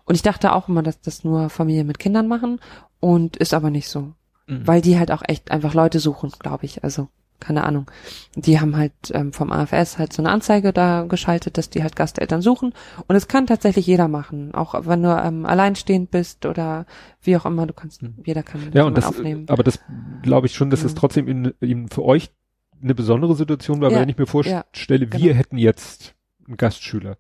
Und 0.06 0.16
ich 0.16 0.22
dachte 0.22 0.54
auch 0.54 0.70
immer, 0.70 0.84
dass 0.84 1.02
das 1.02 1.24
nur 1.24 1.50
Familien 1.50 1.86
mit 1.86 2.00
Kindern 2.00 2.28
machen 2.28 2.62
und 3.00 3.36
ist 3.38 3.54
aber 3.54 3.70
nicht 3.70 3.90
so. 3.90 4.14
Mhm. 4.48 4.66
Weil 4.66 4.82
die 4.82 4.98
halt 4.98 5.12
auch 5.12 5.22
echt 5.28 5.52
einfach 5.52 5.74
Leute 5.74 6.00
suchen, 6.00 6.32
glaube 6.40 6.66
ich. 6.66 6.84
Also, 6.84 7.10
keine 7.40 7.66
Ahnung. 7.66 7.92
Die 8.36 8.60
haben 8.60 8.78
halt 8.78 8.94
ähm, 9.12 9.34
vom 9.34 9.52
AFS 9.52 9.98
halt 9.98 10.14
so 10.14 10.22
eine 10.22 10.32
Anzeige 10.32 10.72
da 10.72 11.04
geschaltet, 11.04 11.58
dass 11.58 11.70
die 11.70 11.84
halt 11.84 11.98
Gasteltern 11.98 12.42
suchen. 12.42 12.74
Und 13.08 13.16
es 13.18 13.28
kann 13.28 13.48
tatsächlich 13.48 13.86
jeder 13.86 14.08
machen. 14.08 14.56
Auch 14.56 14.88
wenn 14.88 15.04
du 15.04 15.10
ähm, 15.10 15.46
alleinstehend 15.46 16.10
bist 16.10 16.46
oder 16.46 16.86
wie 17.22 17.36
auch 17.36 17.46
immer, 17.46 17.68
du 17.68 17.74
kannst, 17.74 18.02
mhm. 18.02 18.16
jeder 18.26 18.44
kann 18.44 18.62
das, 18.66 18.74
ja, 18.74 18.84
und 18.86 18.98
das 18.98 19.06
aufnehmen. 19.06 19.46
Aber 19.50 19.64
das 19.64 19.80
glaube 20.24 20.48
ich 20.48 20.56
schon, 20.56 20.70
dass 20.70 20.82
ja. 20.82 20.88
es 20.88 20.96
trotzdem 20.96 21.28
in, 21.28 21.54
in, 21.60 21.90
für 21.90 22.06
euch 22.06 22.32
eine 22.82 22.96
besondere 22.96 23.36
Situation 23.36 23.82
war, 23.82 23.92
ja. 23.92 24.00
wenn 24.00 24.10
ich 24.10 24.18
mir 24.18 24.28
vorstelle, 24.28 24.66
ja, 24.74 25.10
genau. 25.10 25.18
wir 25.18 25.34
hätten 25.34 25.58
jetzt 25.58 26.16
einen 26.46 26.58
Gastschüler 26.58 27.18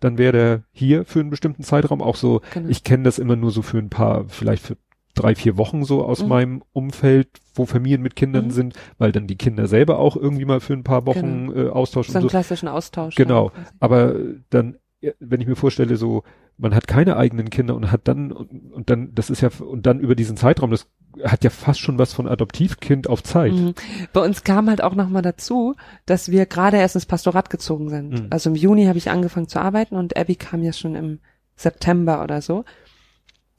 dann 0.00 0.18
wäre 0.18 0.32
der 0.32 0.62
hier 0.72 1.04
für 1.04 1.20
einen 1.20 1.30
bestimmten 1.30 1.62
Zeitraum 1.62 2.02
auch 2.02 2.16
so, 2.16 2.40
genau. 2.52 2.68
ich 2.68 2.84
kenne 2.84 3.04
das 3.04 3.18
immer 3.18 3.36
nur 3.36 3.50
so 3.50 3.62
für 3.62 3.78
ein 3.78 3.90
paar, 3.90 4.24
vielleicht 4.28 4.64
für 4.64 4.76
drei, 5.14 5.34
vier 5.34 5.56
Wochen 5.56 5.84
so 5.84 6.04
aus 6.04 6.22
mhm. 6.22 6.28
meinem 6.28 6.62
Umfeld, 6.72 7.28
wo 7.54 7.66
Familien 7.66 8.02
mit 8.02 8.16
Kindern 8.16 8.46
mhm. 8.46 8.50
sind, 8.50 8.74
weil 8.98 9.12
dann 9.12 9.26
die 9.26 9.36
Kinder 9.36 9.66
selber 9.66 9.98
auch 9.98 10.16
irgendwie 10.16 10.44
mal 10.44 10.60
für 10.60 10.72
ein 10.72 10.84
paar 10.84 11.06
Wochen 11.06 11.48
genau. 11.48 11.68
äh, 11.68 11.70
austauschen. 11.70 12.12
So 12.12 12.18
einen 12.18 12.28
so. 12.28 12.30
klassischen 12.30 12.68
Austausch. 12.68 13.14
Genau. 13.14 13.52
Aber 13.78 14.14
dann, 14.48 14.76
wenn 15.18 15.40
ich 15.40 15.46
mir 15.46 15.56
vorstelle, 15.56 15.96
so, 15.96 16.22
man 16.56 16.74
hat 16.74 16.86
keine 16.86 17.16
eigenen 17.16 17.50
Kinder 17.50 17.74
und 17.74 17.90
hat 17.90 18.02
dann, 18.04 18.32
und, 18.32 18.72
und 18.72 18.88
dann, 18.88 19.14
das 19.14 19.30
ist 19.30 19.40
ja, 19.40 19.50
und 19.58 19.86
dann 19.86 20.00
über 20.00 20.14
diesen 20.14 20.36
Zeitraum, 20.36 20.70
das 20.70 20.86
hat 21.24 21.44
ja 21.44 21.50
fast 21.50 21.80
schon 21.80 21.98
was 21.98 22.12
von 22.12 22.28
Adoptivkind 22.28 23.08
auf 23.08 23.22
Zeit. 23.22 23.52
Mhm. 23.52 23.74
Bei 24.12 24.20
uns 24.20 24.44
kam 24.44 24.68
halt 24.68 24.82
auch 24.82 24.94
nochmal 24.94 25.22
dazu, 25.22 25.74
dass 26.06 26.30
wir 26.30 26.46
gerade 26.46 26.76
erst 26.76 26.94
ins 26.94 27.06
Pastorat 27.06 27.50
gezogen 27.50 27.88
sind. 27.88 28.10
Mhm. 28.10 28.26
Also 28.30 28.50
im 28.50 28.56
Juni 28.56 28.86
habe 28.86 28.98
ich 28.98 29.10
angefangen 29.10 29.48
zu 29.48 29.60
arbeiten 29.60 29.96
und 29.96 30.16
Abby 30.16 30.36
kam 30.36 30.62
ja 30.62 30.72
schon 30.72 30.94
im 30.94 31.18
September 31.56 32.22
oder 32.22 32.40
so. 32.42 32.64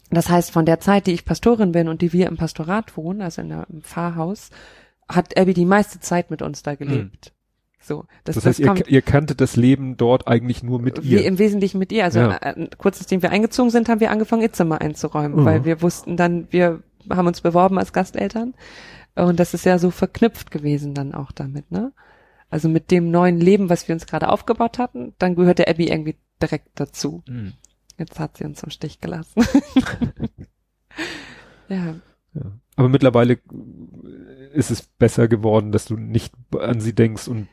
Das 0.09 0.29
heißt, 0.29 0.51
von 0.51 0.65
der 0.65 0.79
Zeit, 0.79 1.07
die 1.07 1.13
ich 1.13 1.25
Pastorin 1.25 1.71
bin 1.71 1.87
und 1.87 2.01
die 2.01 2.13
wir 2.13 2.27
im 2.27 2.37
Pastorat 2.37 2.97
wohnen, 2.97 3.21
also 3.21 3.41
in 3.41 3.49
der, 3.49 3.65
im 3.69 3.81
Pfarrhaus, 3.81 4.49
hat 5.07 5.37
Abby 5.37 5.53
die 5.53 5.65
meiste 5.65 5.99
Zeit 5.99 6.31
mit 6.31 6.41
uns 6.41 6.63
da 6.63 6.75
gelebt. 6.75 7.31
Mhm. 7.31 7.41
So, 7.83 8.05
das, 8.25 8.35
das 8.35 8.45
heißt, 8.45 8.59
das 8.59 8.79
ihr, 8.79 8.87
ihr 8.87 9.01
kanntet 9.01 9.41
das 9.41 9.55
Leben 9.55 9.97
dort 9.97 10.27
eigentlich 10.27 10.61
nur 10.61 10.79
mit 10.79 11.03
ihr. 11.03 11.25
Im 11.25 11.39
Wesentlichen 11.39 11.79
mit 11.79 11.91
ihr. 11.91 12.03
Also 12.03 12.19
ja. 12.19 12.37
äh, 12.37 12.67
kurz 12.77 12.99
nachdem 12.99 13.23
wir 13.23 13.31
eingezogen 13.31 13.71
sind, 13.71 13.89
haben 13.89 13.99
wir 13.99 14.11
angefangen, 14.11 14.43
ihr 14.43 14.53
Zimmer 14.53 14.81
einzuräumen, 14.81 15.41
mhm. 15.41 15.45
weil 15.45 15.65
wir 15.65 15.81
wussten 15.81 16.15
dann, 16.15 16.47
wir 16.51 16.83
haben 17.09 17.27
uns 17.27 17.41
beworben 17.41 17.77
als 17.77 17.93
Gasteltern. 17.93 18.53
Und 19.15 19.39
das 19.39 19.53
ist 19.53 19.65
ja 19.65 19.77
so 19.77 19.91
verknüpft 19.91 20.51
gewesen 20.51 20.93
dann 20.93 21.13
auch 21.13 21.31
damit, 21.31 21.71
ne? 21.71 21.91
Also 22.49 22.67
mit 22.67 22.91
dem 22.91 23.11
neuen 23.11 23.39
Leben, 23.39 23.69
was 23.69 23.87
wir 23.87 23.93
uns 23.93 24.05
gerade 24.05 24.29
aufgebaut 24.29 24.77
hatten, 24.77 25.13
dann 25.19 25.35
gehörte 25.35 25.67
Abby 25.67 25.87
irgendwie 25.87 26.17
direkt 26.41 26.67
dazu. 26.75 27.23
Mhm. 27.27 27.53
Jetzt 27.97 28.19
hat 28.19 28.37
sie 28.37 28.43
uns 28.43 28.61
im 28.63 28.71
Stich 28.71 28.99
gelassen. 28.99 29.45
ja. 31.69 31.95
ja. 32.33 32.41
Aber 32.75 32.89
mittlerweile 32.89 33.39
ist 34.53 34.71
es 34.71 34.81
besser 34.81 35.27
geworden, 35.27 35.71
dass 35.71 35.85
du 35.85 35.95
nicht 35.95 36.33
an 36.59 36.81
sie 36.81 36.93
denkst 36.93 37.27
und 37.27 37.47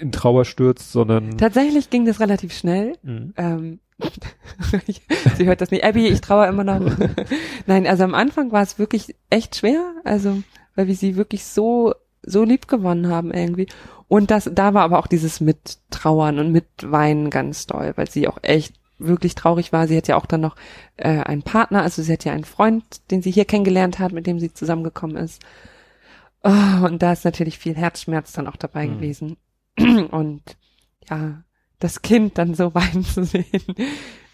in 0.00 0.12
Trauer 0.12 0.44
stürzt, 0.44 0.92
sondern. 0.92 1.38
Tatsächlich 1.38 1.88
ging 1.88 2.04
das 2.04 2.20
relativ 2.20 2.52
schnell. 2.52 2.98
Mhm. 3.02 3.32
Ähm, 3.36 3.80
sie 5.36 5.46
hört 5.46 5.60
das 5.60 5.70
nicht. 5.70 5.84
Abby, 5.84 6.08
ich 6.08 6.20
traue 6.20 6.46
immer 6.46 6.64
noch. 6.64 6.80
Nein, 7.66 7.86
also 7.86 8.04
am 8.04 8.14
Anfang 8.14 8.52
war 8.52 8.62
es 8.62 8.78
wirklich 8.78 9.14
echt 9.30 9.56
schwer, 9.56 9.94
also 10.04 10.42
weil 10.74 10.86
wir 10.88 10.94
sie 10.94 11.16
wirklich 11.16 11.44
so 11.44 11.94
so 12.22 12.42
lieb 12.42 12.68
gewonnen 12.68 13.08
haben 13.08 13.32
irgendwie. 13.32 13.68
Und 14.08 14.30
das, 14.30 14.50
da 14.52 14.74
war 14.74 14.82
aber 14.82 14.98
auch 14.98 15.06
dieses 15.06 15.40
Mittrauern 15.40 16.38
und 16.38 16.52
Mitweinen 16.52 17.30
ganz 17.30 17.66
doll, 17.66 17.92
weil 17.96 18.10
sie 18.10 18.28
auch 18.28 18.38
echt 18.42 18.74
wirklich 18.98 19.34
traurig 19.34 19.72
war. 19.72 19.88
Sie 19.88 19.96
hat 19.96 20.08
ja 20.08 20.16
auch 20.16 20.26
dann 20.26 20.40
noch 20.40 20.56
äh, 20.96 21.08
einen 21.08 21.42
Partner, 21.42 21.82
also 21.82 22.02
sie 22.02 22.12
hat 22.12 22.24
ja 22.24 22.32
einen 22.32 22.44
Freund, 22.44 22.84
den 23.10 23.22
sie 23.22 23.30
hier 23.30 23.44
kennengelernt 23.44 23.98
hat, 23.98 24.12
mit 24.12 24.26
dem 24.26 24.38
sie 24.38 24.52
zusammengekommen 24.52 25.16
ist. 25.16 25.42
Oh, 26.42 26.86
und 26.86 27.02
da 27.02 27.12
ist 27.12 27.24
natürlich 27.24 27.58
viel 27.58 27.74
Herzschmerz 27.74 28.32
dann 28.32 28.46
auch 28.46 28.56
dabei 28.56 28.86
mhm. 28.86 28.94
gewesen. 28.94 29.36
Und 30.10 30.42
ja, 31.08 31.42
das 31.78 32.02
Kind 32.02 32.38
dann 32.38 32.54
so 32.54 32.74
weinen 32.74 33.04
zu 33.04 33.24
sehen. 33.24 33.44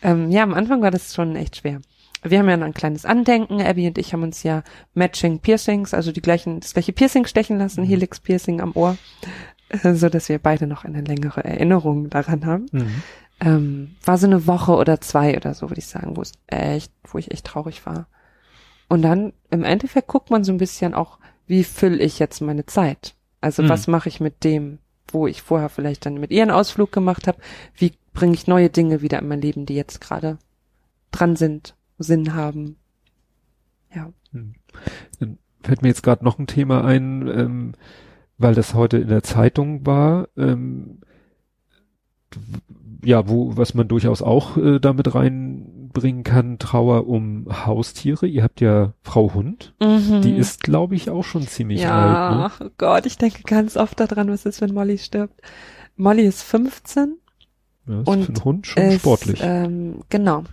Ähm, 0.03 0.31
ja, 0.31 0.43
am 0.43 0.55
Anfang 0.55 0.83
war 0.83 0.91
das 0.91 1.15
schon 1.15 1.37
echt 1.37 1.57
schwer. 1.57 1.81
Wir 2.23 2.39
haben 2.39 2.49
ja 2.49 2.57
noch 2.57 2.67
ein 2.67 2.75
kleines 2.75 3.07
Andenken. 3.07 3.63
Abby 3.63 3.87
und 3.87 3.97
ich 3.97 4.13
haben 4.13 4.23
uns 4.23 4.43
ja 4.43 4.63
Matching 4.95 5.39
Piercings, 5.39 5.95
also 5.95 6.13
die 6.13 6.21
gleichen, 6.21 6.61
das 6.61 6.75
gleiche 6.75 6.93
Piercing 6.93 7.27
stechen 7.27 7.59
lassen, 7.59 7.83
mhm. 7.83 7.89
Helix 7.89 8.21
Piercing 8.21 8.61
am 8.61 8.73
Ohr, 8.75 8.99
äh, 9.71 9.95
so 9.95 10.09
dass 10.09 10.29
wir 10.29 10.39
beide 10.39 10.67
noch 10.67 10.85
eine 10.85 11.01
längere 11.01 11.45
Erinnerung 11.45 12.11
daran 12.11 12.45
haben. 12.45 12.67
Mhm. 12.73 13.03
Ähm, 13.43 13.97
war 14.05 14.19
so 14.19 14.27
eine 14.27 14.47
Woche 14.47 14.73
oder 14.73 15.01
zwei 15.01 15.35
oder 15.35 15.55
so, 15.55 15.71
würde 15.71 15.81
ich 15.81 15.87
sagen, 15.87 16.17
wo 16.17 16.21
es 16.21 16.33
echt, 16.47 16.93
wo 17.05 17.17
ich 17.17 17.31
echt 17.31 17.47
traurig 17.47 17.87
war. 17.87 18.07
Und 18.89 19.03
dann 19.03 19.33
im 19.51 19.65
Endeffekt 19.65 20.09
guckt 20.09 20.31
man 20.31 20.45
so 20.45 20.53
ein 20.53 20.59
bisschen 20.59 20.95
auch, 20.95 21.19
wie 21.47 21.65
fülle 21.65 21.99
ich 21.99 22.19
jetzt 22.19 22.41
meine 22.41 22.67
Zeit? 22.67 23.15
Also 23.41 23.63
mhm. 23.63 23.69
was 23.71 23.87
mache 23.87 24.11
ich 24.11 24.21
mit 24.21 24.45
dem, 24.45 24.79
wo 25.15 25.27
ich 25.27 25.43
vorher 25.43 25.69
vielleicht 25.69 26.07
dann 26.07 26.19
mit 26.19 26.31
ihr 26.31 26.43
einen 26.43 26.51
Ausflug 26.51 26.93
gemacht 26.93 27.27
habe, 27.27 27.39
wie 27.75 27.93
bringe 28.13 28.35
ich 28.35 28.47
neue 28.47 28.71
Dinge 28.71 29.03
wieder 29.03 29.19
in 29.19 29.29
mein 29.29 29.41
Leben, 29.41 29.67
die 29.67 29.75
jetzt 29.75 30.01
gerade 30.01 30.39
dran 31.11 31.37
sind, 31.37 31.75
Sinn 31.99 32.35
haben. 32.35 32.77
Ja. 33.95 34.13
Hm. 34.33 34.55
Dann 35.19 35.39
fällt 35.63 35.83
mir 35.83 35.89
jetzt 35.89 36.03
gerade 36.03 36.25
noch 36.25 36.39
ein 36.39 36.47
Thema 36.47 36.85
ein, 36.85 37.29
ähm, 37.29 37.73
weil 38.39 38.55
das 38.55 38.75
heute 38.75 38.99
in 38.99 39.09
der 39.09 39.23
Zeitung 39.23 39.87
war. 39.87 40.29
Ähm, 40.37 41.01
ja, 43.05 43.29
wo, 43.29 43.57
was 43.57 43.75
man 43.75 43.89
durchaus 43.89 44.23
auch 44.23 44.57
äh, 44.57 44.79
damit 44.79 45.15
reinbringen 45.91 46.25
kann, 46.25 46.59
Trauer 46.59 47.07
um 47.07 47.47
Haustiere. 47.67 48.27
Ihr 48.27 48.43
habt 48.43 48.61
ja 48.61 48.93
Frau 49.03 49.35
Hund, 49.35 49.75
mhm. 49.81 50.23
die 50.23 50.37
ist, 50.37 50.63
glaube 50.63 50.95
ich, 50.95 51.11
auch 51.11 51.25
schon 51.25 51.47
ziemlich 51.47 51.83
ja, 51.83 51.91
alt. 51.91 52.15
Ja, 52.15 52.65
ne? 52.65 52.67
oh 52.69 52.73
Gott, 52.79 53.07
ich 53.07 53.19
denke 53.19 53.43
ganz 53.43 53.77
oft 53.77 53.99
daran, 54.01 54.31
was 54.31 54.47
ist, 54.47 54.61
wenn 54.61 54.75
Molly 54.75 54.99
stirbt. 54.99 55.41
Molly 55.97 56.27
ist 56.27 56.43
15. 56.43 57.17
Ja, 57.87 58.01
ist 58.01 58.09
und 58.09 58.25
für 58.25 58.33
einen 58.33 58.45
Hund 58.45 58.67
schon 58.67 58.83
ist, 58.83 59.01
sportlich. 59.01 59.41
Ähm, 59.43 60.03
genau. 60.09 60.45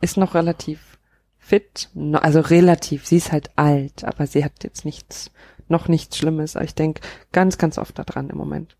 Ist 0.00 0.16
noch 0.16 0.34
relativ 0.34 0.98
fit, 1.38 1.90
also 2.14 2.40
relativ, 2.40 3.06
sie 3.06 3.18
ist 3.18 3.32
halt 3.32 3.50
alt, 3.56 4.04
aber 4.04 4.26
sie 4.26 4.44
hat 4.44 4.64
jetzt 4.64 4.84
nichts, 4.84 5.30
noch 5.68 5.88
nichts 5.88 6.16
Schlimmes. 6.16 6.56
Ich 6.56 6.74
denke 6.74 7.02
ganz, 7.32 7.58
ganz 7.58 7.78
oft 7.78 7.98
daran 7.98 8.30
im 8.30 8.38
Moment. 8.38 8.76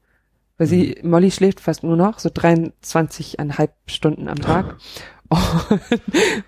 Weil 0.56 0.66
sie, 0.66 0.96
mhm. 1.02 1.10
Molly 1.10 1.30
schläft 1.30 1.60
fast 1.60 1.82
nur 1.82 1.96
noch, 1.96 2.18
so 2.18 2.28
23,5 2.28 3.68
Stunden 3.86 4.28
am 4.28 4.40
Tag. 4.40 4.76
Und 5.38 5.80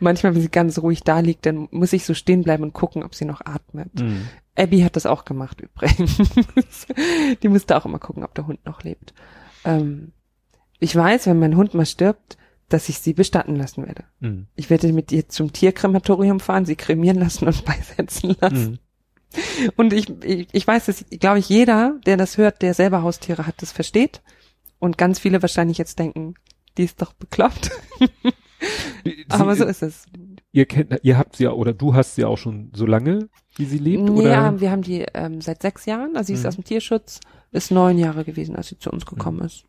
manchmal, 0.01 0.35
wenn 0.35 0.43
sie 0.43 0.51
ganz 0.51 0.79
ruhig 0.79 1.03
da 1.03 1.21
liegt, 1.21 1.47
dann 1.47 1.69
muss 1.71 1.93
ich 1.93 2.05
so 2.05 2.15
stehen 2.15 2.43
bleiben 2.43 2.63
und 2.63 2.73
gucken, 2.73 3.03
ob 3.03 3.15
sie 3.15 3.25
noch 3.25 3.41
atmet. 3.41 3.95
Mhm. 4.01 4.29
Abby 4.57 4.81
hat 4.81 4.97
das 4.97 5.07
auch 5.07 5.25
gemacht 5.25 5.61
übrigens. 5.61 6.87
Die 7.43 7.49
musste 7.49 7.77
auch 7.77 7.85
immer 7.85 7.99
gucken, 7.99 8.25
ob 8.25 8.35
der 8.35 8.47
Hund 8.47 8.65
noch 8.65 8.83
lebt. 8.83 9.15
Ähm, 9.65 10.13
ich 10.79 10.95
weiß, 10.95 11.27
wenn 11.27 11.39
mein 11.39 11.57
Hund 11.57 11.75
mal 11.75 11.87
stirbt, 11.87 12.37
dass 12.69 12.89
ich 12.89 12.99
sie 12.99 13.13
bestatten 13.13 13.57
lassen 13.57 13.87
werde. 13.87 14.05
Mhm. 14.21 14.47
Ich 14.57 14.71
werde 14.71 14.93
mit 14.93 15.13
ihr 15.13 15.29
zum 15.29 15.53
Tierkrematorium 15.53 16.41
fahren, 16.41 16.67
sie 16.67 16.77
kremieren 16.77 17.19
lassen 17.19 17.47
und 17.47 17.65
beisetzen 17.65 18.37
lassen. 18.41 18.71
Mhm. 18.71 18.79
Und 19.77 19.93
ich, 19.93 20.09
ich, 20.25 20.49
ich 20.53 20.67
weiß, 20.67 20.87
dass, 20.87 21.05
glaube 21.11 21.39
ich, 21.39 21.49
jeder, 21.49 21.99
der 22.07 22.17
das 22.17 22.39
hört, 22.39 22.63
der 22.63 22.75
selber 22.75 23.03
Haustiere 23.03 23.47
hat, 23.47 23.61
das 23.61 23.73
versteht. 23.73 24.23
Und 24.79 24.99
ganz 24.99 25.19
viele 25.19 25.43
wahrscheinlich 25.43 25.79
jetzt 25.79 25.99
denken, 25.99 26.35
die 26.77 26.85
ist 26.85 27.01
doch 27.03 27.13
bekloppt. 27.13 27.71
Aber 29.29 29.57
so 29.57 29.65
ist 29.65 29.83
es. 29.83 30.07
Ihr 30.53 30.67
kennt, 30.67 30.99
ihr 31.03 31.19
habt 31.19 31.37
sie 31.37 31.45
ja, 31.45 31.53
oder 31.53 31.73
du 31.73 31.95
hast 31.95 32.15
sie 32.15 32.25
auch 32.25 32.39
schon 32.39 32.71
so 32.75 32.87
lange, 32.87 33.29
wie 33.57 33.65
sie 33.65 33.79
lebt, 33.79 34.09
oder? 34.09 34.31
Ja, 34.31 34.61
wir 34.61 34.71
haben 34.71 34.83
die 34.83 35.05
ähm, 35.15 35.41
seit 35.41 35.63
sechs 35.63 35.87
Jahren. 35.87 36.17
Also 36.17 36.29
sie 36.29 36.35
ist 36.35 36.43
mhm. 36.43 36.49
aus 36.49 36.55
dem 36.57 36.65
Tierschutz, 36.65 37.21
ist 37.53 37.71
neun 37.71 37.99
Jahre 37.99 38.25
gewesen, 38.25 38.57
als 38.57 38.69
sie 38.69 38.79
zu 38.79 38.91
uns 38.91 39.07
gekommen 39.07 39.39
mhm. 39.39 39.47
ist. 39.47 39.65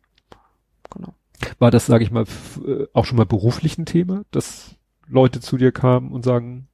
Genau. 0.90 1.14
War 1.58 1.70
das, 1.70 1.86
sage 1.86 2.04
ich 2.04 2.10
mal, 2.10 2.24
äh, 2.66 2.86
auch 2.92 3.04
schon 3.04 3.16
mal 3.16 3.26
beruflich 3.26 3.78
ein 3.78 3.86
Thema, 3.86 4.24
dass 4.30 4.76
Leute 5.08 5.40
zu 5.40 5.56
dir 5.56 5.72
kamen 5.72 6.12
und 6.12 6.24
sagen, 6.24 6.68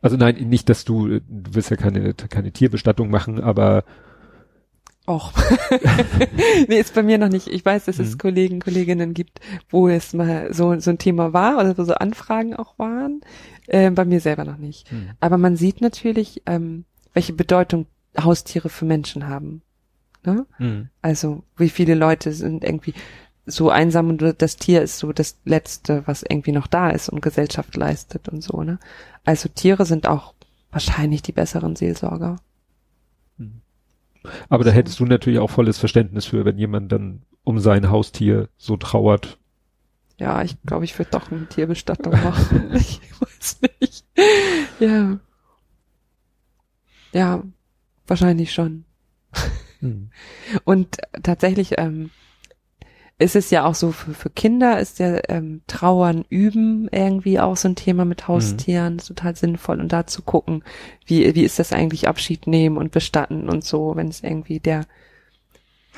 also 0.00 0.16
nein, 0.16 0.36
nicht, 0.48 0.68
dass 0.68 0.84
du, 0.84 1.20
du 1.20 1.22
willst 1.54 1.70
ja 1.70 1.76
keine, 1.76 2.14
keine 2.14 2.52
Tierbestattung 2.52 3.10
machen, 3.10 3.40
aber 3.40 3.84
Och. 5.06 5.32
nee, 6.68 6.80
ist 6.80 6.94
bei 6.94 7.02
mir 7.02 7.18
noch 7.18 7.28
nicht. 7.28 7.48
Ich 7.48 7.64
weiß, 7.64 7.84
dass 7.84 7.98
es 7.98 8.12
Mhm. 8.12 8.18
Kollegen, 8.18 8.60
Kolleginnen 8.60 9.12
gibt, 9.12 9.40
wo 9.68 9.88
es 9.88 10.14
mal 10.14 10.52
so, 10.52 10.78
so 10.80 10.90
ein 10.90 10.98
Thema 10.98 11.32
war 11.34 11.58
oder 11.58 11.76
wo 11.76 11.84
so 11.84 11.94
Anfragen 11.94 12.56
auch 12.56 12.78
waren. 12.78 13.20
Äh, 13.66 13.90
bei 13.90 14.04
mir 14.04 14.20
selber 14.20 14.44
noch 14.44 14.56
nicht. 14.56 14.90
Hm. 14.90 15.10
Aber 15.20 15.36
man 15.36 15.56
sieht 15.56 15.80
natürlich, 15.80 16.42
ähm, 16.46 16.84
welche 17.12 17.34
Bedeutung 17.34 17.86
Haustiere 18.18 18.68
für 18.68 18.84
Menschen 18.86 19.28
haben. 19.28 19.62
Ne? 20.24 20.46
Hm. 20.56 20.88
Also 21.02 21.42
wie 21.56 21.68
viele 21.68 21.94
Leute 21.94 22.32
sind 22.32 22.64
irgendwie 22.64 22.94
so 23.46 23.68
einsam 23.68 24.08
und 24.08 24.22
das 24.38 24.56
Tier 24.56 24.80
ist 24.80 24.98
so 24.98 25.12
das 25.12 25.38
Letzte, 25.44 26.02
was 26.06 26.22
irgendwie 26.22 26.52
noch 26.52 26.66
da 26.66 26.90
ist 26.90 27.10
und 27.10 27.20
Gesellschaft 27.20 27.76
leistet 27.76 28.30
und 28.30 28.42
so. 28.42 28.62
Ne? 28.62 28.78
Also 29.24 29.50
Tiere 29.50 29.84
sind 29.84 30.06
auch 30.06 30.34
wahrscheinlich 30.70 31.20
die 31.20 31.32
besseren 31.32 31.76
Seelsorger. 31.76 32.36
Aber 34.48 34.64
da 34.64 34.70
hättest 34.70 35.00
du 35.00 35.04
natürlich 35.04 35.38
auch 35.38 35.50
volles 35.50 35.78
Verständnis 35.78 36.26
für, 36.26 36.44
wenn 36.44 36.58
jemand 36.58 36.92
dann 36.92 37.22
um 37.44 37.58
sein 37.58 37.90
Haustier 37.90 38.48
so 38.56 38.76
trauert. 38.76 39.38
Ja, 40.18 40.42
ich 40.42 40.60
glaube, 40.62 40.84
ich 40.84 40.98
würde 40.98 41.10
doch 41.10 41.30
eine 41.30 41.46
Tierbestattung 41.46 42.12
machen. 42.12 42.70
ich 42.74 43.00
weiß 43.20 43.60
nicht. 43.80 44.04
Ja. 44.80 45.18
Ja, 47.12 47.42
wahrscheinlich 48.06 48.52
schon. 48.52 48.84
Hm. 49.80 50.10
Und 50.64 50.98
tatsächlich 51.22 51.74
ähm, 51.78 52.10
ist 53.18 53.36
es 53.36 53.50
ja 53.50 53.64
auch 53.64 53.74
so, 53.76 53.92
für, 53.92 54.12
für 54.12 54.30
Kinder 54.30 54.78
ist 54.80 54.98
ja 54.98 55.20
ähm, 55.28 55.62
Trauern 55.68 56.24
üben 56.28 56.88
irgendwie 56.90 57.38
auch 57.38 57.56
so 57.56 57.68
ein 57.68 57.76
Thema 57.76 58.04
mit 58.04 58.26
Haustieren, 58.26 58.96
ist 58.98 59.06
total 59.06 59.36
sinnvoll. 59.36 59.80
Und 59.80 59.92
da 59.92 60.06
zu 60.06 60.22
gucken, 60.22 60.64
wie, 61.06 61.34
wie 61.34 61.44
ist 61.44 61.58
das 61.58 61.72
eigentlich 61.72 62.08
Abschied 62.08 62.46
nehmen 62.46 62.76
und 62.76 62.90
bestatten 62.90 63.48
und 63.48 63.64
so, 63.64 63.94
wenn 63.94 64.08
es 64.08 64.22
irgendwie 64.22 64.58
der 64.60 64.86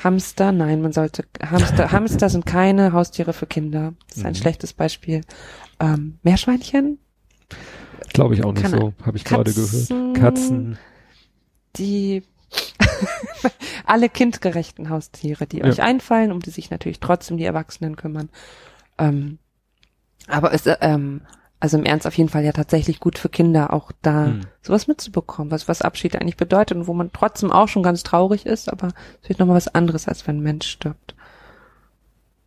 Hamster, 0.03 0.51
nein, 0.51 0.81
man 0.83 0.93
sollte, 0.93 1.25
Hamster, 1.43 1.91
Hamster 1.91 2.29
sind 2.29 2.45
keine 2.45 2.93
Haustiere 2.93 3.33
für 3.33 3.47
Kinder. 3.47 3.93
Das 4.09 4.17
ist 4.17 4.25
ein 4.25 4.33
Mhm. 4.33 4.35
schlechtes 4.35 4.73
Beispiel. 4.73 5.21
Ähm, 5.79 6.19
Meerschweinchen, 6.23 6.99
Glaube 8.13 8.35
ich 8.35 8.43
auch 8.43 8.53
nicht 8.53 8.61
Keine 8.63 8.77
so, 8.77 8.93
habe 9.05 9.17
ich 9.17 9.23
gerade 9.25 9.51
gehört. 9.53 10.15
Katzen. 10.15 10.77
die 11.77 12.23
alle 13.85 14.09
kindgerechten 14.09 14.89
Haustiere, 14.89 15.47
die 15.47 15.59
Ja. 15.59 15.65
euch 15.65 15.81
einfallen, 15.81 16.31
um 16.31 16.39
die 16.39 16.49
sich 16.49 16.69
natürlich 16.69 16.99
trotzdem 16.99 17.37
die 17.37 17.45
Erwachsenen 17.45 17.95
kümmern. 17.95 18.29
Ähm, 18.97 19.39
aber 20.27 20.53
es, 20.53 20.65
äh, 20.65 20.77
ähm, 20.81 21.21
also 21.59 21.77
im 21.77 21.85
Ernst 21.85 22.05
auf 22.05 22.15
jeden 22.17 22.29
Fall 22.29 22.43
ja 22.43 22.51
tatsächlich 22.51 22.99
gut 22.99 23.17
für 23.17 23.29
Kinder, 23.29 23.73
auch 23.73 23.91
da 24.01 24.25
Hm. 24.27 24.41
sowas 24.61 24.87
mitzubekommen, 24.87 25.51
was, 25.51 25.67
was 25.67 25.81
Abschied 25.81 26.15
eigentlich 26.15 26.37
bedeutet 26.37 26.77
und 26.77 26.87
wo 26.87 26.93
man 26.93 27.11
trotzdem 27.11 27.51
auch 27.51 27.67
schon 27.67 27.81
ganz 27.83 28.03
traurig 28.03 28.45
ist, 28.45 28.69
aber 28.71 28.89
es 29.23 29.29
wird 29.29 29.39
nochmal 29.39 29.55
was 29.57 29.73
anderes, 29.73 30.07
als 30.07 30.27
wenn 30.27 30.37
ein 30.37 30.43
Mensch 30.43 30.67
stirbt. 30.67 31.15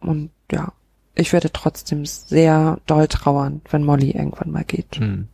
Und 0.00 0.30
ja, 0.52 0.72
ich 1.14 1.32
werde 1.32 1.52
trotzdem 1.52 2.06
sehr 2.06 2.78
doll 2.86 3.08
trauern, 3.08 3.62
wenn 3.70 3.84
Molly 3.84 4.12
irgendwann 4.12 4.50
mal 4.52 4.64
geht. 4.64 4.96
Hm. 4.96 5.26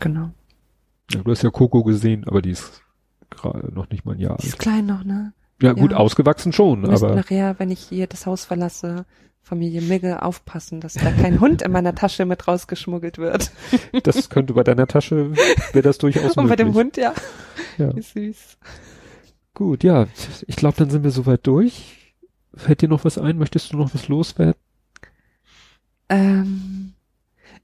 Genau. 0.00 0.30
Ja, 1.12 1.22
du 1.22 1.30
hast 1.30 1.42
ja 1.42 1.50
Coco 1.50 1.82
gesehen, 1.84 2.24
aber 2.26 2.42
die 2.42 2.50
ist 2.50 2.82
noch 3.72 3.88
nicht 3.90 4.04
mal 4.04 4.14
ein 4.14 4.20
Jahr 4.20 4.36
Die 4.38 4.46
ist 4.46 4.54
alt. 4.54 4.62
klein 4.62 4.86
noch, 4.86 5.04
ne? 5.04 5.32
Ja, 5.62 5.72
gut, 5.74 5.92
ja. 5.92 5.98
ausgewachsen 5.98 6.52
schon, 6.52 6.80
müssen 6.82 7.04
aber 7.04 7.14
nachher, 7.16 7.58
wenn 7.58 7.70
ich 7.70 7.80
hier 7.80 8.06
das 8.06 8.24
Haus 8.26 8.44
verlasse, 8.46 9.04
Familie 9.42 9.82
Migge 9.82 10.22
aufpassen, 10.22 10.80
dass 10.80 10.94
da 10.94 11.10
kein 11.12 11.40
Hund 11.40 11.62
in 11.62 11.72
meiner 11.72 11.94
Tasche 11.94 12.24
mit 12.24 12.46
rausgeschmuggelt 12.46 13.18
wird. 13.18 13.50
das 14.04 14.30
könnte 14.30 14.54
bei 14.54 14.64
deiner 14.64 14.86
Tasche, 14.86 15.34
wäre 15.72 15.82
das 15.82 15.98
durchaus 15.98 16.32
Und 16.36 16.48
bei 16.48 16.56
möglich. 16.56 16.58
dem 16.68 16.74
Hund, 16.74 16.96
ja. 16.96 17.12
Ja. 17.78 17.90
Ist 17.90 18.12
süß. 18.14 18.58
Gut, 19.54 19.84
ja, 19.84 20.06
ich 20.46 20.56
glaube, 20.56 20.76
dann 20.78 20.90
sind 20.90 21.04
wir 21.04 21.10
soweit 21.10 21.46
durch. 21.46 22.14
Fällt 22.54 22.80
dir 22.82 22.88
noch 22.88 23.04
was 23.04 23.18
ein? 23.18 23.38
Möchtest 23.38 23.72
du 23.72 23.76
noch 23.76 23.94
was 23.94 24.08
loswerden? 24.08 24.54
Ähm, 26.08 26.79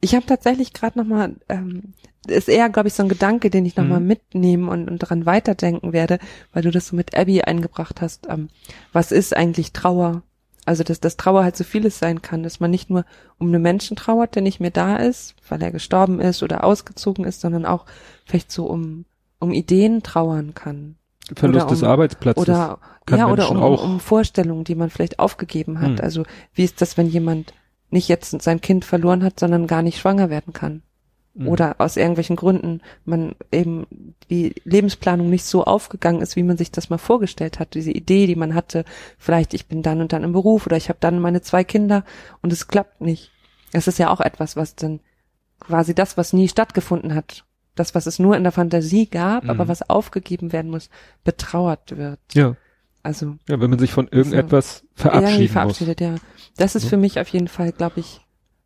ich 0.01 0.15
habe 0.15 0.27
tatsächlich 0.27 0.73
gerade 0.73 0.99
noch 0.99 1.07
mal, 1.07 1.37
ähm, 1.49 1.95
ist 2.29 2.49
eher, 2.49 2.69
glaube 2.71 2.89
ich, 2.89 2.95
so 2.95 3.03
ein 3.03 3.09
Gedanke, 3.09 3.51
den 3.51 3.65
ich 3.67 3.77
noch 3.77 3.85
mal 3.85 4.01
Mhm. 4.01 4.07
mitnehmen 4.07 4.69
und, 4.69 4.89
und 4.91 5.03
daran 5.03 5.27
weiterdenken 5.27 5.93
werde, 5.93 6.19
weil 6.53 6.63
du 6.63 6.71
das 6.71 6.89
so 6.89 6.97
mit 6.97 7.17
Abby 7.17 7.43
eingebracht 7.43 8.01
hast. 8.01 8.27
Ähm, 8.29 8.49
was 8.93 9.13
ist 9.13 9.37
eigentlich 9.37 9.73
Trauer? 9.73 10.23
Also, 10.65 10.83
dass 10.83 10.99
das 10.99 11.17
Trauer 11.17 11.45
halt 11.45 11.57
so 11.57 11.63
vieles 11.63 12.01
sein 12.01 12.23
kann, 12.23 12.43
dass 12.43 12.59
man 12.59 12.73
nicht 12.73 12.91
nur 12.91 13.05
um 13.39 13.47
einen 13.49 13.63
Menschen 13.63 13.97
trauert, 13.97 14.35
der 14.35 14.43
nicht 14.43 14.59
mehr 14.59 14.73
da 14.73 14.97
ist, 14.97 15.37
weil 15.49 15.63
er 15.63 15.71
gestorben 15.71 16.21
ist 16.21 16.43
oder 16.43 16.65
ausgezogen 16.65 17.25
ist, 17.25 17.41
sondern 17.41 17.65
auch 17.65 17.87
vielleicht 18.25 18.51
so 18.51 18.67
um, 18.67 19.05
um 19.39 19.53
Ideen 19.53 20.03
trauern 20.03 20.55
kann. 20.55 20.97
Verlust 21.37 21.67
Oder 21.67 21.71
des 21.75 21.83
um- 21.83 21.89
Arbeitsplatzes. 21.89 22.43
Oder 22.43 22.79
ja, 23.09 23.27
oder 23.29 23.45
Menschen 23.45 23.57
um, 23.59 23.63
auch. 23.63 23.85
um 23.85 24.01
Vorstellungen, 24.01 24.65
die 24.65 24.75
man 24.75 24.91
vielleicht 24.91 25.21
aufgegeben 25.21 25.81
hat. 25.81 25.99
Hm. 25.99 26.01
Also 26.01 26.25
wie 26.55 26.65
ist 26.65 26.81
das, 26.81 26.97
wenn 26.97 27.07
jemand 27.09 27.53
nicht 27.91 28.09
jetzt 28.09 28.41
sein 28.43 28.61
Kind 28.61 28.85
verloren 28.85 29.23
hat, 29.23 29.39
sondern 29.41 29.67
gar 29.67 29.83
nicht 29.83 29.99
schwanger 29.99 30.31
werden 30.31 30.53
kann? 30.53 30.83
Mhm. 31.35 31.49
Oder 31.49 31.77
aus 31.79 31.97
irgendwelchen 31.97 32.37
Gründen 32.37 32.81
man 33.05 33.35
eben 33.53 33.87
die 34.31 34.55
Lebensplanung 34.65 35.29
nicht 35.31 35.45
so 35.45 35.65
aufgegangen 35.65 36.23
ist, 36.23 36.35
wie 36.37 36.43
man 36.43 36.57
sich 36.57 36.71
das 36.71 36.89
mal 36.91 36.99
vorgestellt 36.99 37.59
hat. 37.59 37.75
Diese 37.75 37.91
Idee, 37.93 38.27
die 38.27 38.37
man 38.37 38.55
hatte, 38.55 38.85
vielleicht 39.19 39.53
ich 39.55 39.67
bin 39.67 39.83
dann 39.83 40.01
und 40.01 40.13
dann 40.13 40.25
im 40.25 40.33
Beruf 40.33 40.67
oder 40.67 40.77
ich 40.77 40.89
habe 40.89 40.99
dann 41.01 41.21
meine 41.21 41.43
zwei 41.43 41.63
Kinder 41.65 42.05
und 42.43 42.53
es 42.53 42.69
klappt 42.69 43.01
nicht. 43.03 43.31
Es 43.73 43.87
ist 43.87 43.99
ja 43.99 44.11
auch 44.11 44.21
etwas, 44.21 44.57
was 44.57 44.75
dann 44.77 45.01
quasi 45.61 45.95
das, 45.95 46.17
was 46.17 46.33
nie 46.33 46.49
stattgefunden 46.49 47.15
hat, 47.15 47.45
das, 47.75 47.95
was 47.95 48.07
es 48.07 48.19
nur 48.19 48.37
in 48.37 48.43
der 48.43 48.53
Fantasie 48.53 49.07
gab, 49.07 49.45
Mhm. 49.45 49.51
aber 49.51 49.69
was 49.69 49.89
aufgegeben 49.91 50.53
werden 50.53 50.71
muss, 50.71 50.89
betrauert 51.25 51.97
wird. 51.99 52.19
ja, 52.33 52.57
Also 53.03 53.37
ja, 53.49 53.61
wenn 53.61 53.69
man 53.71 53.79
sich 53.79 53.93
von 53.93 54.09
irgendetwas 54.09 54.85
verabschieden 54.95 55.43
muss. 55.43 55.53
verabschiedet, 55.53 56.01
ja. 56.01 56.15
Das 56.57 56.75
ist 56.75 56.85
Ja. 56.85 56.91
für 56.91 56.97
mich 56.97 57.21
auf 57.21 57.29
jeden 57.29 57.49
Fall, 57.49 57.73
glaube 57.73 58.01
ich, 58.01 58.21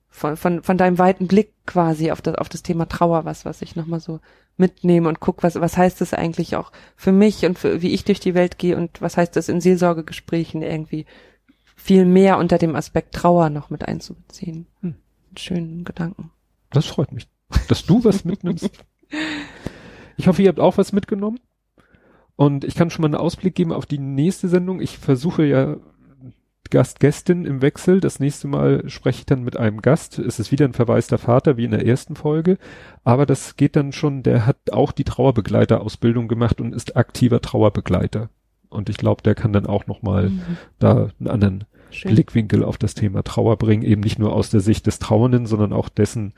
von, 0.09 0.37
von, 0.37 0.63
von 0.63 0.77
deinem 0.77 0.99
weiten 0.99 1.29
Blick 1.29 1.53
quasi 1.67 2.11
auf 2.11 2.21
das, 2.21 2.35
auf 2.35 2.49
das 2.49 2.63
Thema 2.63 2.89
Trauer 2.89 3.25
was, 3.25 3.45
was 3.45 3.63
ich 3.63 3.77
nochmal 3.77 4.01
so 4.01 4.21
mitnehme 4.57 5.09
und 5.09 5.21
guck, 5.21 5.43
was, 5.43 5.55
was 5.61 5.77
heißt 5.77 6.01
das 6.01 6.13
eigentlich 6.15 6.57
auch 6.57 6.73
für 6.97 7.13
mich 7.13 7.47
und 7.47 7.59
für, 7.59 7.81
wie 7.81 7.93
ich 7.93 8.05
durch 8.05 8.21
die 8.21 8.35
Welt 8.35 8.59
gehe 8.59 8.77
und 8.77 9.01
was 9.01 9.17
heißt 9.17 9.35
das 9.37 9.49
in 9.49 9.61
Seelsorgegesprächen 9.61 10.63
irgendwie 10.63 11.07
viel 11.77 12.05
mehr 12.05 12.39
unter 12.39 12.59
dem 12.59 12.77
Aspekt 12.77 13.15
Trauer 13.15 13.49
noch 13.51 13.71
mit 13.71 13.87
einzubeziehen. 13.87 14.67
Hm. 14.83 14.97
Schönen 15.37 15.85
Gedanken. 15.85 16.31
Das 16.71 16.87
freut 16.87 17.13
mich, 17.13 17.29
dass 17.69 17.87
du 17.87 18.05
was 18.05 18.25
mitnimmst. 18.25 18.69
Ich 20.17 20.27
hoffe, 20.27 20.43
ihr 20.43 20.49
habt 20.49 20.61
auch 20.61 20.77
was 20.77 20.93
mitgenommen. 20.93 21.41
Und 22.37 22.65
ich 22.65 22.75
kann 22.75 22.91
schon 22.91 23.03
mal 23.03 23.07
einen 23.09 23.15
Ausblick 23.15 23.55
geben 23.55 23.73
auf 23.73 23.87
die 23.87 23.99
nächste 23.99 24.49
Sendung. 24.49 24.81
Ich 24.81 24.99
versuche 24.99 25.45
ja 25.45 25.77
Gast, 26.71 27.01
Gästin 27.01 27.45
im 27.45 27.63
Wechsel. 27.63 28.01
Das 28.01 28.21
nächste 28.21 28.49
Mal 28.49 28.89
spreche 28.89 29.21
ich 29.21 29.27
dann 29.27 29.43
mit 29.45 29.57
einem 29.57 29.83
Gast. 29.83 30.19
Es 30.19 30.39
ist 30.39 30.51
wieder 30.53 30.65
ein 30.65 30.73
verwaister 30.73 31.19
Vater, 31.19 31.57
wie 31.57 31.65
in 31.65 31.73
der 31.73 31.87
ersten 31.87 32.17
Folge. 32.17 32.59
Aber 33.05 33.27
das 33.27 33.57
geht 33.57 33.77
dann 33.77 33.93
schon, 33.93 34.23
der 34.23 34.47
hat 34.47 34.73
auch 34.73 34.93
die 34.93 35.05
Trauerbegleiterausbildung 35.05 36.29
gemacht 36.29 36.61
und 36.61 36.75
ist 36.75 36.97
aktiver 36.97 37.41
Trauerbegleiter. 37.41 38.31
Und 38.69 38.89
ich 38.89 38.97
glaube, 38.97 39.23
der 39.23 39.35
kann 39.35 39.53
dann 39.53 39.67
auch 39.67 39.87
nochmal 39.87 40.31
Mhm. 40.31 40.43
da 40.79 41.09
einen 41.19 41.29
anderen 41.29 41.65
Schön. 41.91 42.13
Blickwinkel 42.15 42.63
auf 42.63 42.79
das 42.79 42.95
Thema 42.95 43.25
Trauer 43.25 43.57
bringen, 43.57 43.83
eben 43.83 44.01
nicht 44.01 44.19
nur 44.21 44.33
aus 44.33 44.51
der 44.51 44.61
Sicht 44.61 44.87
des 44.87 45.01
Trauernden, 45.01 45.47
sondern 45.47 45.73
auch 45.73 45.89
dessen, 45.89 46.35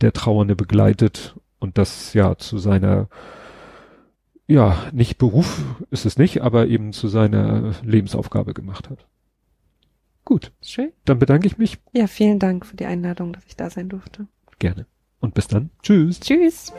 der 0.00 0.12
Trauernde 0.12 0.56
begleitet 0.56 1.36
und 1.60 1.78
das 1.78 2.14
ja 2.14 2.36
zu 2.36 2.58
seiner, 2.58 3.08
ja, 4.48 4.76
nicht 4.92 5.18
Beruf 5.18 5.62
ist 5.90 6.06
es 6.06 6.18
nicht, 6.18 6.42
aber 6.42 6.66
eben 6.66 6.92
zu 6.92 7.08
seiner 7.08 7.74
Lebensaufgabe 7.84 8.54
gemacht 8.54 8.90
hat. 8.90 9.06
Gut, 10.28 10.52
Schön. 10.60 10.92
dann 11.06 11.18
bedanke 11.18 11.46
ich 11.46 11.56
mich 11.56 11.78
Ja, 11.94 12.06
vielen 12.06 12.38
Dank 12.38 12.66
für 12.66 12.76
die 12.76 12.84
Einladung, 12.84 13.32
dass 13.32 13.46
ich 13.46 13.56
da 13.56 13.70
sein 13.70 13.88
durfte. 13.88 14.26
gerne. 14.58 14.84
Und 15.20 15.32
bis 15.32 15.48
dann. 15.48 15.70
Tschüss. 15.82 16.20
Tschüss. 16.20 16.70